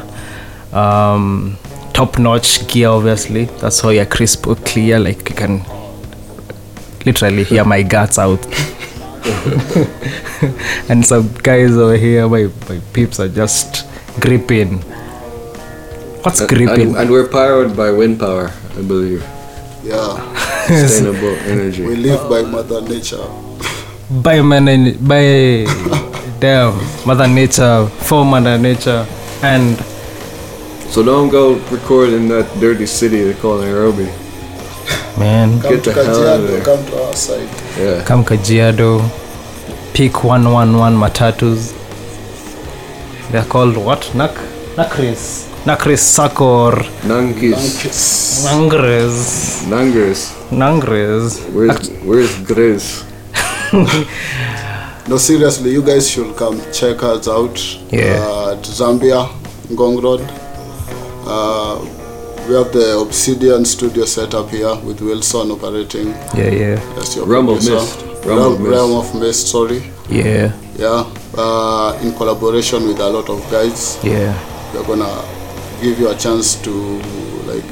Um, 0.72 1.56
top-notch 1.92 2.66
gear 2.68 2.88
obviously. 2.88 3.44
That's 3.60 3.80
how 3.80 3.90
you're 3.90 4.06
crisp 4.06 4.46
or 4.46 4.56
clear 4.56 4.98
like 4.98 5.28
you 5.28 5.36
can 5.36 5.62
literally 7.04 7.44
hear 7.44 7.64
my 7.64 7.82
guts 7.82 8.18
out. 8.18 8.40
And 10.88 11.04
some 11.04 11.28
guys 11.42 11.76
over 11.76 11.96
here 11.96 12.28
my, 12.28 12.48
my 12.68 12.80
peeps 12.92 13.18
are 13.20 13.28
just 13.28 13.84
gripping. 14.20 14.78
What's 16.22 16.40
And- 16.40 16.48
gripping? 16.48 16.88
And, 16.88 16.96
and 16.96 17.10
we're 17.10 17.28
powered 17.28 17.76
by 17.76 17.90
wind 17.90 18.18
power, 18.20 18.50
I 18.78 18.82
believe. 18.82 19.24
Yeah, 19.86 20.66
Sustainable 20.66 21.36
energy. 21.46 21.84
we 21.84 21.96
live 21.96 22.28
by 22.28 22.42
Mother 22.42 22.80
Nature. 22.82 23.22
by 24.22 24.40
man 24.42 24.66
by 25.06 25.66
damn 26.40 26.74
mother 27.06 27.26
nature 27.28 27.86
for 28.06 28.24
mother 28.24 28.56
nature 28.58 29.06
and 29.42 29.76
So 30.90 31.02
don't 31.02 31.28
go 31.28 31.54
record 31.70 32.10
in 32.10 32.28
that 32.28 32.46
dirty 32.60 32.86
city 32.86 33.22
they 33.24 33.34
call 33.34 33.58
Nairobi. 33.58 34.06
man 35.18 35.60
Come 35.60 35.70
Get 35.72 35.84
to 35.84 35.90
the 35.90 36.04
hell 36.04 36.28
out 36.28 36.40
of 36.40 36.48
there. 36.48 36.64
come 36.64 36.84
to 36.86 37.02
our 37.04 37.14
side. 37.14 37.48
Yeah. 37.78 38.04
come 38.04 38.24
kajiado 38.24 39.02
pick 39.94 40.22
111 40.24 40.96
matatus 40.98 41.72
they're 43.32 43.44
called 43.44 43.76
what 43.76 44.14
nak 44.14 44.34
nakris 44.76 45.46
nakris 45.66 46.00
sakor 46.16 46.86
Nankis. 47.04 48.44
nangres 48.44 49.16
Nangers. 49.68 50.20
nangres 50.50 51.40
Where's 51.54 51.90
where's 52.04 52.32
Grizz? 52.46 53.02
No, 55.08 55.18
seriously, 55.18 55.70
you 55.70 55.82
guys 55.82 56.10
should 56.10 56.34
come 56.36 56.58
check 56.72 57.02
us 57.02 57.28
out 57.28 57.56
Yeah. 57.92 58.18
uh, 58.26 58.52
at 58.58 58.62
Zambia, 58.66 59.28
Ngong 59.70 60.02
Road. 60.02 60.20
Uh, 61.26 61.78
we 62.48 62.54
have 62.54 62.72
the 62.72 62.98
Obsydian 63.04 63.64
studio 63.66 64.04
set 64.04 64.34
up 64.34 64.50
here 64.50 64.74
with 64.84 65.00
Wilson 65.00 65.50
operating. 65.50 66.08
yeah 66.34 66.50
yeah 66.50 66.76
That's 66.94 67.14
your 67.16 67.26
Realm 67.26 67.48
of 67.48 67.58
producer. 67.58 67.74
Mist. 68.06 68.26
Realm 68.26 68.52
of 68.54 68.60
Mist. 68.60 68.70
Realm 68.72 68.92
of 68.98 69.14
Mist, 69.14 69.46
sorry. 69.48 69.82
yeah 70.10 70.50
Yeah, 70.78 71.06
uh, 71.38 71.98
in 72.02 72.12
collaboration 72.14 72.86
with 72.88 72.98
a 73.00 73.08
lot 73.08 73.28
of 73.30 73.38
guys. 73.50 73.98
yeah 74.02 74.34
We're 74.74 74.82
gonna 74.86 75.10
give 75.80 75.98
you 75.98 76.10
a 76.10 76.14
chance 76.16 76.60
to 76.62 76.70
like 77.44 77.64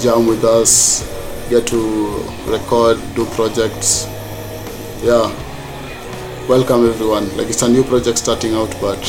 jam 0.00 0.26
with 0.26 0.44
us, 0.44 1.02
get 1.48 1.66
to 1.68 2.18
record, 2.46 2.98
do 3.14 3.24
projects. 3.36 4.06
Yeah, 5.02 5.28
welcome 6.48 6.86
everyone. 6.88 7.28
Like 7.36 7.48
it's 7.48 7.62
a 7.62 7.68
new 7.68 7.84
project 7.84 8.18
starting 8.18 8.54
out, 8.54 8.74
but 8.80 9.00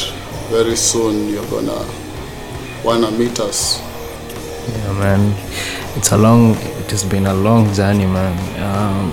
very 0.50 0.76
soon 0.76 1.30
you're 1.30 1.50
gonna 1.50 1.86
wanna 2.84 3.10
meet 3.12 3.40
us. 3.40 3.82
yeah 4.70 4.94
man 4.94 5.34
it's 5.98 6.12
a 6.12 6.18
long 6.18 6.56
it 6.82 6.90
has 6.92 7.04
been 7.04 7.26
a 7.28 7.34
long 7.34 7.72
journey 7.74 8.06
man 8.06 8.34
um, 8.62 9.12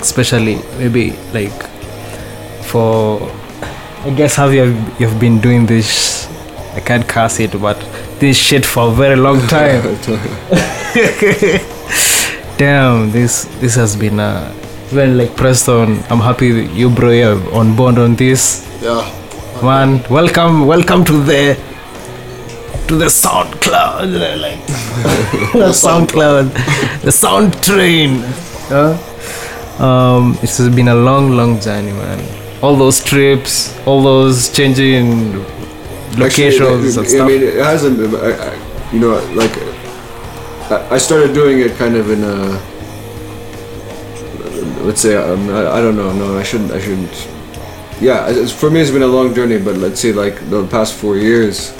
especially 0.00 0.56
maybe 0.78 1.12
like 1.32 1.54
for 2.62 3.20
i 4.04 4.10
guess 4.10 4.34
how 4.36 4.48
you 4.48 4.60
have, 4.66 5.00
you've 5.00 5.18
been 5.18 5.40
doing 5.40 5.66
this 5.66 6.26
i 6.76 6.80
can't 6.80 7.08
curse 7.08 7.40
it 7.40 7.52
but 7.60 7.78
this 8.20 8.36
shit 8.36 8.64
for 8.64 8.88
a 8.88 8.92
very 8.92 9.16
long 9.16 9.40
time. 9.48 9.82
Damn 12.58 13.10
this 13.12 13.44
this 13.60 13.74
has 13.74 13.96
been 13.96 14.18
uh 14.20 14.52
even 14.90 15.18
like 15.18 15.34
preston 15.36 16.02
i'm 16.10 16.20
happy 16.20 16.48
you 16.80 16.88
bro 16.88 17.10
you're 17.10 17.54
on 17.54 17.74
board 17.76 17.98
on 17.98 18.14
this. 18.16 18.44
Yeah, 18.82 19.02
man 19.62 20.02
welcome 20.08 20.66
welcome 20.66 21.04
to 21.04 21.12
the 21.30 21.56
to 22.88 22.94
the 22.96 23.06
soundcloud 23.06 24.12
like 24.44 24.60
the 25.64 25.72
soundcloud 25.84 26.46
the 27.02 27.12
sound 27.12 27.52
train. 27.62 28.22
Huh? 28.68 28.96
um 29.86 30.38
it's 30.42 30.58
been 30.80 30.88
a 30.88 30.94
long 30.94 31.30
long 31.32 31.58
journey 31.60 31.92
man. 31.92 32.20
All 32.62 32.76
those 32.76 33.04
trips 33.04 33.54
all 33.86 34.02
those 34.02 34.50
changing 34.50 35.44
locations 36.18 36.96
Actually, 36.98 37.18
and 37.18 37.22
I 37.22 37.28
mean, 37.28 37.42
it 37.42 37.54
hasn't. 37.64 37.96
been- 37.98 38.14
I, 38.16 38.32
I, 38.50 38.92
you 38.92 39.00
know, 39.00 39.14
like 39.34 39.52
I, 40.70 40.94
I 40.94 40.98
started 40.98 41.34
doing 41.34 41.60
it 41.60 41.76
kind 41.76 41.96
of 41.96 42.10
in 42.10 42.22
a. 42.24 42.60
Let's 44.84 45.00
say 45.00 45.16
um, 45.16 45.48
I, 45.50 45.78
I 45.78 45.80
don't 45.80 45.96
know. 45.96 46.12
No, 46.12 46.38
I 46.38 46.42
shouldn't. 46.42 46.70
I 46.72 46.80
shouldn't. 46.80 47.28
Yeah, 48.00 48.28
it's, 48.28 48.52
for 48.52 48.70
me, 48.70 48.80
it's 48.80 48.90
been 48.90 49.02
a 49.02 49.06
long 49.06 49.34
journey. 49.34 49.58
But 49.58 49.76
let's 49.76 50.00
say 50.00 50.12
like 50.12 50.48
the 50.50 50.66
past 50.68 50.94
four 50.94 51.16
years 51.16 51.70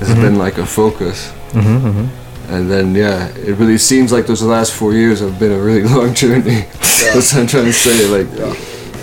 has 0.00 0.14
been 0.14 0.36
like 0.38 0.58
a 0.58 0.66
focus. 0.66 1.30
mm-hmm, 1.52 2.52
And 2.52 2.70
then 2.70 2.94
yeah, 2.94 3.28
it 3.36 3.56
really 3.58 3.78
seems 3.78 4.10
like 4.10 4.26
those 4.26 4.42
last 4.42 4.72
four 4.72 4.92
years 4.94 5.20
have 5.20 5.38
been 5.38 5.52
a 5.52 5.58
really 5.58 5.84
long 5.94 6.12
journey. 6.14 6.66
That's 7.12 7.32
what 7.32 7.42
I'm 7.42 7.46
trying 7.46 7.66
to 7.66 7.72
say. 7.72 8.08
Like 8.08 8.28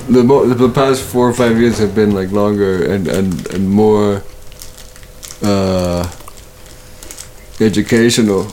the 0.07 0.23
mo- 0.23 0.45
the 0.45 0.67
past 0.69 1.01
four 1.03 1.29
or 1.29 1.33
five 1.33 1.57
years 1.57 1.77
have 1.79 1.95
been 1.95 2.11
like 2.11 2.31
longer 2.31 2.83
and 2.91 3.07
and 3.07 3.47
and 3.53 3.69
more 3.69 4.21
uh, 5.43 6.03
educational. 7.59 8.47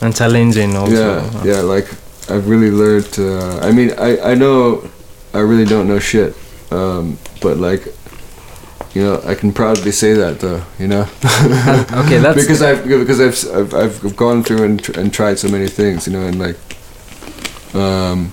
and 0.00 0.14
challenging 0.16 0.76
also 0.76 0.94
Yeah, 0.94 1.44
yeah. 1.44 1.60
Like 1.60 1.88
I've 2.28 2.48
really 2.48 2.70
learned. 2.70 3.18
Uh, 3.18 3.58
I 3.68 3.72
mean, 3.72 3.90
I 3.98 4.32
I 4.32 4.34
know 4.34 4.82
I 5.34 5.38
really 5.40 5.64
don't 5.64 5.86
know 5.88 5.98
shit, 6.00 6.34
um, 6.70 7.18
but 7.40 7.56
like. 7.58 7.86
You 8.94 9.02
know, 9.02 9.22
I 9.24 9.34
can 9.34 9.52
proudly 9.54 9.90
say 9.90 10.12
that 10.12 10.40
though. 10.40 10.60
You 10.78 10.86
know, 10.86 11.00
okay 12.04 12.18
that's 12.18 12.38
because 12.42 12.60
I've 12.60 12.84
because 12.86 13.20
I've 13.22 13.36
I've, 13.56 13.72
I've 14.04 14.16
gone 14.16 14.42
through 14.44 14.64
and, 14.64 14.84
tr- 14.84 15.00
and 15.00 15.10
tried 15.10 15.38
so 15.38 15.48
many 15.48 15.66
things, 15.66 16.06
you 16.06 16.12
know, 16.12 16.26
and 16.26 16.38
like, 16.38 16.58
um, 17.74 18.32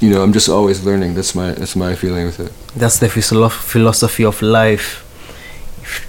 you 0.00 0.08
know, 0.08 0.22
I'm 0.22 0.32
just 0.32 0.48
always 0.48 0.82
learning. 0.82 1.12
That's 1.14 1.34
my 1.34 1.52
that's 1.52 1.76
my 1.76 1.94
feeling 1.94 2.24
with 2.24 2.40
it. 2.40 2.52
that's 2.74 2.98
the 3.00 3.08
philosoph- 3.08 3.52
philosophy 3.72 4.24
of 4.24 4.40
life 4.40 5.04
if 5.04 5.09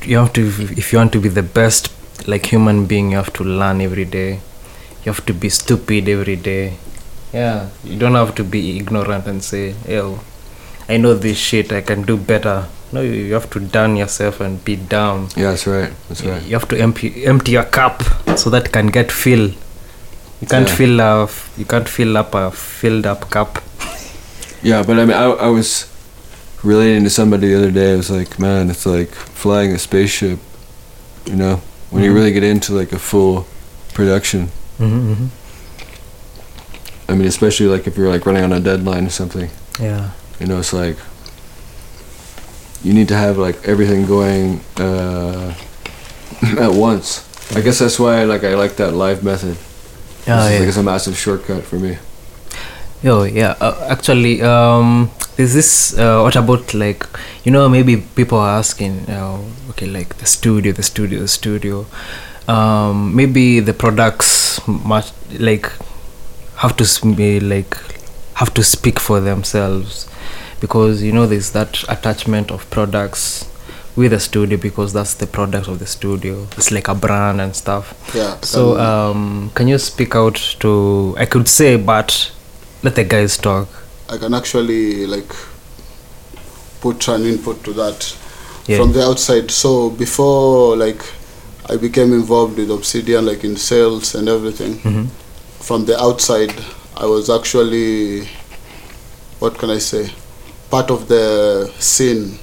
you 0.04 0.18
have 0.18 0.32
to 0.34 0.42
if 0.82 0.92
you 0.92 0.98
want 1.00 1.12
to 1.12 1.20
be 1.20 1.30
the 1.30 1.44
best 1.44 1.92
like 2.28 2.46
human 2.48 2.86
being 2.86 3.12
you 3.12 3.18
have 3.18 3.34
to 3.34 3.44
learn 3.44 3.82
every 3.82 4.06
day 4.06 4.32
you 5.04 5.12
have 5.14 5.26
to 5.26 5.34
be 5.34 5.50
stupid 5.50 6.08
every 6.10 6.36
day 6.36 6.74
yeah 7.34 7.70
you 7.84 7.98
don't 7.98 8.16
have 8.16 8.36
to 8.36 8.44
be 8.44 8.78
ignorant 8.78 9.26
and 9.28 9.44
say 9.44 9.74
yo 9.88 10.20
i 10.90 10.98
know 10.98 11.14
this 11.16 11.38
shit 11.38 11.72
i 11.72 11.82
can 11.82 12.02
do 12.04 12.18
better 12.18 12.68
no 12.92 13.02
you, 13.02 13.12
you 13.14 13.34
have 13.34 13.50
to 13.50 13.60
down 13.60 13.96
yourself 13.96 14.40
and 14.42 14.64
be 14.66 14.76
down 14.76 15.28
Yeah, 15.38 15.52
that's 15.52 15.66
right. 15.66 15.92
That's 16.10 16.24
right. 16.24 16.44
you 16.44 16.54
have 16.60 16.68
to 16.70 16.78
empty 16.78 17.26
empty 17.26 17.54
your 17.54 17.64
cup 17.64 18.04
so 18.38 18.50
that 18.50 18.72
can 18.72 18.88
get 18.88 19.12
filled 19.12 19.54
you 20.42 20.48
can't 20.48 20.68
Yeah. 20.68 20.76
fill 20.76 21.00
a 21.00 21.30
you 21.58 21.66
can't 21.66 21.88
fill 21.88 22.18
up 22.18 22.36
a 22.36 22.52
filled 22.52 23.06
up 23.06 23.30
cup 23.30 23.64
Yeah, 24.64 24.84
but 24.86 25.00
I 25.00 25.06
mean, 25.06 25.18
I 25.18 25.26
I 25.48 25.48
was 25.48 25.88
relating 26.64 27.04
to 27.04 27.10
somebody 27.10 27.48
the 27.50 27.58
other 27.58 27.72
day. 27.72 27.94
I 27.94 27.96
was 27.96 28.10
like, 28.12 28.40
man, 28.40 28.70
it's 28.70 28.86
like 28.86 29.10
flying 29.10 29.72
a 29.72 29.80
spaceship. 29.80 30.40
You 31.26 31.36
know, 31.36 31.62
when 31.92 32.04
you 32.04 32.12
Mhm. 32.12 32.16
really 32.16 32.32
get 32.34 32.44
into 32.44 32.74
like 32.74 32.92
a 32.94 33.00
full 33.00 33.46
production. 33.94 34.50
mm-hmm. 34.80 35.26
I 37.08 37.14
mean, 37.16 37.28
especially 37.28 37.68
like 37.68 37.88
if 37.88 37.98
you're 37.98 38.10
like 38.10 38.26
running 38.26 38.44
on 38.44 38.54
a 38.54 38.60
deadline 38.60 39.06
or 39.06 39.10
something. 39.10 39.50
yeah 39.80 40.12
You 40.40 40.48
know, 40.48 40.60
it's 40.60 40.74
like 40.74 40.98
you 42.84 42.94
need 42.94 43.08
to 43.10 43.16
have 43.16 43.38
like 43.38 43.58
everything 43.68 44.06
going 44.08 44.62
uh, 44.80 45.54
at 46.58 46.72
once. 46.74 47.28
I 47.56 47.62
guess 47.62 47.80
that's 47.80 48.00
why 48.00 48.22
I 48.22 48.24
like 48.26 48.44
I 48.44 48.56
like 48.56 48.76
that 48.78 48.94
live 48.94 49.24
method. 49.24 49.58
yeah, 50.26 50.46
it's, 50.46 50.52
yeah. 50.54 50.60
like 50.60 50.68
it's 50.70 50.78
a 50.78 50.84
massive 50.84 51.18
shortcut 51.18 51.64
for 51.64 51.76
me. 51.78 51.98
Yo, 53.04 53.24
yeah. 53.24 53.56
Uh, 53.60 53.88
actually, 53.90 54.42
um, 54.42 55.10
is 55.42 55.54
this 55.54 55.98
uh, 55.98 56.22
what 56.22 56.36
about 56.36 56.74
like 56.74 57.06
you 57.44 57.52
know 57.52 57.68
maybe 57.68 57.98
people 58.16 58.38
are 58.38 58.58
asking, 58.60 59.10
uh, 59.10 59.42
okay, 59.72 59.88
like 59.88 60.18
the 60.18 60.26
studio, 60.26 60.72
the 60.72 60.84
studio, 60.84 61.20
the 61.20 61.28
studio. 61.28 61.86
Um, 62.48 63.16
maybe 63.16 63.60
the 63.60 63.74
products 63.74 64.66
much 64.68 65.12
like 65.40 65.72
have 66.58 66.76
to 66.78 67.16
be 67.16 67.40
like 67.40 67.78
have 68.36 68.54
to 68.54 68.64
speak 68.64 69.00
for 69.00 69.20
themselves 69.20 70.10
because 70.60 71.04
you 71.04 71.12
know 71.12 71.26
there's 71.28 71.52
that 71.52 71.84
attachment 71.90 72.52
of 72.52 72.70
products 72.70 73.48
with 73.96 74.12
the 74.12 74.20
studio 74.20 74.58
because 74.58 74.94
that's 74.94 75.16
the 75.16 75.28
product 75.28 75.68
of 75.68 75.80
the 75.80 75.86
studio. 75.86 76.48
It's 76.58 76.72
like 76.72 76.88
a 76.88 76.96
brand 76.96 77.42
and 77.42 77.56
stuff. 77.56 77.94
Yeah. 78.16 78.40
So, 78.42 78.80
um, 78.80 79.18
um, 79.18 79.52
can 79.54 79.68
you 79.68 79.78
speak 79.78 80.16
out 80.16 80.36
to? 80.60 81.16
I 81.18 81.26
could 81.26 81.48
say, 81.48 81.76
but 81.76 82.32
let 82.84 82.96
the 82.96 83.04
guys 83.04 83.38
talk. 83.38 83.68
I 84.12 84.18
can 84.18 84.34
actually 84.34 85.08
like 85.08 85.32
put 86.82 87.08
an 87.08 87.26
input 87.26 87.64
to 87.64 87.74
that 87.74 88.16
Yeah. 88.68 88.78
from 88.78 88.92
the 88.94 89.04
outside. 89.04 89.50
So 89.52 89.90
before 89.90 90.76
like 90.78 91.02
I 91.70 91.78
became 91.78 92.12
involved 92.14 92.58
with 92.58 92.70
Obsydian 92.70 93.26
like 93.26 93.44
in 93.44 93.56
sales 93.58 94.16
and 94.16 94.28
everything, 94.28 94.74
Mhm. 94.84 95.08
from 95.60 95.86
the 95.86 95.98
outside 96.08 96.54
I 96.98 97.06
was 97.06 97.30
actually 97.30 98.28
what 99.40 99.58
can 99.58 99.70
I 99.70 99.80
say? 99.80 100.12
part 100.70 100.90
of 100.90 101.08
the 101.10 101.70
scene. 101.80 102.40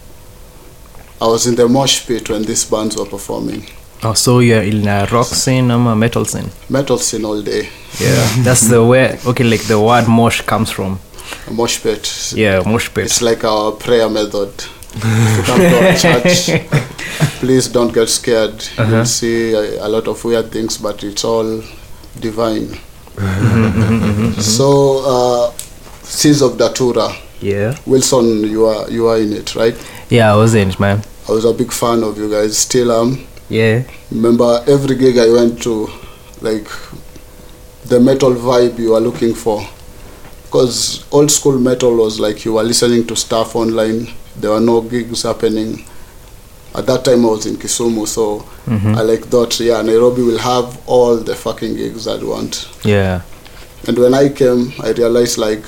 I 1.18 1.26
was 1.26 1.46
in 1.46 1.54
the 1.56 1.66
mosh 1.66 2.06
pit 2.06 2.28
when 2.28 2.42
these 2.42 2.64
bands 2.66 2.94
were 2.98 3.06
performing. 3.06 3.62
Oh, 4.02 4.12
so 4.14 4.40
you're 4.40 4.62
in 4.62 4.86
a 4.86 5.08
rock 5.10 5.28
scene 5.28 5.70
or 5.70 5.92
a 5.92 5.96
metal 5.96 6.24
scene? 6.26 6.50
Metal 6.68 6.98
scene 6.98 7.24
all 7.24 7.40
day. 7.40 7.70
Yeah, 7.98 8.28
that's 8.44 8.68
the 8.68 8.84
where. 8.84 9.18
Okay, 9.26 9.44
like 9.44 9.64
the 9.66 9.80
word 9.80 10.06
mosh 10.08 10.42
comes 10.42 10.70
from. 10.70 11.00
A 11.46 11.52
mosh 11.52 11.82
pit. 11.82 12.32
Yeah, 12.34 12.62
mosh 12.66 12.88
pit. 12.92 13.04
It's 13.06 13.22
like 13.22 13.44
our 13.44 13.72
prayer 13.72 14.08
method. 14.08 14.52
if 14.94 15.36
you 15.36 15.42
come 15.44 15.60
to 15.60 15.86
our 15.86 15.94
church, 15.96 16.50
please 17.40 17.68
don't 17.68 17.92
get 17.92 18.08
scared. 18.08 18.54
Uh-huh. 18.78 18.84
You'll 18.96 19.04
see 19.04 19.52
a, 19.54 19.86
a 19.86 19.88
lot 19.88 20.08
of 20.08 20.24
weird 20.24 20.50
things, 20.50 20.78
but 20.78 21.02
it's 21.04 21.24
all 21.24 21.62
divine. 22.20 22.78
So, 24.40 25.02
uh, 25.04 25.52
Seeds 26.02 26.40
of 26.42 26.56
Datura. 26.58 27.12
Yeah. 27.40 27.76
Wilson, 27.86 28.42
you 28.44 28.66
are 28.66 28.90
you 28.90 29.06
are 29.08 29.18
in 29.18 29.32
it, 29.32 29.54
right? 29.54 29.76
Yeah, 30.10 30.32
I 30.32 30.36
was 30.36 30.54
in 30.54 30.70
it, 30.70 30.80
man. 30.80 31.02
I 31.28 31.32
was 31.32 31.44
a 31.44 31.52
big 31.52 31.72
fan 31.72 32.02
of 32.02 32.16
you 32.18 32.30
guys. 32.30 32.56
Still 32.58 32.90
am. 32.92 33.26
Yeah. 33.48 33.82
Remember 34.10 34.64
every 34.66 34.96
gig 34.96 35.18
I 35.18 35.30
went 35.30 35.62
to, 35.62 35.88
like 36.40 36.68
the 37.84 38.00
metal 38.00 38.32
vibe 38.34 38.78
you 38.78 38.94
are 38.94 39.00
looking 39.00 39.34
for. 39.34 39.62
Because 40.48 41.04
old 41.12 41.30
school 41.30 41.58
metal 41.58 41.94
was 41.96 42.18
like 42.18 42.44
you 42.46 42.54
were 42.54 42.62
listening 42.62 43.06
to 43.06 43.14
stuff 43.16 43.54
online. 43.54 44.08
There 44.40 44.50
were 44.50 44.60
no 44.60 44.80
gigs 44.80 45.22
happening. 45.22 45.84
At 46.74 46.86
that 46.86 47.04
time 47.04 47.24
I 47.26 47.28
was 47.28 47.44
in 47.44 47.56
Kisumu, 47.56 48.06
so 48.08 48.46
Mhm. 48.66 48.96
I 48.96 49.02
like 49.02 49.26
thought, 49.26 49.60
yeah, 49.60 49.82
Nairobi 49.82 50.22
will 50.22 50.38
have 50.38 50.78
all 50.86 51.16
the 51.16 51.34
fucking 51.34 51.76
gigs 51.76 52.06
I'd 52.08 52.22
want. 52.22 52.66
Yeah. 52.82 53.20
And 53.86 53.98
when 53.98 54.14
I 54.14 54.30
came, 54.30 54.72
I 54.82 54.90
realized 54.92 55.36
like 55.36 55.64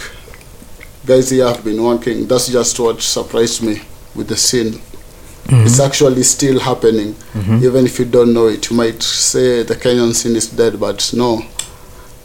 guys 1.07 1.29
here 1.31 1.47
have 1.47 1.63
been 1.63 1.83
working. 1.83 2.27
That's 2.27 2.49
just 2.49 2.79
what 2.81 3.03
surprised 3.03 3.63
me 3.63 3.83
with 4.15 4.29
the 4.29 4.37
scene. 4.37 4.81
It's 5.53 5.81
actually 5.81 6.23
still 6.23 6.61
happening, 6.61 7.17
even 7.63 7.85
if 7.85 7.99
you 7.99 8.05
don't 8.05 8.33
know 8.33 8.47
it. 8.47 8.71
You 8.71 8.77
might 8.77 9.03
say 9.03 9.63
the 9.65 9.75
Kenyan 9.75 10.15
scene 10.15 10.37
is 10.37 10.47
dead, 10.47 10.79
but 10.79 11.11
no. 11.13 11.43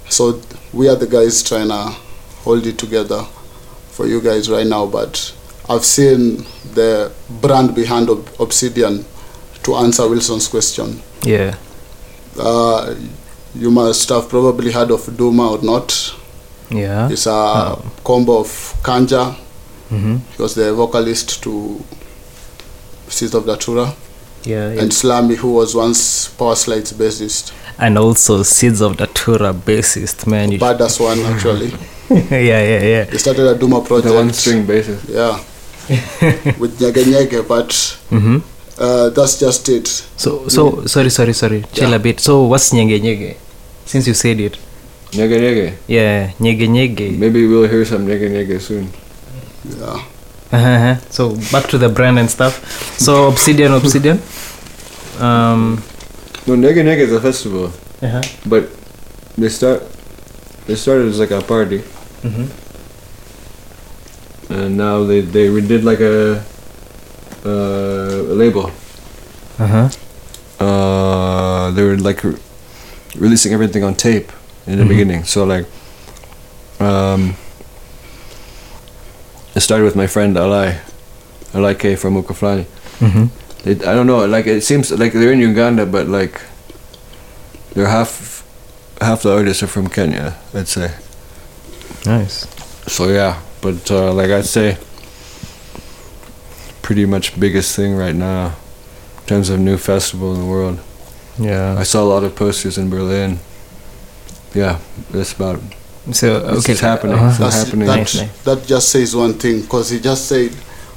So 0.09 0.39
we 0.71 0.87
are 0.89 0.95
the 0.95 1.07
guys 1.07 1.41
trying 1.41 1.69
to 1.69 1.95
hold 2.45 2.65
it 2.65 2.77
together 2.77 3.23
for 3.89 4.07
you 4.07 4.21
guys 4.21 4.49
right 4.49 4.65
now. 4.67 4.85
But 4.85 5.33
I've 5.67 5.83
seen 5.83 6.45
the 6.73 7.11
brand 7.41 7.75
behind 7.75 8.09
Ob- 8.09 8.29
Obsydian 8.37 9.03
to 9.63 9.75
answer 9.75 10.07
Wilson's 10.07 10.47
question. 10.47 11.01
Yeah. 11.23 11.55
Uh, 12.39 12.95
you 13.55 13.71
must 13.71 14.09
have 14.09 14.29
probably 14.29 14.71
heard 14.71 14.91
of 14.91 15.17
Duma 15.17 15.51
or 15.51 15.61
not. 15.61 16.13
Yeah. 16.69 17.09
It's 17.09 17.25
a 17.27 17.77
combo 18.03 18.39
of 18.39 18.47
Kanja, 18.83 19.35
Mm-hmm. 19.91 20.17
he 20.35 20.41
was 20.41 20.55
the 20.55 20.73
vocalist 20.73 21.43
to 21.43 21.79
Seeds 23.07 23.35
of 23.35 23.45
Datura, 23.45 23.93
Yeah. 24.43 24.73
yeah. 24.73 24.81
and 24.81 24.91
Slammy, 24.91 25.35
who 25.35 25.53
was 25.53 25.75
once 25.75 26.27
Power 26.29 26.55
Slide's 26.55 26.91
bassist. 26.93 27.53
And 27.77 27.97
also 27.97 28.41
Seeds 28.43 28.81
of 28.81 28.97
Datura 28.97 29.53
bassist, 29.53 30.25
man. 30.27 30.57
Baddest 30.57 30.99
one, 30.99 31.19
actually. 31.19 31.71
yeah, 32.09 32.61
yeah, 32.61 32.81
yeah. 32.83 33.03
They 33.05 33.17
started 33.17 33.47
a 33.47 33.55
Duma 33.57 33.81
project. 33.81 34.07
The 34.07 34.13
one 34.13 34.31
string 34.33 34.65
basis. 34.65 35.03
Yeah. 35.09 35.37
with 36.59 36.79
Nyege 36.79 37.03
Nyege, 37.05 37.47
but 37.47 37.69
Mm-hmm. 38.11 38.37
uh, 38.79 39.09
that's 39.09 39.39
just 39.39 39.69
it. 39.69 39.87
So, 40.17 40.47
so 40.47 40.85
sorry, 40.87 41.09
sorry, 41.09 41.33
sorry. 41.33 41.63
Chill 41.73 41.89
Yeah. 41.89 41.95
a 41.95 41.99
bit. 41.99 42.19
So, 42.19 42.43
what's 42.43 42.71
nyege 42.73 42.99
nyege? 43.01 43.35
Since 43.85 44.07
you 44.07 44.13
said 44.13 44.39
it, 44.39 44.57
Nyege 45.13 45.37
nyege. 45.39 45.73
yeah, 45.87 46.31
nyege 46.39 46.67
nyege. 46.67 47.11
Maybe 47.17 47.45
we'll 47.47 47.67
hear 47.69 47.85
some 47.85 48.05
nyege 48.07 48.29
nyege 48.29 48.59
soon. 48.61 48.89
Yeah. 49.79 50.01
Uh-huh. 50.51 50.95
So 51.09 51.35
back 51.51 51.67
to 51.69 51.77
the 51.77 51.89
brand 51.89 52.17
and 52.19 52.29
stuff. 52.29 52.61
So 52.99 53.27
Obsydian, 53.31 53.71
Obsydian. 53.79 54.19
Um. 55.21 55.83
No, 56.47 56.55
nyege 56.55 56.83
nyege 56.83 57.01
is 57.03 57.11
a 57.13 57.21
festival, 57.21 57.71
Uh-huh. 58.01 58.21
but 58.45 58.69
they 59.37 59.49
start. 59.49 59.83
They 60.67 60.75
started 60.75 61.07
as 61.09 61.19
like 61.19 61.31
a 61.31 61.41
party, 61.41 61.81
Mm-hmm. 62.25 62.47
and 64.53 64.77
now 64.77 65.03
they 65.03 65.21
they 65.21 65.47
redid 65.49 65.83
like 65.83 65.99
a, 66.01 66.41
uh, 67.45 68.31
a 68.31 68.35
label. 68.35 68.71
Uh-huh. 69.59 69.89
uh, 70.59 71.71
they 71.71 71.83
were 71.83 71.97
like 71.97 72.23
re- 72.23 72.35
releasing 73.17 73.53
everything 73.53 73.83
on 73.83 73.93
tape 73.95 74.31
in 74.67 74.77
the 74.77 74.83
Mhm. 74.83 74.89
beginning. 74.89 75.23
So 75.23 75.43
like, 75.45 75.65
um, 76.79 77.35
it 79.55 79.61
started 79.61 79.85
with 79.85 79.95
my 79.95 80.07
friend 80.07 80.35
Alai, 80.35 80.79
Alai 81.53 81.77
K 81.79 81.95
from 81.95 82.15
Ukaflani. 82.21 82.65
Mm-hmm. 82.99 83.25
It, 83.69 83.85
I 83.87 83.93
don't 83.95 84.07
know, 84.07 84.25
like 84.25 84.45
it 84.47 84.63
seems 84.63 84.91
like 84.91 85.13
they're 85.13 85.31
in 85.31 85.39
Uganda, 85.39 85.85
but 85.85 86.07
like 86.07 86.41
they're 87.73 87.87
half 87.87 88.43
half 89.01 89.21
the 89.23 89.31
artists 89.33 89.63
are 89.63 89.67
from 89.71 89.87
Kenya. 89.87 90.35
I'd 90.53 90.67
say. 90.67 90.91
Nice. 92.05 92.47
So 92.87 93.09
yeah, 93.09 93.41
but 93.61 93.89
uh, 93.91 94.13
like 94.13 94.29
I'd 94.29 94.45
say, 94.45 94.77
pretty 96.81 97.05
much 97.05 97.39
biggest 97.39 97.75
thing 97.75 97.95
right 97.95 98.15
now 98.15 98.55
in 99.19 99.25
terms 99.25 99.49
of 99.49 99.59
new 99.59 99.77
festival 99.77 100.33
in 100.35 100.41
the 100.41 100.45
world. 100.45 100.79
Yeah. 101.39 101.75
I 101.77 101.83
saw 101.83 102.03
a 102.03 102.05
lot 102.05 102.23
of 102.23 102.35
posters 102.35 102.77
in 102.77 102.89
Berlin. 102.89 103.39
Yeah, 104.53 104.79
that's 105.11 105.33
about. 105.33 105.59
So 106.11 106.35
okay. 106.59 106.73
is 106.73 106.79
happening. 106.79 107.15
Uh-huh. 107.15 107.35
That's, 107.39 107.63
happening. 107.63 107.87
that, 107.87 107.97
Nice, 107.97 108.15
nice. 108.15 108.43
that 108.43 108.67
just 108.67 108.89
says 108.89 109.15
one 109.15 109.33
thing, 109.33 109.61
because 109.61 109.89
he 109.89 109.99
just 109.99 110.27
said 110.27 110.51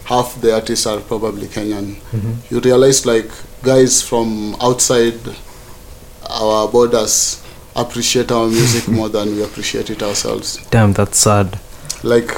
half 0.04 0.38
the 0.40 0.54
artists 0.54 0.86
are 0.86 1.00
probably 1.00 1.46
Kenyan. 1.48 1.96
Mhm. 2.12 2.50
You 2.50 2.60
realize, 2.60 3.06
like, 3.06 3.30
guys 3.62 4.02
from 4.02 4.54
outside 4.60 5.18
our 6.28 6.68
borders 6.68 7.42
appreciate 7.76 8.30
our 8.32 8.46
music 8.48 8.88
more 8.88 9.08
than 9.08 9.36
we 9.36 9.42
appreciate 9.44 9.90
it 9.90 10.02
ourselves. 10.02 10.58
Damn, 10.70 10.92
that's 10.92 11.18
sad. 11.18 11.58
like 12.02 12.30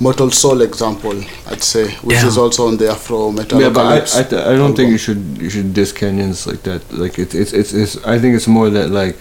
Mortal 0.00 0.30
Soul 0.30 0.60
example, 0.62 1.20
I'd 1.48 1.62
say, 1.62 1.90
which 2.02 2.16
Yeah. 2.18 2.26
is 2.28 2.38
also 2.38 2.68
on 2.68 2.76
the 2.76 2.88
Afro 2.88 3.32
Metal. 3.32 3.60
Yeah, 3.60 3.70
but 3.70 3.84
I, 3.84 4.20
I, 4.20 4.52
I 4.52 4.56
don't 4.56 4.76
think 4.76 4.90
you 4.92 4.98
should 4.98 5.38
you 5.40 5.50
should 5.50 5.74
diss 5.74 5.92
Kenyans 5.92 6.46
like 6.46 6.62
that. 6.62 6.82
Like 6.92 7.18
it's 7.18 7.34
it's 7.34 7.52
it's, 7.52 7.72
it's 7.74 7.96
I 8.06 8.18
think 8.20 8.36
it's 8.36 8.46
more 8.46 8.70
that 8.70 8.90
like 8.90 9.16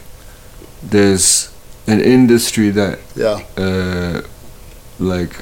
there's 0.84 1.52
an 1.88 2.00
industry 2.02 2.70
that 2.72 3.00
yeah, 3.16 3.40
uh 3.58 4.22
like 5.00 5.34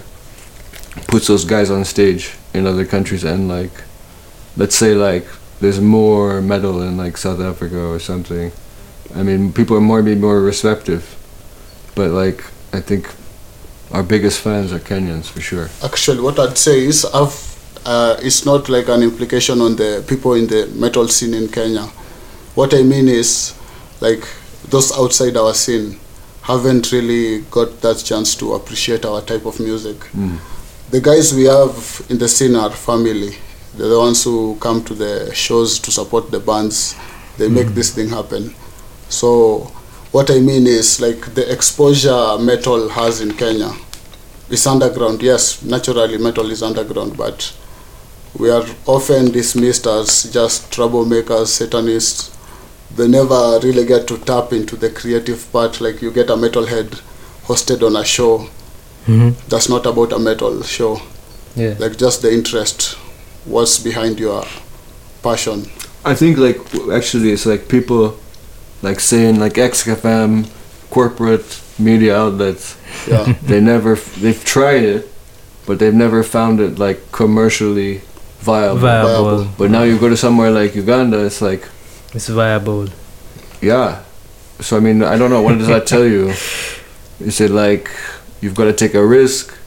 puts 1.07 1.27
those 1.27 1.43
guys 1.43 1.69
on 1.69 1.83
stage 1.83 2.31
in 2.53 2.65
other 2.65 2.85
countries 2.85 3.25
and 3.25 3.49
like 3.49 3.71
let's 4.55 4.75
say 4.77 4.95
like 4.95 5.27
there's 5.59 5.81
more 5.81 6.41
metal 6.41 6.81
in 6.81 6.95
like 6.95 7.17
South 7.17 7.41
Africa 7.41 7.79
or 7.81 7.99
something. 7.99 8.53
I 9.15 9.23
mean, 9.23 9.53
people 9.53 9.77
are 9.77 9.81
more 9.81 10.03
be 10.03 10.15
more 10.15 10.41
receptive, 10.41 11.03
but 11.95 12.11
like 12.11 12.43
I 12.73 12.81
think 12.81 13.09
our 13.91 14.03
biggest 14.03 14.41
fans 14.41 14.73
are 14.73 14.79
Kenyans 14.79 15.27
for 15.27 15.41
sure. 15.41 15.69
actually, 15.83 16.19
what 16.21 16.37
I'd 16.39 16.57
say 16.57 16.85
is, 16.85 17.05
I've, 17.05 17.35
uh, 17.85 18.17
it's 18.21 18.45
not 18.45 18.67
like 18.67 18.89
an 18.89 19.03
implication 19.03 19.61
on 19.61 19.75
the 19.77 20.03
people 20.07 20.33
in 20.33 20.47
the 20.47 20.67
metal 20.75 21.07
scene 21.07 21.33
in 21.33 21.47
Kenya. 21.47 21.83
What 22.55 22.73
I 22.73 22.83
mean 22.83 23.07
is, 23.07 23.53
like 24.01 24.23
those 24.69 24.91
outside 24.97 25.37
our 25.37 25.53
scene 25.53 25.99
haven't 26.41 26.91
really 26.91 27.41
got 27.51 27.81
that 27.81 27.97
chance 27.97 28.35
to 28.35 28.53
appreciate 28.53 29.05
our 29.05 29.21
type 29.21 29.45
of 29.45 29.59
music. 29.59 29.97
Mm. 30.13 30.39
the 30.91 31.01
guys 31.01 31.33
we 31.33 31.45
have 31.45 32.05
in 32.09 32.17
the 32.17 32.27
scene 32.27 32.55
are 32.55 32.69
family. 32.69 33.31
They're 33.75 33.89
the 33.89 33.99
ones 33.99 34.23
who 34.23 34.55
come 34.59 34.83
to 34.85 34.93
the 34.93 35.33
shows 35.33 35.79
to 35.79 35.91
support 35.91 36.31
the 36.31 36.39
bands. 36.39 36.95
They 37.37 37.49
make 37.49 37.67
this 37.69 37.93
thing 37.93 38.09
happen. 38.09 38.53
So 39.09 39.71
what 40.11 40.29
I 40.31 40.39
mean 40.39 40.67
is 40.67 41.01
like 41.01 41.33
the 41.35 41.51
exposure 41.51 42.37
metal 42.39 42.89
has 42.89 43.21
in 43.21 43.33
Kenya 43.33 43.71
is 44.49 44.65
underground. 44.67 45.21
Yes, 45.21 45.61
naturally 45.63 46.17
metal 46.17 46.49
is 46.51 46.61
underground, 46.63 47.17
but 47.17 47.53
we 48.37 48.49
are 48.49 48.65
often 48.85 49.31
dismissed 49.31 49.87
as 49.87 50.23
just 50.31 50.71
troublemakers, 50.71 51.47
satanists. 51.47 52.35
They 52.95 53.07
never 53.07 53.59
really 53.63 53.85
get 53.85 54.07
to 54.07 54.17
tap 54.17 54.53
into 54.53 54.75
the 54.75 54.89
creative 54.89 55.51
part. 55.51 55.81
Like 55.81 56.01
you 56.01 56.11
get 56.11 56.29
a 56.29 56.35
metalhead 56.35 57.01
hosted 57.45 57.85
on 57.85 57.95
a 57.95 58.05
show 58.05 58.47
Mm-hmm. 59.07 59.37
that's 59.49 59.69
not 59.69 59.85
about 59.85 60.11
a 60.13 60.17
metal 60.17 60.63
show 60.63 60.99
Yeah. 61.55 61.75
like 61.77 61.95
just 61.95 62.23
the 62.23 62.33
interest 62.33 62.93
what's 63.45 63.77
behind 63.77 64.19
your 64.19 64.43
passion 65.21 65.69
I 66.03 66.15
think 66.15 66.39
like 66.39 66.57
actually 66.91 67.29
it's 67.31 67.45
like 67.45 67.67
people 67.67 68.17
like 68.81 68.99
saying 68.99 69.39
like 69.39 69.53
XFM 69.53 70.49
corporate 70.89 71.61
media 71.79 72.15
outlets 72.17 72.77
yeah 73.07 73.23
they 73.43 73.59
never 73.59 73.95
they've 73.95 74.43
tried 74.45 74.83
it 74.83 75.09
but 75.65 75.79
they've 75.79 75.93
never 75.93 76.23
found 76.23 76.59
it 76.59 76.77
like 76.79 77.11
commercially 77.11 78.01
viable. 78.39 78.77
Viable. 78.79 79.47
But 79.57 79.71
now 79.71 79.81
you 79.83 79.97
go 79.97 80.07
to 80.09 80.15
somewhere 80.17 80.51
like 80.51 80.75
Uganda 80.75 81.25
it's 81.25 81.41
like 81.41 81.67
It's 82.13 82.27
viable. 82.29 82.87
yeah. 83.61 84.03
So 84.61 84.77
I 84.77 84.79
mean 84.79 85.01
I 85.03 85.17
don't 85.17 85.31
know 85.31 85.41
what 85.41 85.57
does 85.57 85.67
that 85.67 85.87
tell 85.87 86.05
you? 86.05 86.29
Is 87.19 87.41
it 87.41 87.49
like 87.51 87.89
you've 88.41 88.53
got 88.55 88.65
to 88.65 88.73
take 88.73 88.93
a 88.93 89.03
risk 89.05 89.57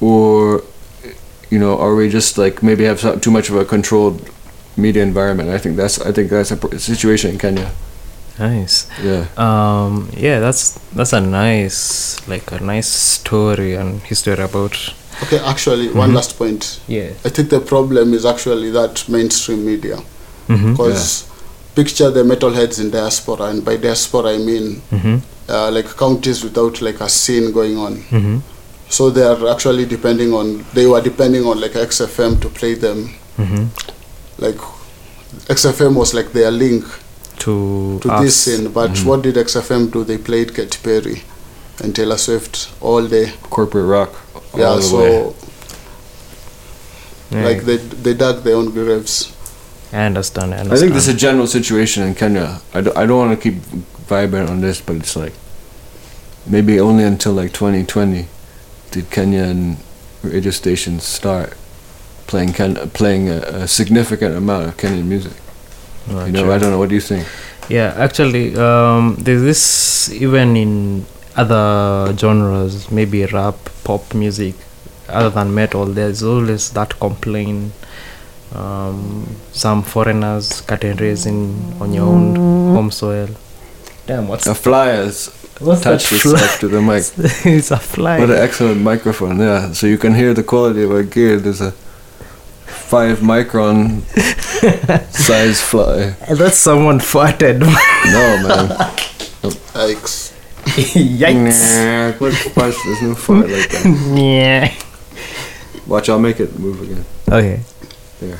or 0.00 0.62
you 1.50 1.58
know, 1.58 1.78
are 1.78 1.94
we 1.94 2.08
just 2.08 2.38
like 2.38 2.62
maybe 2.62 2.84
have 2.84 3.00
so- 3.00 3.18
too 3.18 3.30
much 3.30 3.48
of 3.50 3.56
a 3.56 3.64
controlled 3.64 4.28
media 4.76 5.02
environment? 5.02 5.48
I 5.50 5.58
think 5.58 5.76
that's 5.76 5.98
I 6.00 6.12
think 6.12 6.30
that's 6.30 6.50
a 6.50 6.56
pr- 6.56 6.76
situation 6.78 7.30
in 7.30 7.38
Kenya. 7.38 7.70
Nice. 8.38 8.88
Yeah. 9.02 9.26
Um, 9.36 10.08
yeah, 10.16 10.40
that's 10.40 10.78
that's 10.94 11.12
a 11.12 11.20
nice 11.20 12.26
like 12.28 12.50
a 12.52 12.60
nice 12.60 12.88
story 12.88 13.74
and 13.74 14.00
history 14.02 14.42
about. 14.42 14.76
Okay, 15.22 15.38
actually, 15.38 15.88
one 15.92 16.14
last 16.14 16.36
point. 16.38 16.80
Yeah. 16.88 17.10
I 17.24 17.28
think 17.28 17.50
the 17.50 17.60
problem 17.60 18.14
is 18.14 18.24
actually 18.24 18.70
that 18.70 19.08
mainstream 19.08 19.64
media. 19.64 19.98
Mm-hmm. 20.48 20.72
Because 20.72 21.28
picture 21.74 22.10
the 22.10 22.22
metalheads 22.22 22.80
in 22.80 22.90
diaspora, 22.90 23.44
and 23.44 23.64
by 23.64 23.76
diaspora 23.76 24.32
I 24.34 24.38
mean 24.38 24.82
Mm-hmm. 24.90 25.16
uh, 25.50 25.70
like 25.70 25.86
counties 25.96 26.42
without 26.42 26.80
like 26.80 27.00
a 27.00 27.08
scene 27.08 27.52
going 27.52 27.76
on. 27.76 27.96
Mm-hmm. 27.96 28.38
So 28.88 29.10
they 29.10 29.22
are 29.22 29.48
actually 29.48 29.84
depending 29.86 30.32
on 30.32 30.64
they 30.72 30.86
were 30.86 31.00
depending 31.00 31.44
on 31.44 31.60
like 31.60 31.72
XFM 31.72 32.40
to 32.40 32.48
play 32.48 32.74
them. 32.74 33.10
Mm-hmm. 33.38 34.42
Like 34.42 34.56
XFM 35.48 35.94
was 35.94 36.14
like 36.14 36.32
their 36.32 36.50
link 36.50 36.84
To, 37.44 37.98
to 38.00 38.12
us. 38.12 38.22
this 38.22 38.36
scene. 38.42 38.72
But 38.72 38.90
mm. 38.90 39.06
what 39.06 39.22
did 39.22 39.34
XFM 39.34 39.90
do? 39.92 40.04
They 40.04 40.18
played 40.18 40.54
Katy 40.54 40.78
Perry 40.82 41.22
and 41.82 41.94
Taylor 41.94 42.16
Swift 42.16 42.72
all 42.80 43.06
day. 43.06 43.32
Corporate 43.42 43.86
rock. 43.86 44.12
All 44.34 44.60
yeah, 44.60 44.74
the 44.76 44.82
so 44.82 44.98
way. 44.98 45.34
Yeah, 47.30 47.44
like 47.44 47.62
they 47.62 47.78
they 47.78 48.14
dug 48.14 48.44
their 48.44 48.56
own 48.56 48.70
graves. 48.70 49.34
I 49.92 50.04
understand. 50.06 50.54
I 50.54 50.60
I 50.60 50.76
think 50.76 50.92
this 50.92 51.08
is 51.08 51.14
a 51.14 51.16
general 51.16 51.46
situation 51.46 52.02
in 52.02 52.14
Kenya. 52.14 52.60
I 52.72 52.80
don't, 52.80 52.96
I 52.96 53.06
don't 53.06 53.18
want 53.18 53.38
to 53.38 53.50
keep 53.50 53.60
vibing 54.06 54.48
on 54.48 54.60
this, 54.60 54.80
but 54.80 54.96
it's 54.96 55.16
like 55.16 55.34
maybe 56.46 56.80
only 56.80 57.04
until 57.04 57.32
like 57.32 57.52
2020 57.52 58.26
did 58.90 59.04
Kenyan 59.10 59.76
radio 60.22 60.50
stations 60.50 61.04
start 61.04 61.54
playing 62.26 62.52
Ken, 62.52 62.74
playing 62.90 63.28
a, 63.28 63.38
a 63.64 63.68
significant 63.68 64.36
amount 64.36 64.68
of 64.68 64.76
Kenyan 64.76 65.04
music. 65.04 65.32
Right, 66.08 66.26
You 66.26 66.32
know. 66.32 66.52
I 66.52 66.58
don't 66.58 66.70
know. 66.70 66.78
What 66.78 66.88
do 66.88 66.94
you 66.94 67.00
think? 67.00 67.26
Yeah, 67.68 67.94
actually, 67.96 68.56
um, 68.56 69.16
there's 69.18 69.42
this 69.42 70.10
even 70.12 70.56
in 70.56 71.06
other 71.36 72.14
genres, 72.16 72.90
maybe 72.90 73.24
rap, 73.26 73.56
pop 73.84 74.14
music, 74.14 74.54
other 75.08 75.30
than 75.30 75.54
metal. 75.54 75.86
There's 75.86 76.22
always 76.22 76.70
that 76.70 76.98
complaint. 76.98 77.72
Um, 78.54 79.36
some 79.52 79.82
foreigners 79.82 80.60
cutting 80.62 80.96
raising 80.96 81.74
on 81.80 81.94
your 81.94 82.04
own 82.06 82.36
home 82.36 82.90
soil. 82.90 83.28
Damn, 84.06 84.28
what's 84.28 84.44
The 84.44 84.54
flyers 84.54 85.28
what's 85.58 85.80
touch 85.80 86.10
that 86.10 86.10
this 86.10 86.22
fly? 86.22 86.36
stuff 86.38 86.60
to 86.60 86.68
the 86.68 86.82
mic. 86.82 87.04
it's 87.46 87.70
a 87.70 87.78
fly. 87.78 88.18
What 88.18 88.28
an 88.30 88.36
excellent 88.36 88.82
microphone! 88.82 89.38
Yeah, 89.38 89.72
so 89.72 89.86
you 89.86 89.96
can 89.96 90.14
hear 90.14 90.34
the 90.34 90.42
quality 90.42 90.82
of 90.82 90.90
our 90.90 91.02
gear. 91.02 91.38
There's 91.38 91.62
a 91.62 91.72
five 92.92 93.20
micron 93.20 94.02
size 95.26 95.60
fly. 95.62 96.10
That's 96.40 96.58
someone 96.58 96.98
farted. 97.00 97.60
No 97.60 98.24
man. 98.44 98.68
Yikes. 99.80 100.32
Yikes. 101.22 101.60
Nah, 101.84 102.18
quick 102.18 102.34
punch. 102.54 102.76
There's 102.84 103.02
no 103.02 103.14
fart 103.14 103.48
like 103.48 103.68
that. 103.70 103.84
yeah. 104.14 104.74
Watch, 105.86 106.08
I'll 106.10 106.18
make 106.20 106.38
it 106.40 106.58
move 106.58 106.82
again. 106.82 107.04
Okay. 107.28 107.60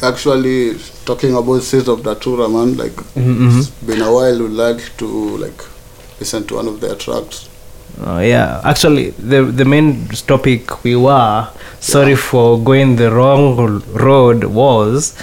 Actually, 0.03 0.77
talking 1.05 1.35
about 1.35 1.61
Seeds 1.63 1.89
of 1.89 2.03
Datura, 2.05 2.47
man, 2.49 2.77
like 2.77 2.93
Mm-hmm. 3.17 3.59
it's 3.59 3.71
been 3.89 4.01
a 4.03 4.13
while. 4.13 4.39
Would 4.43 4.53
like 4.53 4.83
to 4.99 5.07
like 5.39 5.61
listen 6.21 6.47
to 6.49 6.55
one 6.57 6.69
of 6.69 6.81
their 6.81 6.95
tracks. 6.95 7.49
Uh, 8.01 8.19
yeah, 8.19 8.61
actually, 8.65 9.11
the 9.11 9.43
the 9.43 9.65
main 9.65 10.09
topic 10.27 10.83
we 10.83 10.97
were 10.97 11.49
sorry 11.79 12.17
for 12.17 12.59
going 12.59 12.97
the 12.97 13.11
wrong 13.11 13.83
road 13.93 14.45
was 14.45 15.17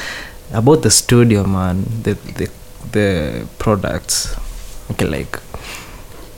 about 0.53 0.83
the 0.83 0.91
studio, 0.91 1.45
man. 1.45 1.83
The 2.03 2.13
the 2.13 2.49
the 2.91 3.47
products. 3.57 4.35
Okay, 4.91 5.05
like 5.05 5.35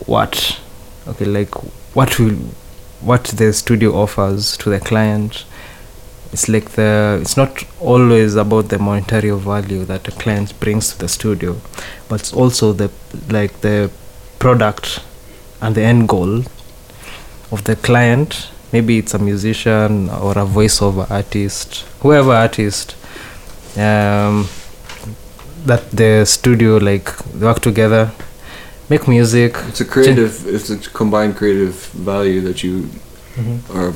what? 0.06 0.58
Okay, 1.06 1.26
like 1.26 1.54
what 1.94 2.18
will 2.18 2.36
what 3.00 3.24
the 3.24 3.52
studio 3.52 3.94
offers 3.94 4.56
to 4.58 4.70
the 4.70 4.80
client. 4.80 5.44
It's 6.32 6.48
like 6.48 6.70
the 6.70 7.18
it's 7.20 7.36
not 7.36 7.62
always 7.78 8.36
about 8.36 8.70
the 8.70 8.78
monetary 8.78 9.30
value 9.30 9.84
that 9.84 10.04
the 10.04 10.12
client 10.12 10.58
brings 10.60 10.92
to 10.92 10.98
the 10.98 11.08
studio, 11.08 11.60
but 12.08 12.20
it's 12.20 12.32
also 12.32 12.72
the 12.72 12.90
like 13.28 13.60
the 13.60 13.90
product 14.38 15.00
and 15.62 15.74
the 15.74 15.82
end 15.82 16.08
goal 16.08 16.44
of 17.50 17.64
the 17.64 17.76
client. 17.76 18.50
Maybe 18.72 18.98
it's 18.98 19.14
a 19.14 19.18
musician 19.18 20.08
or 20.10 20.32
a 20.32 20.46
voiceover 20.46 21.10
artist 21.10 21.84
whoever 22.00 22.32
artist 22.32 22.96
um, 23.76 24.48
that 25.66 25.90
the 25.90 26.24
studio 26.24 26.78
like 26.78 27.08
work 27.40 27.60
together 27.60 28.10
make 28.88 29.06
music. 29.08 29.56
It's 29.68 29.80
a 29.80 29.84
creative. 29.84 30.46
It's 30.46 30.68
a 30.70 30.76
combined 30.90 31.36
creative 31.36 31.74
value 31.94 32.40
that 32.42 32.62
you 32.62 32.88
are 33.72 33.92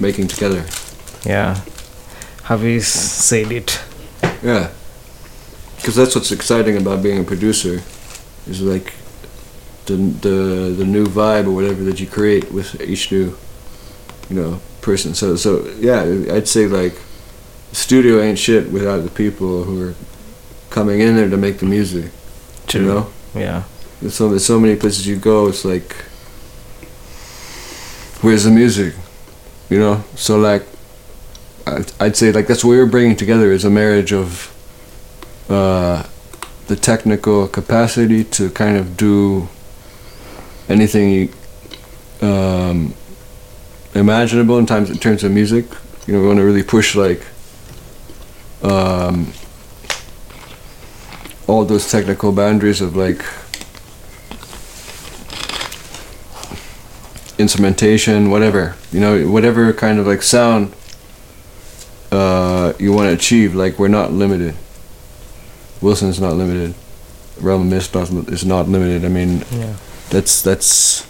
making 0.00 0.28
together. 0.28 0.64
yeah. 1.24 1.60
Have 2.44 2.64
you 2.64 2.80
said 2.80 3.52
it. 3.52 3.80
Yeah, 4.42 4.70
because 5.76 5.94
that's 5.94 6.14
what's 6.16 6.32
exciting 6.32 6.76
about 6.76 7.00
being 7.02 7.20
a 7.20 7.24
producer, 7.24 7.80
is 8.48 8.60
like 8.60 8.92
the 9.86 9.96
the 9.96 10.74
the 10.78 10.84
new 10.84 11.06
vibe 11.06 11.46
or 11.46 11.52
whatever 11.52 11.82
that 11.84 12.00
you 12.00 12.06
create 12.06 12.52
with 12.52 12.80
each 12.80 13.10
new, 13.12 13.36
you 14.28 14.36
know, 14.36 14.60
person. 14.80 15.14
So 15.14 15.36
so 15.36 15.66
yeah, 15.78 16.02
I'd 16.32 16.48
say 16.48 16.66
like, 16.66 16.94
studio 17.72 18.20
ain't 18.20 18.38
shit 18.38 18.70
without 18.70 19.00
the 19.00 19.10
people 19.10 19.64
who 19.64 19.88
are 19.88 19.94
coming 20.70 21.00
in 21.00 21.16
there 21.16 21.28
to 21.28 21.36
make 21.36 21.58
the 21.58 21.66
music. 21.66 22.10
You 22.72 22.80
know, 22.80 23.12
yeah 23.34 23.64
there's 24.02 24.14
so 24.14 24.28
there's 24.28 24.44
so 24.44 24.58
many 24.58 24.76
places 24.76 25.06
you 25.06 25.16
go. 25.16 25.46
It's 25.46 25.64
like, 25.64 25.94
where's 28.20 28.44
the 28.44 28.50
music? 28.50 28.94
You 29.70 29.78
know, 29.78 30.04
so 30.16 30.38
like, 30.38 30.66
I'd, 31.66 31.92
I'd 32.00 32.16
say 32.16 32.32
like 32.32 32.48
that's 32.48 32.64
what 32.64 32.70
we're 32.70 32.86
bringing 32.86 33.16
together 33.16 33.52
is 33.52 33.64
a 33.64 33.70
marriage 33.70 34.12
of 34.12 34.52
uh, 35.48 36.04
the 36.66 36.76
technical 36.76 37.46
capacity 37.46 38.24
to 38.24 38.50
kind 38.50 38.76
of 38.76 38.96
do 38.96 39.48
anything 40.68 41.32
um, 42.20 42.94
imaginable 43.94 44.58
in 44.58 44.66
times 44.66 44.90
in 44.90 44.98
terms 44.98 45.24
of 45.24 45.32
music. 45.32 45.66
You 46.06 46.14
know, 46.14 46.20
we 46.20 46.26
want 46.26 46.38
to 46.38 46.44
really 46.44 46.62
push 46.62 46.96
like 46.96 47.26
um, 48.62 49.32
all 51.46 51.64
those 51.64 51.90
technical 51.90 52.32
boundaries 52.32 52.80
of 52.80 52.96
like 52.96 53.24
instrumentation, 57.38 58.30
whatever 58.30 58.76
you 58.92 59.00
know, 59.00 59.28
whatever 59.28 59.72
kind 59.72 59.98
of 59.98 60.06
like 60.06 60.22
sound 60.22 60.74
uh, 62.10 62.72
you 62.78 62.92
want 62.92 63.08
to 63.08 63.14
achieve. 63.14 63.54
Like 63.54 63.78
we're 63.78 63.88
not 63.88 64.12
limited. 64.12 64.54
Wilson's 65.80 66.20
not 66.20 66.34
limited. 66.34 66.74
Realm 67.40 67.62
of 67.62 67.68
Mist 67.68 67.96
is 67.96 68.44
not 68.44 68.68
limited. 68.68 69.04
I 69.04 69.08
mean, 69.08 69.44
yeah 69.50 69.74
that's 70.12 70.42
that's 70.42 71.06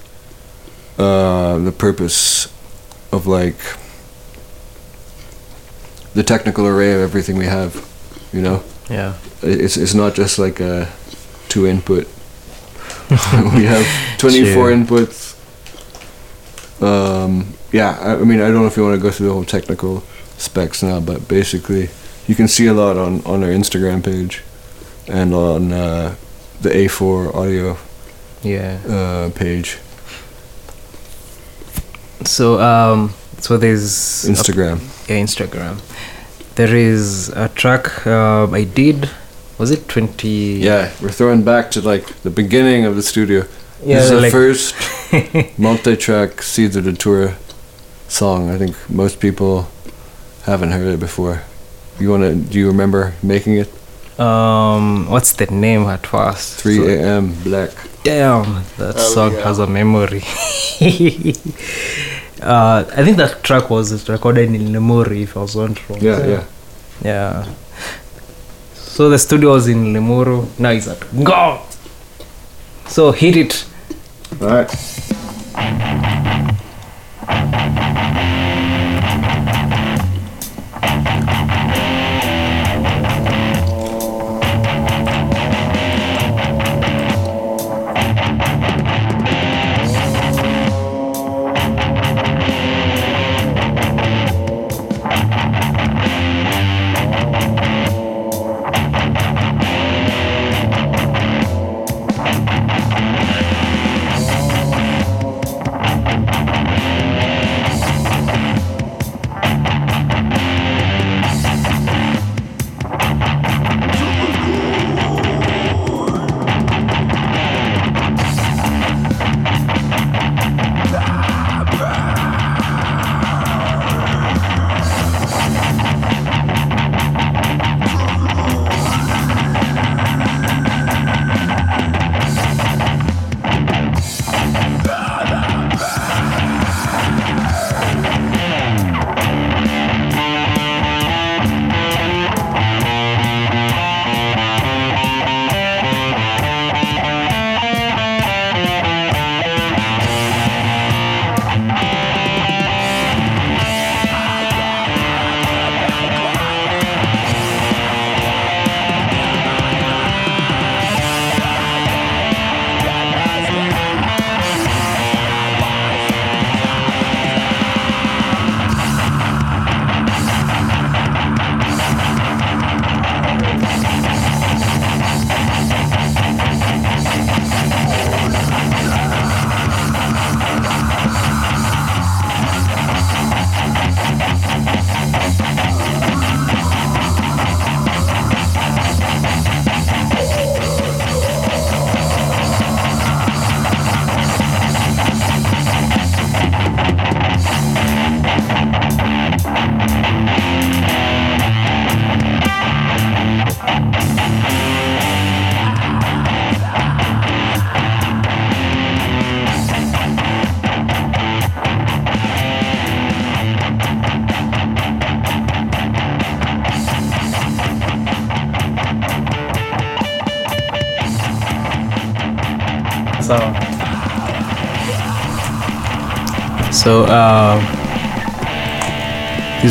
uh, 0.98 1.58
the 1.58 1.72
purpose 1.72 2.46
of 3.12 3.26
like 3.26 3.58
the 6.14 6.22
technical 6.22 6.66
array 6.66 6.94
of 6.94 7.00
everything 7.00 7.36
we 7.36 7.46
have. 7.46 7.86
You 8.32 8.40
know, 8.40 8.62
yeah 8.88 9.14
it's 9.42 9.76
it's 9.76 9.94
not 9.94 10.14
just 10.14 10.38
like 10.38 10.60
a 10.60 10.88
two 11.48 11.66
input. 11.66 12.06
we 13.10 13.64
have 13.64 13.86
twenty 14.18 14.54
four 14.54 14.70
inputs. 14.70 15.30
Um, 16.82 17.54
yeah, 17.72 17.98
I, 18.00 18.14
I 18.14 18.24
mean, 18.24 18.40
I 18.40 18.48
don't 18.48 18.62
know 18.62 18.66
if 18.66 18.76
you 18.76 18.82
want 18.82 18.96
to 18.96 19.02
go 19.02 19.10
through 19.10 19.28
the 19.28 19.32
whole 19.32 19.44
technical 19.44 20.02
specs 20.38 20.82
now, 20.82 21.00
but 21.00 21.28
basically, 21.28 21.90
you 22.26 22.34
can 22.34 22.48
see 22.48 22.66
a 22.66 22.72
lot 22.72 22.96
on 22.96 23.24
on 23.24 23.42
our 23.42 23.50
Instagram 23.50 24.02
page, 24.04 24.42
and 25.08 25.34
on 25.34 25.72
uh, 25.72 26.14
the 26.60 26.70
A4 26.70 27.34
audio 27.34 27.76
yeah 28.42 28.78
uh, 28.88 29.30
page, 29.30 29.78
so 32.24 32.60
um 32.60 33.12
so 33.38 33.56
there's 33.56 34.24
a 34.28 34.30
Instagram. 34.32 34.78
yeah, 35.08 35.16
Instagram. 35.22 35.78
There 36.54 36.74
is 36.76 37.30
a 37.30 37.48
track 37.48 38.06
um, 38.06 38.54
I 38.54 38.64
did. 38.64 39.08
Was 39.58 39.70
it 39.70 39.88
twenty? 39.88 40.58
Yeah, 40.60 40.92
we're 41.00 41.10
throwing 41.10 41.42
back 41.44 41.70
to 41.72 41.80
like 41.80 42.06
the 42.22 42.30
beginning 42.30 42.84
of 42.84 42.94
the 42.96 43.02
studio. 43.02 43.44
Yeah, 43.84 43.96
this 43.96 44.04
is 44.04 44.10
the 44.10 44.20
like- 44.20 44.32
first 44.32 44.74
multi-track 45.58 46.42
Seeds 46.42 46.76
of 46.76 46.84
Datura 46.84 47.36
song. 48.08 48.50
I 48.50 48.58
think 48.58 48.76
most 48.88 49.18
people 49.18 49.66
haven't 50.44 50.70
heard 50.72 50.92
it 50.94 51.00
before. 51.00 51.42
You 51.98 52.10
wanna? 52.10 52.34
Do 52.34 52.58
you 52.58 52.66
remember 52.68 53.14
making 53.22 53.54
it? 53.58 53.68
Um, 54.20 55.08
what's 55.10 55.32
the 55.32 55.46
name 55.46 55.82
at 55.84 56.06
first? 56.06 56.60
3 56.60 56.94
a.m. 56.94 57.34
Black. 57.42 57.70
Damn, 58.04 58.64
that 58.78 58.96
Oh, 58.96 58.98
song 59.14 59.32
yeah. 59.34 59.44
has 59.44 59.58
a 59.58 59.66
memory. 59.66 60.22
Uh, 62.42 62.84
I 62.96 63.04
think 63.04 63.18
that 63.18 63.44
track 63.44 63.70
was 63.70 64.08
recorded 64.08 64.52
in 64.52 64.70
Limuru, 64.72 65.22
if 65.22 65.36
I 65.36 65.42
was 65.42 65.54
not 65.54 65.88
wrong. 65.88 66.00
Yeah, 66.00 66.26
yeah. 66.26 66.44
Yeah. 67.04 67.54
So 68.74 69.08
the 69.10 69.16
studio 69.16 69.50
was 69.52 69.68
in 69.68 69.92
Limuru. 69.92 70.48
Now 70.58 70.70
it's 70.70 70.88
at 70.88 70.98
Ngong. 71.14 71.60
So 72.88 73.12
hit 73.12 73.36
it. 73.36 73.64
All 74.40 74.48
right. 74.48 74.68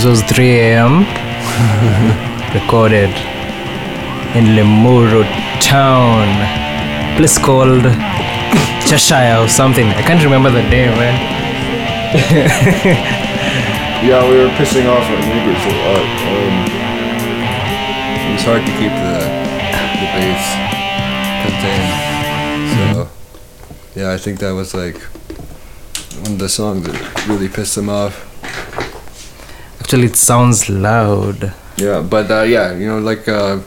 This 0.01 0.09
was 0.09 0.23
3 0.33 0.59
a.m. 0.61 0.93
recorded 2.57 3.13
in 4.33 4.57
Limuru 4.57 5.21
town, 5.61 6.25
place 7.17 7.37
called 7.37 7.83
Cheshire 8.89 9.37
or 9.37 9.47
something. 9.47 9.85
I 9.89 10.01
can't 10.01 10.23
remember 10.23 10.49
the 10.49 10.63
name, 10.63 10.89
man. 10.97 11.15
Yeah, 14.01 14.27
we 14.27 14.37
were 14.39 14.49
pissing 14.57 14.89
off 14.89 15.05
our 15.05 15.21
neighbors 15.21 15.63
a 15.69 15.73
lot. 15.85 16.07
Um, 16.33 16.55
it's 18.33 18.43
hard 18.43 18.65
to 18.65 18.71
keep 18.81 18.93
the 19.05 19.21
the 20.01 20.07
bass 20.17 20.45
contained. 21.45 21.93
So 22.73 24.01
yeah, 24.01 24.11
I 24.11 24.17
think 24.17 24.39
that 24.39 24.55
was 24.55 24.73
like 24.73 24.97
one 26.23 26.33
of 26.33 26.39
the 26.39 26.49
songs 26.49 26.87
that 26.87 27.27
really 27.27 27.49
pissed 27.49 27.75
them 27.75 27.89
off. 27.89 28.30
It 29.93 30.15
sounds 30.15 30.69
loud. 30.69 31.53
Yeah, 31.75 32.01
but 32.01 32.31
uh, 32.31 32.43
yeah, 32.43 32.73
you 32.77 32.87
know, 32.87 32.99
like 32.99 33.27
uh, 33.27 33.59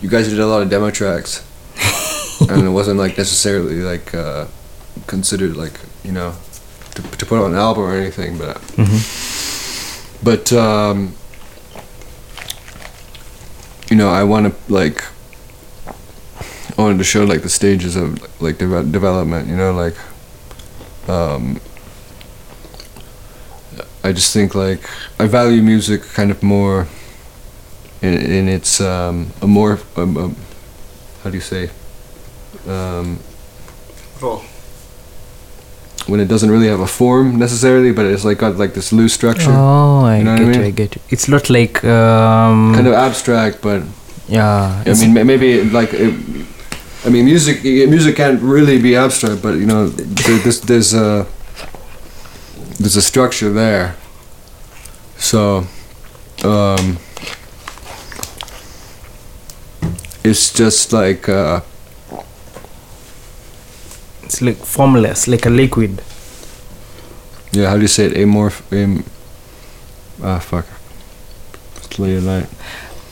you 0.00 0.08
guys 0.08 0.28
did 0.28 0.40
a 0.40 0.46
lot 0.46 0.62
of 0.62 0.70
demo 0.70 0.90
tracks, 0.90 1.44
and 2.48 2.66
it 2.66 2.70
wasn't 2.70 2.98
like 2.98 3.18
necessarily 3.18 3.82
like 3.82 4.14
uh, 4.14 4.46
considered 5.06 5.56
like 5.56 5.78
you 6.02 6.12
know 6.12 6.34
to, 6.94 7.02
to 7.02 7.26
put 7.26 7.38
on 7.38 7.52
an 7.52 7.58
album 7.58 7.82
or 7.84 7.94
anything, 7.94 8.38
but 8.38 8.56
but 10.22 10.52
um, 10.52 11.14
you 13.90 13.96
know, 13.96 14.08
I 14.08 14.24
want 14.24 14.46
to 14.46 14.72
like 14.72 15.04
I 16.78 16.82
wanted 16.82 16.98
to 16.98 17.04
show 17.04 17.24
like 17.24 17.42
the 17.42 17.50
stages 17.50 17.96
of 17.96 18.18
like 18.40 18.56
deve- 18.56 18.92
development. 18.92 19.48
You 19.48 19.56
know, 19.56 19.72
like 19.72 19.96
um, 21.08 21.60
I 24.04 24.12
just 24.12 24.32
think 24.32 24.54
like 24.54 24.80
I 25.18 25.26
value 25.26 25.62
music 25.62 26.02
kind 26.14 26.30
of 26.30 26.42
more 26.42 26.86
in, 28.02 28.14
in 28.14 28.48
its 28.48 28.80
um, 28.80 29.32
a 29.42 29.46
more 29.46 29.78
um, 29.96 30.16
um, 30.16 30.36
how 31.22 31.30
do 31.30 31.36
you 31.36 31.42
say 31.42 31.70
um, 32.66 33.18
when 36.06 36.18
it 36.20 36.28
doesn't 36.28 36.50
really 36.50 36.66
have 36.68 36.80
a 36.80 36.86
form 36.86 37.38
necessarily, 37.38 37.92
but 37.92 38.06
it's 38.06 38.24
like 38.24 38.38
got 38.38 38.56
like 38.56 38.74
this 38.74 38.92
loose 38.92 39.12
structure, 39.12 39.50
Oh, 39.52 40.04
I 40.04 40.18
You 40.18 40.24
know 40.24 40.32
what 40.32 40.40
I 40.40 40.44
get 40.44 40.54
you. 40.54 40.60
mean? 40.60 40.66
I 40.66 40.70
get 40.70 40.94
you. 40.96 41.02
It's 41.10 41.28
not 41.28 41.50
like 41.50 41.84
um, 41.84 42.74
kind 42.74 42.86
of 42.86 42.94
abstract, 42.94 43.60
but 43.62 43.82
yeah. 44.28 44.82
I 44.86 44.94
mean 44.94 45.14
ma- 45.14 45.24
maybe 45.24 45.62
like 45.64 45.90
it, 45.92 46.14
I 47.04 47.08
mean 47.10 47.24
music 47.24 47.62
music 47.64 48.16
can't 48.16 48.40
really 48.42 48.80
be 48.80 48.96
abstract, 48.96 49.42
but 49.42 49.54
you 49.58 49.66
know 49.66 49.88
there, 49.88 50.38
there's 50.38 50.60
there's 50.62 50.94
a 50.94 51.26
there's 52.80 52.96
a 52.96 53.02
structure 53.02 53.50
there. 53.52 53.94
So 55.18 55.66
um, 56.44 56.96
it's 60.24 60.52
just 60.52 60.92
like 60.92 61.28
uh, 61.28 61.60
it's 64.22 64.40
like 64.40 64.56
formless, 64.56 65.28
like 65.28 65.44
a 65.44 65.50
liquid. 65.50 66.02
yeah, 67.52 67.68
how 67.68 67.76
do 67.76 67.82
you 67.82 67.88
say 67.88 68.06
it? 68.06 68.14
Amorph. 68.14 68.62
Am, 68.72 69.04
ah, 70.22 70.38
fuck. 70.38 70.66
It's 71.76 71.98
late 71.98 72.16
at 72.16 72.22
night. 72.22 72.48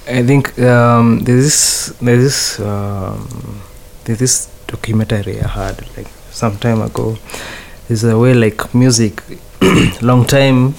I 0.09 0.23
think 0.23 0.59
um, 0.61 1.21
there's 1.21 1.45
this 1.45 1.99
there's 2.01 2.23
this 2.23 2.61
um, 2.61 3.61
there's 4.05 4.19
this 4.19 4.47
documentary 4.67 5.43
I 5.43 5.49
had 5.49 5.85
like 5.95 6.09
some 6.31 6.57
time 6.57 6.81
ago. 6.81 7.19
There's 7.87 8.05
a 8.05 8.19
way 8.19 8.33
like 8.33 8.75
music, 8.75 9.23
long 10.03 10.25
time. 10.27 10.75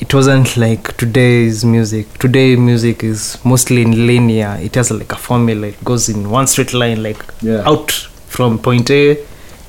It 0.00 0.14
wasn't 0.14 0.56
like 0.56 0.96
today's 0.96 1.64
music. 1.64 2.06
Today 2.18 2.54
music 2.56 3.02
is 3.02 3.38
mostly 3.44 3.82
in 3.82 4.06
linear. 4.06 4.56
It 4.60 4.74
has 4.76 4.90
like 4.90 5.12
a 5.12 5.16
formula. 5.16 5.68
It 5.68 5.82
goes 5.84 6.08
in 6.08 6.30
one 6.30 6.46
straight 6.46 6.72
line, 6.72 7.02
like 7.02 7.22
Yeah. 7.42 7.62
out 7.68 7.90
from 8.28 8.58
point 8.58 8.90
A 8.90 9.18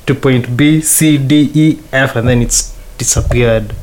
to 0.05 0.15
point 0.15 0.55
B, 0.55 0.81
C, 0.81 1.17
D, 1.17 1.49
E, 1.53 1.79
F, 1.91 2.15
and 2.15 2.27
then 2.27 2.41
it's 2.41 2.75
disappeared 2.97 3.73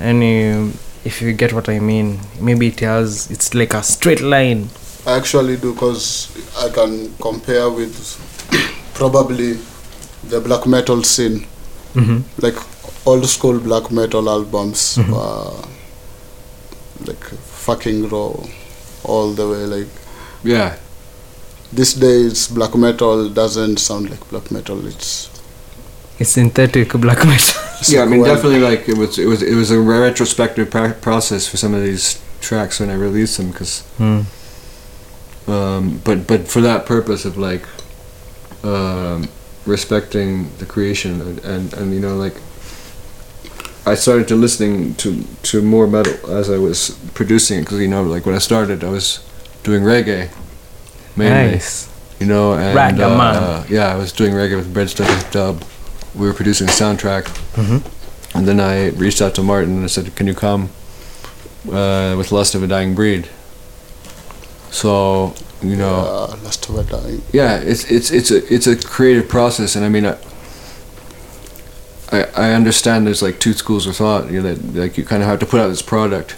and 0.00 0.22
you, 0.22 0.72
if 1.04 1.20
you 1.22 1.32
get 1.32 1.52
what 1.52 1.68
i 1.68 1.78
mean 1.78 2.18
maybe 2.40 2.66
it 2.68 2.80
has 2.80 3.30
it's 3.30 3.54
like 3.54 3.74
a 3.74 3.82
straight 3.82 4.20
line 4.20 4.68
I 5.06 5.16
actually 5.16 5.56
do 5.56 5.72
because 5.72 6.28
I 6.58 6.68
can 6.68 7.14
compare 7.18 7.70
with 7.70 7.94
probably 8.94 9.58
the 10.28 10.40
black 10.40 10.66
metal 10.66 11.02
scene. 11.02 11.46
mm-hmm. 11.94 12.18
Like 12.44 12.56
old 13.08 13.26
school 13.34 13.58
black 13.68 13.90
metal 13.98 14.28
albums 14.36 14.80
Mhm. 14.98 15.10
were 15.14 15.52
like 17.08 17.24
fucking 17.66 18.08
raw 18.14 18.32
all 19.04 19.28
the 19.40 19.46
way. 19.52 19.62
Like 19.76 19.90
Yeah, 20.44 20.70
these 21.72 21.94
days, 21.94 22.48
black 22.48 22.74
metal 22.74 23.28
doesn't 23.40 23.78
sound 23.78 24.10
like 24.10 24.24
black 24.30 24.50
metal. 24.50 24.86
It's 24.92 25.28
it's 26.20 26.30
synthetic 26.30 26.92
black 27.04 27.24
metal 27.32 27.62
yeah. 27.88 28.02
I 28.02 28.06
mean, 28.06 28.24
definitely 28.24 28.60
like 28.60 28.88
it 28.88 28.98
was. 28.98 29.18
It 29.18 29.26
was. 29.26 29.42
It 29.42 29.54
was 29.54 29.70
a 29.70 29.78
retrospective 29.80 30.68
pra- 30.70 30.94
process 31.00 31.46
for 31.46 31.56
some 31.56 31.74
of 31.74 31.82
these 31.82 32.18
tracks 32.40 32.80
when 32.80 32.90
I 32.90 32.94
released 32.94 33.36
them, 33.36 33.50
because. 33.52 33.82
Hmm. 33.98 34.20
Um, 35.46 36.00
but 36.04 36.26
but 36.26 36.48
for 36.48 36.60
that 36.60 36.86
purpose 36.86 37.24
of 37.24 37.38
like, 37.38 37.64
um, 38.64 39.28
respecting 39.66 40.50
the 40.58 40.66
creation 40.66 41.20
and, 41.20 41.38
and 41.44 41.72
and 41.74 41.94
you 41.94 42.00
know 42.00 42.16
like. 42.16 42.34
I 43.88 43.94
started 43.94 44.28
to 44.28 44.36
listening 44.36 44.94
to 44.96 45.24
to 45.50 45.62
more 45.62 45.86
metal 45.86 46.30
as 46.30 46.50
I 46.50 46.58
was 46.58 46.98
producing 47.14 47.58
it 47.58 47.62
because 47.62 47.80
you 47.80 47.88
know 47.88 48.02
like 48.02 48.26
when 48.26 48.34
I 48.34 48.38
started 48.38 48.84
I 48.84 48.90
was 48.90 49.24
doing 49.62 49.82
reggae 49.82 50.30
mainly. 51.16 51.52
nice 51.52 51.88
you 52.18 52.26
know, 52.26 52.54
and 52.54 53.00
uh, 53.00 53.06
uh, 53.06 53.64
yeah, 53.68 53.92
I 53.92 53.96
was 53.96 54.12
doing 54.12 54.32
reggae 54.32 54.56
with 54.56 54.72
Bread 54.72 54.90
Stuffers 54.90 55.22
Dub. 55.30 55.62
We 56.14 56.26
were 56.26 56.34
producing 56.34 56.68
a 56.68 56.70
soundtrack, 56.70 57.24
mm-hmm. 57.54 58.36
and 58.36 58.48
then 58.48 58.58
I 58.58 58.88
reached 58.90 59.22
out 59.22 59.34
to 59.36 59.42
Martin 59.42 59.76
and 59.76 59.84
I 59.84 59.86
said, 59.86 60.14
"Can 60.16 60.26
you 60.26 60.34
come 60.34 60.70
uh, 61.70 62.14
with 62.18 62.32
Lust 62.32 62.54
of 62.56 62.62
a 62.62 62.66
Dying 62.66 62.94
Breed?" 62.94 63.28
So 64.70 65.34
you 65.62 65.76
know, 65.76 65.94
uh, 65.94 66.36
last 66.42 66.68
of 66.68 66.76
a 66.76 66.84
dying. 66.84 67.22
yeah, 67.32 67.58
it's 67.58 67.84
it's 67.84 68.10
it's 68.10 68.32
a 68.32 68.52
it's 68.52 68.66
a 68.66 68.76
creative 68.76 69.28
process, 69.28 69.76
and 69.76 69.84
I 69.84 69.88
mean, 69.88 70.04
I 70.04 70.16
I, 72.10 72.24
I 72.36 72.52
understand 72.52 73.06
there's 73.06 73.22
like 73.22 73.38
two 73.38 73.52
schools 73.52 73.86
of 73.86 73.96
thought. 73.96 74.30
You 74.30 74.42
know, 74.42 74.54
that 74.54 74.74
like 74.80 74.98
you 74.98 75.04
kind 75.04 75.22
of 75.22 75.28
have 75.28 75.38
to 75.40 75.46
put 75.46 75.60
out 75.60 75.68
this 75.68 75.82
product. 75.82 76.36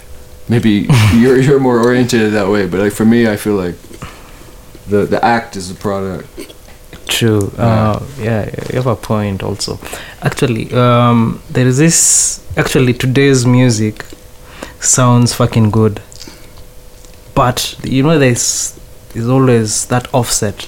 Maybe 0.49 0.87
you're 1.15 1.39
you're 1.39 1.59
more 1.59 1.79
oriented 1.79 2.33
that 2.33 2.49
way, 2.49 2.67
but 2.67 2.79
like 2.79 2.93
for 2.93 3.05
me, 3.05 3.27
I 3.27 3.37
feel 3.37 3.55
like 3.55 3.75
the 4.87 5.05
the 5.05 5.23
act 5.23 5.55
is 5.55 5.69
the 5.69 5.75
product. 5.75 6.27
True. 7.07 7.51
Uh, 7.57 8.01
yeah, 8.19 8.45
you 8.69 8.75
have 8.75 8.87
a 8.87 8.95
point 8.95 9.43
also. 9.43 9.79
Actually, 10.21 10.73
um, 10.73 11.41
there 11.49 11.67
is 11.67 11.77
this. 11.77 12.45
Actually, 12.57 12.93
today's 12.93 13.45
music 13.45 14.05
sounds 14.79 15.33
fucking 15.33 15.71
good, 15.71 16.01
but 17.35 17.75
you 17.83 18.03
know, 18.03 18.17
there's 18.17 18.79
there's 19.13 19.27
always 19.27 19.85
that 19.87 20.13
offset. 20.13 20.67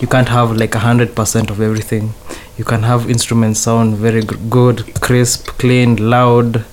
You 0.00 0.06
can't 0.06 0.28
have 0.28 0.56
like 0.56 0.74
a 0.74 0.78
hundred 0.78 1.14
percent 1.14 1.50
of 1.50 1.60
everything. 1.60 2.14
You 2.58 2.64
can 2.64 2.82
have 2.82 3.08
instruments 3.08 3.60
sound 3.60 3.94
very 3.96 4.22
g- 4.22 4.36
good, 4.50 5.00
crisp, 5.00 5.46
clean, 5.58 5.96
loud. 6.10 6.64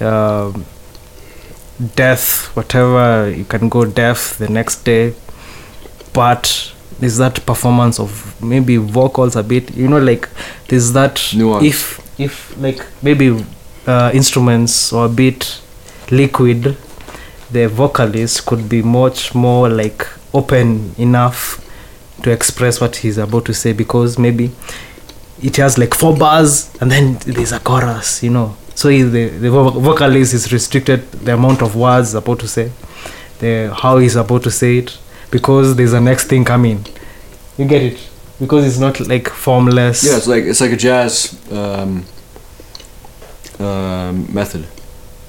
Um, 0.00 0.64
death, 1.96 2.54
whatever. 2.56 3.28
You 3.30 3.44
can 3.44 3.68
go 3.68 3.84
deaf 3.84 4.38
the 4.38 4.48
next 4.48 4.84
day, 4.84 5.14
but 6.12 6.72
there's 7.00 7.16
that 7.16 7.44
performance 7.46 7.98
of 7.98 8.40
maybe 8.40 8.76
vocals 8.76 9.34
a 9.34 9.42
bit 9.42 9.74
you 9.74 9.88
know 9.88 9.98
like 9.98 10.28
there's 10.68 10.92
that 10.92 11.20
Nuance. 11.34 11.64
if 11.64 12.20
if 12.20 12.56
like 12.60 12.80
maybe 13.02 13.44
uh, 13.88 14.10
instruments 14.14 14.92
or 14.92 15.06
a 15.06 15.08
bit 15.08 15.60
liquid 16.12 16.76
the 17.50 17.66
vocalist 17.66 18.46
could 18.46 18.68
be 18.68 18.82
much 18.82 19.34
more 19.34 19.68
like 19.68 20.06
open 20.32 20.94
enough 20.96 21.58
to 22.22 22.30
express 22.30 22.80
what 22.80 22.94
he's 22.96 23.18
about 23.18 23.44
to 23.46 23.54
say 23.54 23.72
because 23.72 24.16
maybe 24.16 24.52
it 25.42 25.56
has 25.56 25.78
like 25.78 25.94
four 25.94 26.16
bars 26.16 26.70
and 26.80 26.90
then 26.90 27.14
there's 27.26 27.52
a 27.52 27.60
chorus 27.60 28.22
you 28.22 28.30
know 28.30 28.56
so 28.74 28.88
he, 28.88 29.02
the, 29.02 29.28
the 29.28 29.50
vo- 29.50 29.70
vocalist 29.70 30.32
is 30.32 30.52
restricted 30.52 31.10
the 31.12 31.34
amount 31.34 31.62
of 31.62 31.76
words 31.76 32.14
about 32.14 32.38
to 32.40 32.48
say 32.48 32.70
the 33.40 33.74
how 33.82 33.98
he's 33.98 34.16
about 34.16 34.42
to 34.42 34.50
say 34.50 34.78
it 34.78 34.98
because 35.30 35.76
there's 35.76 35.92
a 35.92 36.00
next 36.00 36.24
thing 36.26 36.44
coming 36.44 36.84
you 37.58 37.66
get 37.66 37.82
it 37.82 38.08
because 38.40 38.66
it's 38.66 38.78
not 38.78 38.98
like 39.08 39.28
formless 39.28 40.02
Yeah, 40.04 40.16
it's 40.16 40.26
like 40.26 40.44
it's 40.44 40.60
like 40.60 40.72
a 40.72 40.76
jazz 40.76 41.38
um, 41.52 42.04
um, 43.58 44.32
method. 44.34 44.64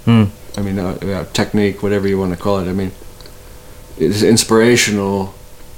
Hmm. 0.05 0.25
I 0.57 0.61
mean, 0.61 0.79
uh, 0.79 1.25
technique, 1.33 1.83
whatever 1.83 2.07
you 2.07 2.17
want 2.17 2.31
to 2.31 2.37
call 2.37 2.59
it. 2.59 2.67
I 2.67 2.73
mean, 2.73 2.91
it's 3.97 4.23
inspirational. 4.23 5.33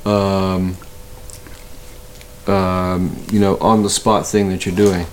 Um, 0.05 0.77
um, 2.47 3.15
you 3.31 3.39
know, 3.39 3.57
on 3.57 3.83
the 3.83 3.89
spot 3.89 4.25
thing 4.27 4.49
that 4.49 4.65
you're 4.65 4.75
doing, 4.75 5.05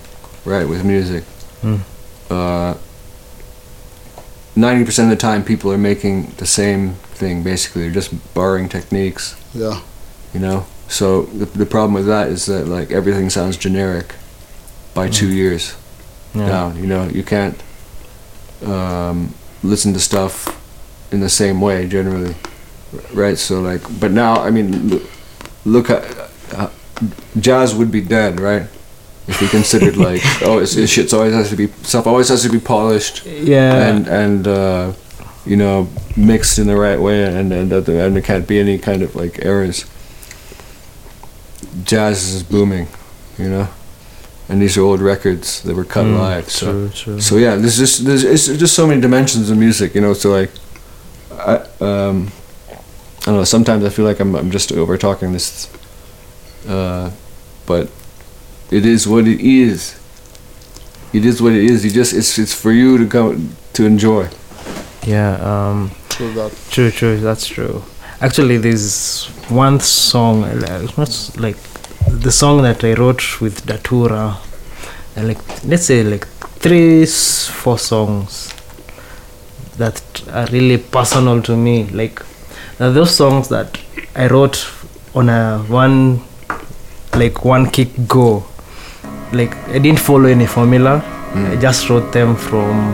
right, 0.45 0.67
with 0.67 0.83
music. 0.85 1.23
Mm. 1.61 1.79
Uh, 2.29 2.77
Ninety 4.55 4.85
percent 4.85 5.11
of 5.11 5.17
the 5.17 5.21
time, 5.21 5.43
people 5.43 5.71
are 5.71 5.79
making 5.79 6.27
the 6.37 6.45
same 6.45 6.93
thing. 6.93 7.41
Basically, 7.41 7.81
they're 7.81 7.91
just 7.91 8.13
borrowing 8.35 8.69
techniques 8.69 9.35
Yeah, 9.55 9.81
you 10.31 10.39
know 10.39 10.67
so 10.93 11.23
the, 11.23 11.45
the 11.45 11.65
problem 11.65 11.93
with 11.93 12.05
that 12.05 12.27
is 12.27 12.45
that 12.45 12.67
like 12.67 12.91
everything 12.91 13.29
sounds 13.29 13.57
generic 13.57 14.13
by 14.93 15.09
two 15.09 15.31
years 15.31 15.75
yeah. 16.35 16.47
down 16.47 16.75
you 16.77 16.85
know 16.85 17.07
you 17.07 17.23
can't 17.23 17.61
um, 18.63 19.33
listen 19.63 19.93
to 19.93 19.99
stuff 19.99 20.59
in 21.11 21.19
the 21.19 21.29
same 21.29 21.59
way 21.61 21.87
generally 21.87 22.35
right 23.11 23.37
so 23.37 23.59
like 23.59 23.81
but 23.99 24.11
now 24.11 24.35
i 24.43 24.51
mean 24.51 24.89
look, 24.89 25.03
look 25.65 25.89
at 25.89 26.29
uh, 26.53 26.69
jazz 27.39 27.73
would 27.75 27.91
be 27.91 28.01
dead 28.01 28.39
right? 28.39 28.67
If 29.27 29.39
we 29.41 29.47
considered 29.47 29.95
like 30.09 30.21
oh 30.43 30.59
it's, 30.59 30.75
it's 30.75 30.91
shit's 30.91 31.13
always 31.13 31.33
has 31.33 31.49
to 31.49 31.55
be 31.55 31.67
stuff 31.83 32.07
always 32.07 32.29
has 32.29 32.43
to 32.43 32.49
be 32.49 32.59
polished 32.59 33.25
yeah. 33.25 33.87
and 33.87 34.07
and 34.07 34.47
uh, 34.47 34.93
you 35.45 35.55
know 35.57 35.87
mixed 36.17 36.59
in 36.59 36.67
the 36.67 36.75
right 36.75 36.99
way 36.99 37.23
and 37.23 37.51
and, 37.53 37.71
that 37.71 37.85
there- 37.85 38.05
and 38.05 38.15
there 38.15 38.21
can't 38.23 38.47
be 38.47 38.59
any 38.59 38.77
kind 38.77 39.01
of 39.01 39.15
like 39.15 39.43
errors. 39.45 39.85
Jazz 41.83 42.33
is 42.33 42.43
booming 42.43 42.87
you 43.37 43.49
know? 43.49 43.67
And 44.49 44.61
these 44.61 44.77
are 44.77 44.81
old 44.81 44.99
records 45.01 45.63
that 45.63 45.73
were 45.75 45.85
cut 45.85 46.05
Mm, 46.05 46.19
live 46.19 46.49
so 46.49 46.65
true 46.71 46.89
true. 46.89 47.21
so 47.21 47.37
yeah 47.37 47.55
there's 47.55 47.77
just 47.77 48.05
there's 48.05 48.23
it's 48.23 48.45
just 48.47 48.75
so 48.75 48.85
many 48.85 49.01
dimensions 49.01 49.49
of 49.49 49.57
music 49.57 49.95
you 49.95 50.01
know? 50.01 50.13
So 50.13 50.29
like 50.31 50.51
I 51.31 51.55
um 51.81 52.31
I 53.21 53.25
don't 53.27 53.35
know 53.37 53.43
sometimes 53.45 53.83
I 53.85 53.89
feel 53.89 54.05
like 54.05 54.19
I'm 54.19 54.35
I'm 54.35 54.51
just 54.51 54.71
over 54.73 54.97
talking 54.97 55.31
this 55.33 55.65
uh 56.67 57.09
but 57.65 57.89
it 58.71 58.85
is 58.85 59.07
what 59.07 59.27
it 59.27 59.39
is 59.41 59.95
it 61.13 61.25
is 61.25 61.41
what 61.41 61.53
it 61.53 61.63
is 61.63 61.83
you 61.85 61.91
just 61.91 62.13
it's 62.13 62.37
it's 62.39 62.53
for 62.53 62.71
you 62.71 62.97
to 62.97 63.05
go 63.05 63.35
to 63.73 63.85
enjoy 63.85 64.27
yeah 65.05 65.35
um 65.41 65.91
true 66.09 66.31
that. 66.33 66.51
True, 66.69 66.91
true. 66.91 67.17
That's 67.19 67.47
true. 67.47 67.81
Actually, 68.21 68.57
there's 68.57 69.25
one 69.49 69.79
song. 69.79 70.43
uh, 70.43 70.81
It's 70.83 70.95
not 70.97 71.41
like 71.41 71.57
the 72.07 72.31
song 72.31 72.61
that 72.61 72.83
I 72.83 72.93
wrote 72.93 73.41
with 73.41 73.65
Datura. 73.65 74.37
uh, 75.17 75.23
Like 75.23 75.39
let's 75.65 75.85
say 75.85 76.03
like 76.03 76.27
three, 76.61 77.05
four 77.07 77.79
songs 77.79 78.53
that 79.77 80.01
are 80.31 80.45
really 80.51 80.77
personal 80.77 81.41
to 81.41 81.57
me. 81.57 81.85
Like 81.85 82.21
those 82.77 83.15
songs 83.15 83.49
that 83.49 83.79
I 84.15 84.27
wrote 84.27 84.67
on 85.15 85.29
a 85.29 85.59
one, 85.67 86.21
like 87.15 87.45
one 87.45 87.69
kick 87.69 87.89
go. 88.07 88.43
Like 89.31 89.55
I 89.69 89.79
didn't 89.79 89.99
follow 89.99 90.25
any 90.25 90.45
formula. 90.45 90.99
Hmm. 90.99 91.45
I 91.45 91.55
just 91.55 91.89
wrote 91.89 92.11
them 92.13 92.35
from 92.35 92.93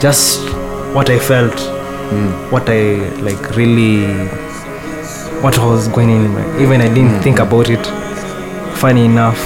just 0.00 0.40
what 0.94 1.10
I 1.10 1.18
felt 1.18 1.58
hmm. 1.58 2.50
what 2.50 2.68
I 2.68 2.96
like 3.20 3.56
really 3.56 4.06
what 5.42 5.56
was 5.58 5.88
going 5.88 6.10
in 6.10 6.60
even 6.60 6.80
I 6.80 6.88
didn't 6.88 7.16
hmm. 7.16 7.20
think 7.20 7.38
about 7.38 7.68
it. 7.68 7.84
Funny 8.76 9.04
enough. 9.04 9.38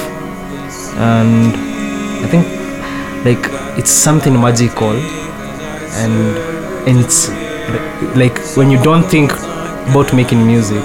And 0.97 1.53
I 2.25 2.29
think 2.29 2.47
like 3.25 3.79
it's 3.79 3.91
something 3.91 4.35
magical 4.41 4.93
and 4.93 6.37
and 6.89 6.99
it's 6.99 7.29
like 8.17 8.39
when 8.57 8.71
you 8.71 8.83
don't 8.83 9.05
think 9.05 9.33
about 9.91 10.13
making 10.15 10.47
music 10.47 10.83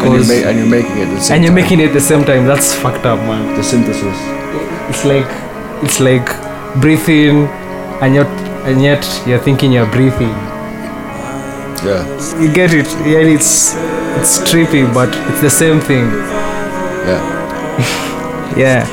and 0.00 0.12
you're, 0.14 0.26
ma- 0.26 0.48
and 0.48 0.58
you're 0.58 0.68
making 0.68 0.96
it 0.98 1.08
at 1.08 1.14
the 1.14 1.20
same 1.20 1.34
and 1.36 1.44
you're 1.44 1.52
time. 1.54 1.62
making 1.62 1.80
it 1.80 1.86
at 1.88 1.92
the 1.92 2.00
same 2.00 2.24
time. 2.24 2.46
That's 2.46 2.74
fucked 2.74 3.06
up 3.06 3.18
man. 3.20 3.54
The 3.56 3.62
synthesis. 3.62 4.16
It's 4.90 5.04
like 5.04 5.26
it's 5.82 6.00
like 6.00 6.26
breathing 6.80 7.46
and 8.02 8.14
yet 8.14 8.26
and 8.66 8.80
yet 8.82 9.04
you're 9.26 9.38
thinking 9.40 9.72
you're 9.72 9.90
breathing. 9.90 10.34
Yeah. 11.84 12.04
You 12.40 12.52
get 12.52 12.72
it. 12.72 12.86
Yeah 13.06 13.26
it's 13.36 13.74
it's 14.18 14.38
trippy 14.50 14.84
but 14.92 15.08
it's 15.30 15.40
the 15.40 15.50
same 15.50 15.80
thing. 15.80 16.06
Yeah. 17.08 17.38
Yeah. 18.54 18.84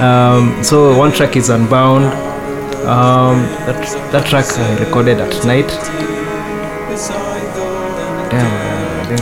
Um, 0.00 0.64
so 0.64 0.96
one 0.96 1.12
track 1.12 1.36
is 1.36 1.50
Unbound. 1.50 2.04
Um, 2.86 3.42
that 3.66 3.78
that 4.10 4.26
track 4.26 4.46
I 4.58 4.78
recorded 4.82 5.18
at 5.20 5.44
night. 5.44 5.68
Damn, 8.32 8.48
man, 8.50 8.50
I 8.50 8.64
didn't 8.64 8.71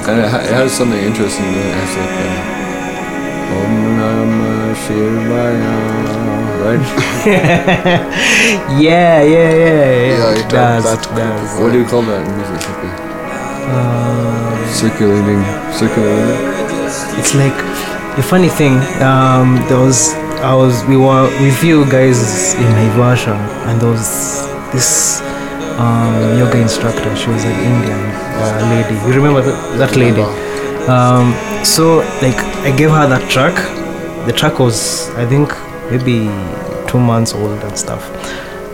And 0.09 0.21
it, 0.21 0.29
ha- 0.31 0.41
it 0.45 0.53
has 0.55 0.73
something 0.73 0.99
interesting. 1.01 1.45
in 1.47 1.55
It 1.55 1.75
has 1.75 1.93
like 1.99 2.17
uh, 2.21 3.57
Om 3.59 3.75
Namah 3.99 4.75
Shivaya, 4.83 5.77
right? 6.63 6.85
yeah, 7.27 8.79
yeah, 8.81 9.23
yeah, 9.23 9.51
yeah. 9.51 10.19
Yeah, 10.19 10.41
it 10.41 10.49
does 10.51 10.85
that 10.85 11.03
does. 11.17 11.61
what 11.61 11.73
do 11.73 11.79
you 11.81 11.87
call 11.87 12.03
that 12.03 12.23
in 12.27 12.31
music? 12.37 12.61
Uh, 13.71 14.67
circulating, 14.73 15.43
circulating. 15.75 16.39
it's 17.19 17.35
like 17.35 17.55
the 18.17 18.23
funny 18.23 18.49
thing. 18.49 18.75
Um, 19.03 19.57
there 19.69 19.79
was 19.79 20.15
I 20.43 20.55
was 20.55 20.85
we 20.87 20.97
were 20.97 21.29
with 21.43 21.63
you 21.63 21.85
guys 21.91 22.55
in 22.55 22.65
Naivasha, 22.79 23.35
and 23.69 23.81
there 23.81 23.91
was 23.91 24.47
this 24.73 25.21
um, 25.79 26.39
yoga 26.39 26.61
instructor. 26.61 27.15
She 27.17 27.31
was 27.31 27.45
an 27.45 27.53
Indian 27.53 28.01
uh, 28.41 28.61
lady. 28.71 28.95
You 29.07 29.15
remember 29.15 29.43
that, 29.43 29.79
that 29.79 29.97
lady? 29.97 30.23
Um, 30.89 31.35
so 31.65 31.99
like 32.23 32.39
I 32.65 32.75
gave 32.77 32.91
her 32.91 33.07
that 33.07 33.31
track. 33.31 33.55
The 34.27 34.33
track 34.33 34.59
was 34.59 35.11
I 35.11 35.27
think 35.27 35.53
maybe 35.91 36.27
two 36.91 36.99
months 36.99 37.33
old 37.35 37.63
and 37.63 37.79
stuff. 37.79 38.05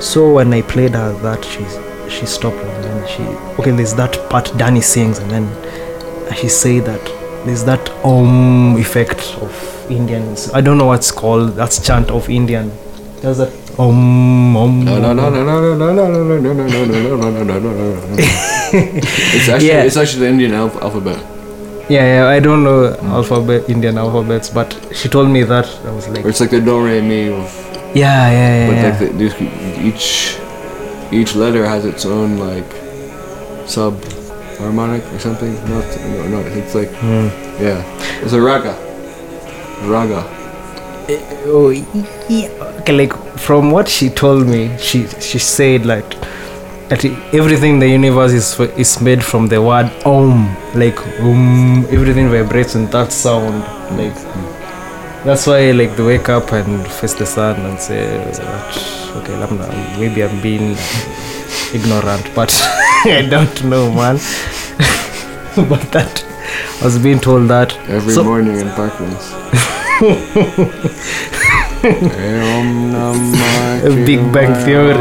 So 0.03 0.33
when 0.33 0.53
I 0.53 0.63
played 0.63 0.93
her 0.93 1.13
that, 1.23 1.45
she 1.45 1.65
she 2.09 2.27
stopped 2.27 2.57
and 2.57 2.85
then 2.85 3.09
she 3.09 3.23
okay. 3.61 3.71
There's 3.73 3.95
that 3.95 4.29
part 4.31 4.53
Danny 4.57 4.81
sings 4.81 5.19
and 5.19 5.31
then 5.31 5.47
she 6.37 6.49
say 6.49 6.81
that 6.81 7.05
there's 7.47 7.65
that 7.65 7.89
om 8.05 8.77
effect 8.77 9.21
of 9.41 9.91
Indians. 9.91 10.51
I 10.53 10.61
don't 10.61 10.79
know 10.79 10.87
what's 10.87 11.11
called. 11.11 11.55
That's 11.55 11.85
chant 11.85 12.11
of 12.11 12.29
Indian. 12.29 12.73
There's 13.21 13.39
that 13.39 13.53
om 13.79 14.57
om. 14.57 14.85
No, 14.85 14.99
no, 14.99 15.13
no, 15.13 15.31
no, 15.31 15.43
no, 15.45 15.75
no, 15.75 15.93
no, 15.93 15.93
no, 15.93 16.09
no, 16.09 16.39
no, 16.39 16.39
no, 16.39 16.53
no, 16.55 16.85
no, 16.85 17.17
no, 17.17 17.31
no, 17.31 17.45
no, 17.45 17.59
no, 17.59 17.71
no. 17.71 18.17
It's 18.73 19.49
actually 19.49 19.69
Yeah. 19.69 19.85
it's 19.85 19.97
actually 19.97 20.21
the 20.27 20.29
Indian 20.33 20.53
alph- 20.55 20.81
alphabet. 20.83 21.19
Yeah, 21.89 22.05
yeah. 22.05 22.27
I 22.37 22.41
don't 22.41 22.65
know 22.65 22.97
alphabet 23.15 23.69
Indian 23.69 23.99
alphabets, 23.99 24.49
but 24.51 24.75
she 24.93 25.09
told 25.09 25.29
me 25.31 25.45
that. 25.45 25.67
I 25.87 25.91
was 25.93 26.09
like, 26.09 26.25
Or 26.25 26.29
it's 26.31 26.41
like 26.41 26.51
the 26.51 26.61
do 26.61 26.81
re 26.85 27.01
mi 27.01 27.29
of 27.31 27.47
yeah, 27.95 28.31
yeah, 28.31 28.51
yeah. 28.59 28.67
but 28.69 28.77
yeah. 28.77 28.85
like 28.91 28.99
the, 28.99 29.07
these, 29.19 29.35
each 29.89 30.07
each 31.13 31.35
letter 31.37 31.65
has 31.65 31.85
its 31.85 32.05
own 32.05 32.39
like 32.39 32.67
sub 33.67 33.95
harmonic 34.59 35.05
or 35.15 35.19
something. 35.21 35.53
No, 35.69 35.79
it's- 35.79 35.99
no, 36.01 36.27
no. 36.29 36.39
It's 36.59 36.75
like 36.75 36.91
Hmm. 36.99 37.29
yeah, 37.63 37.83
it's 38.25 38.33
a 38.33 38.41
raga. 38.41 38.75
Raga. 39.87 40.25
oh 41.47 41.71
yeah. 41.71 42.49
Okay, 42.83 42.93
like 42.93 43.13
from 43.37 43.71
what 43.71 43.89
she 43.89 44.09
told 44.09 44.47
me, 44.47 44.77
she 44.79 45.07
she 45.21 45.39
said 45.39 45.87
like 45.87 46.09
that 46.89 47.05
everything 47.33 47.75
in 47.75 47.79
the 47.81 47.89
universe 47.89 48.33
is 48.33 48.59
is 48.77 49.01
made 49.01 49.23
from 49.25 49.49
the 49.49 49.61
word 49.61 49.91
om. 50.05 50.57
Like 50.75 50.99
um, 51.21 51.85
everything 51.91 52.29
vibrates 52.31 52.75
in 52.75 52.87
that 52.91 53.13
sound. 53.13 53.63
Like 53.99 54.15
that's 55.25 55.47
why 55.47 55.71
like 55.73 55.97
they 55.97 56.05
wake 56.05 56.29
up 56.29 56.53
and 56.53 56.87
face 56.87 57.15
the 57.15 57.27
sun 57.27 57.61
and 57.67 57.79
say 57.81 58.03
okay, 59.17 59.35
I'm 59.35 59.59
not, 59.59 59.71
maybe 59.99 60.23
I'm 60.23 60.41
being 60.43 60.77
ignorant, 61.75 62.31
but 62.35 62.53
I 63.05 63.27
don't 63.29 63.65
know, 63.65 63.91
man. 63.93 64.17
but 65.69 65.81
that 65.93 66.25
I 66.81 66.85
was 66.85 66.99
being 66.99 67.19
told 67.19 67.49
that 67.49 67.75
Every 67.89 68.13
So- 68.13 68.25
morning 68.25 68.61
in 68.61 68.69
Parklands. 68.69 69.33
Big 74.07 74.21
Bang 74.33 74.55
Theory. 74.65 74.95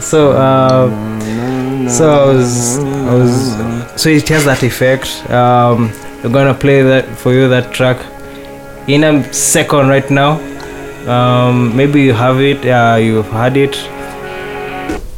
So, 0.00 0.32
uh, 0.32 0.88
so 1.88 2.10
I 2.10 2.26
was, 2.26 2.78
I 2.78 3.14
was, 3.14 4.00
so 4.00 4.08
it 4.08 4.28
has 4.28 4.44
that 4.44 4.62
effect. 4.62 5.08
Um, 5.30 5.90
we're 6.22 6.30
gonna 6.32 6.54
play 6.54 6.82
that 6.82 7.06
for 7.18 7.32
you 7.32 7.48
that 7.48 7.72
track 7.72 7.98
in 8.88 9.04
a 9.04 9.32
second 9.32 9.88
right 9.88 10.08
now. 10.10 10.40
Um, 11.08 11.76
maybe 11.76 12.02
you 12.02 12.12
have 12.14 12.40
it, 12.40 12.64
uh, 12.66 12.96
you've 12.96 13.28
had 13.28 13.56
it. 13.56 13.76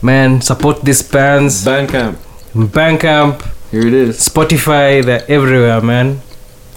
Man, 0.02 0.40
support 0.40 0.82
these 0.84 1.02
bands. 1.02 1.64
Bandcamp. 1.64 2.16
Bandcamp, 2.54 3.42
Here 3.70 3.86
it 3.86 3.94
is. 3.94 4.28
Spotify, 4.28 5.04
they're 5.04 5.24
everywhere, 5.28 5.80
man. 5.80 6.20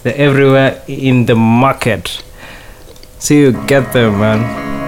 They're 0.03 0.15
everywhere 0.15 0.81
in 0.87 1.25
the 1.25 1.35
market. 1.35 2.23
See 3.21 3.37
you 3.37 3.51
get 3.67 3.93
them, 3.93 4.17
man. 4.19 4.80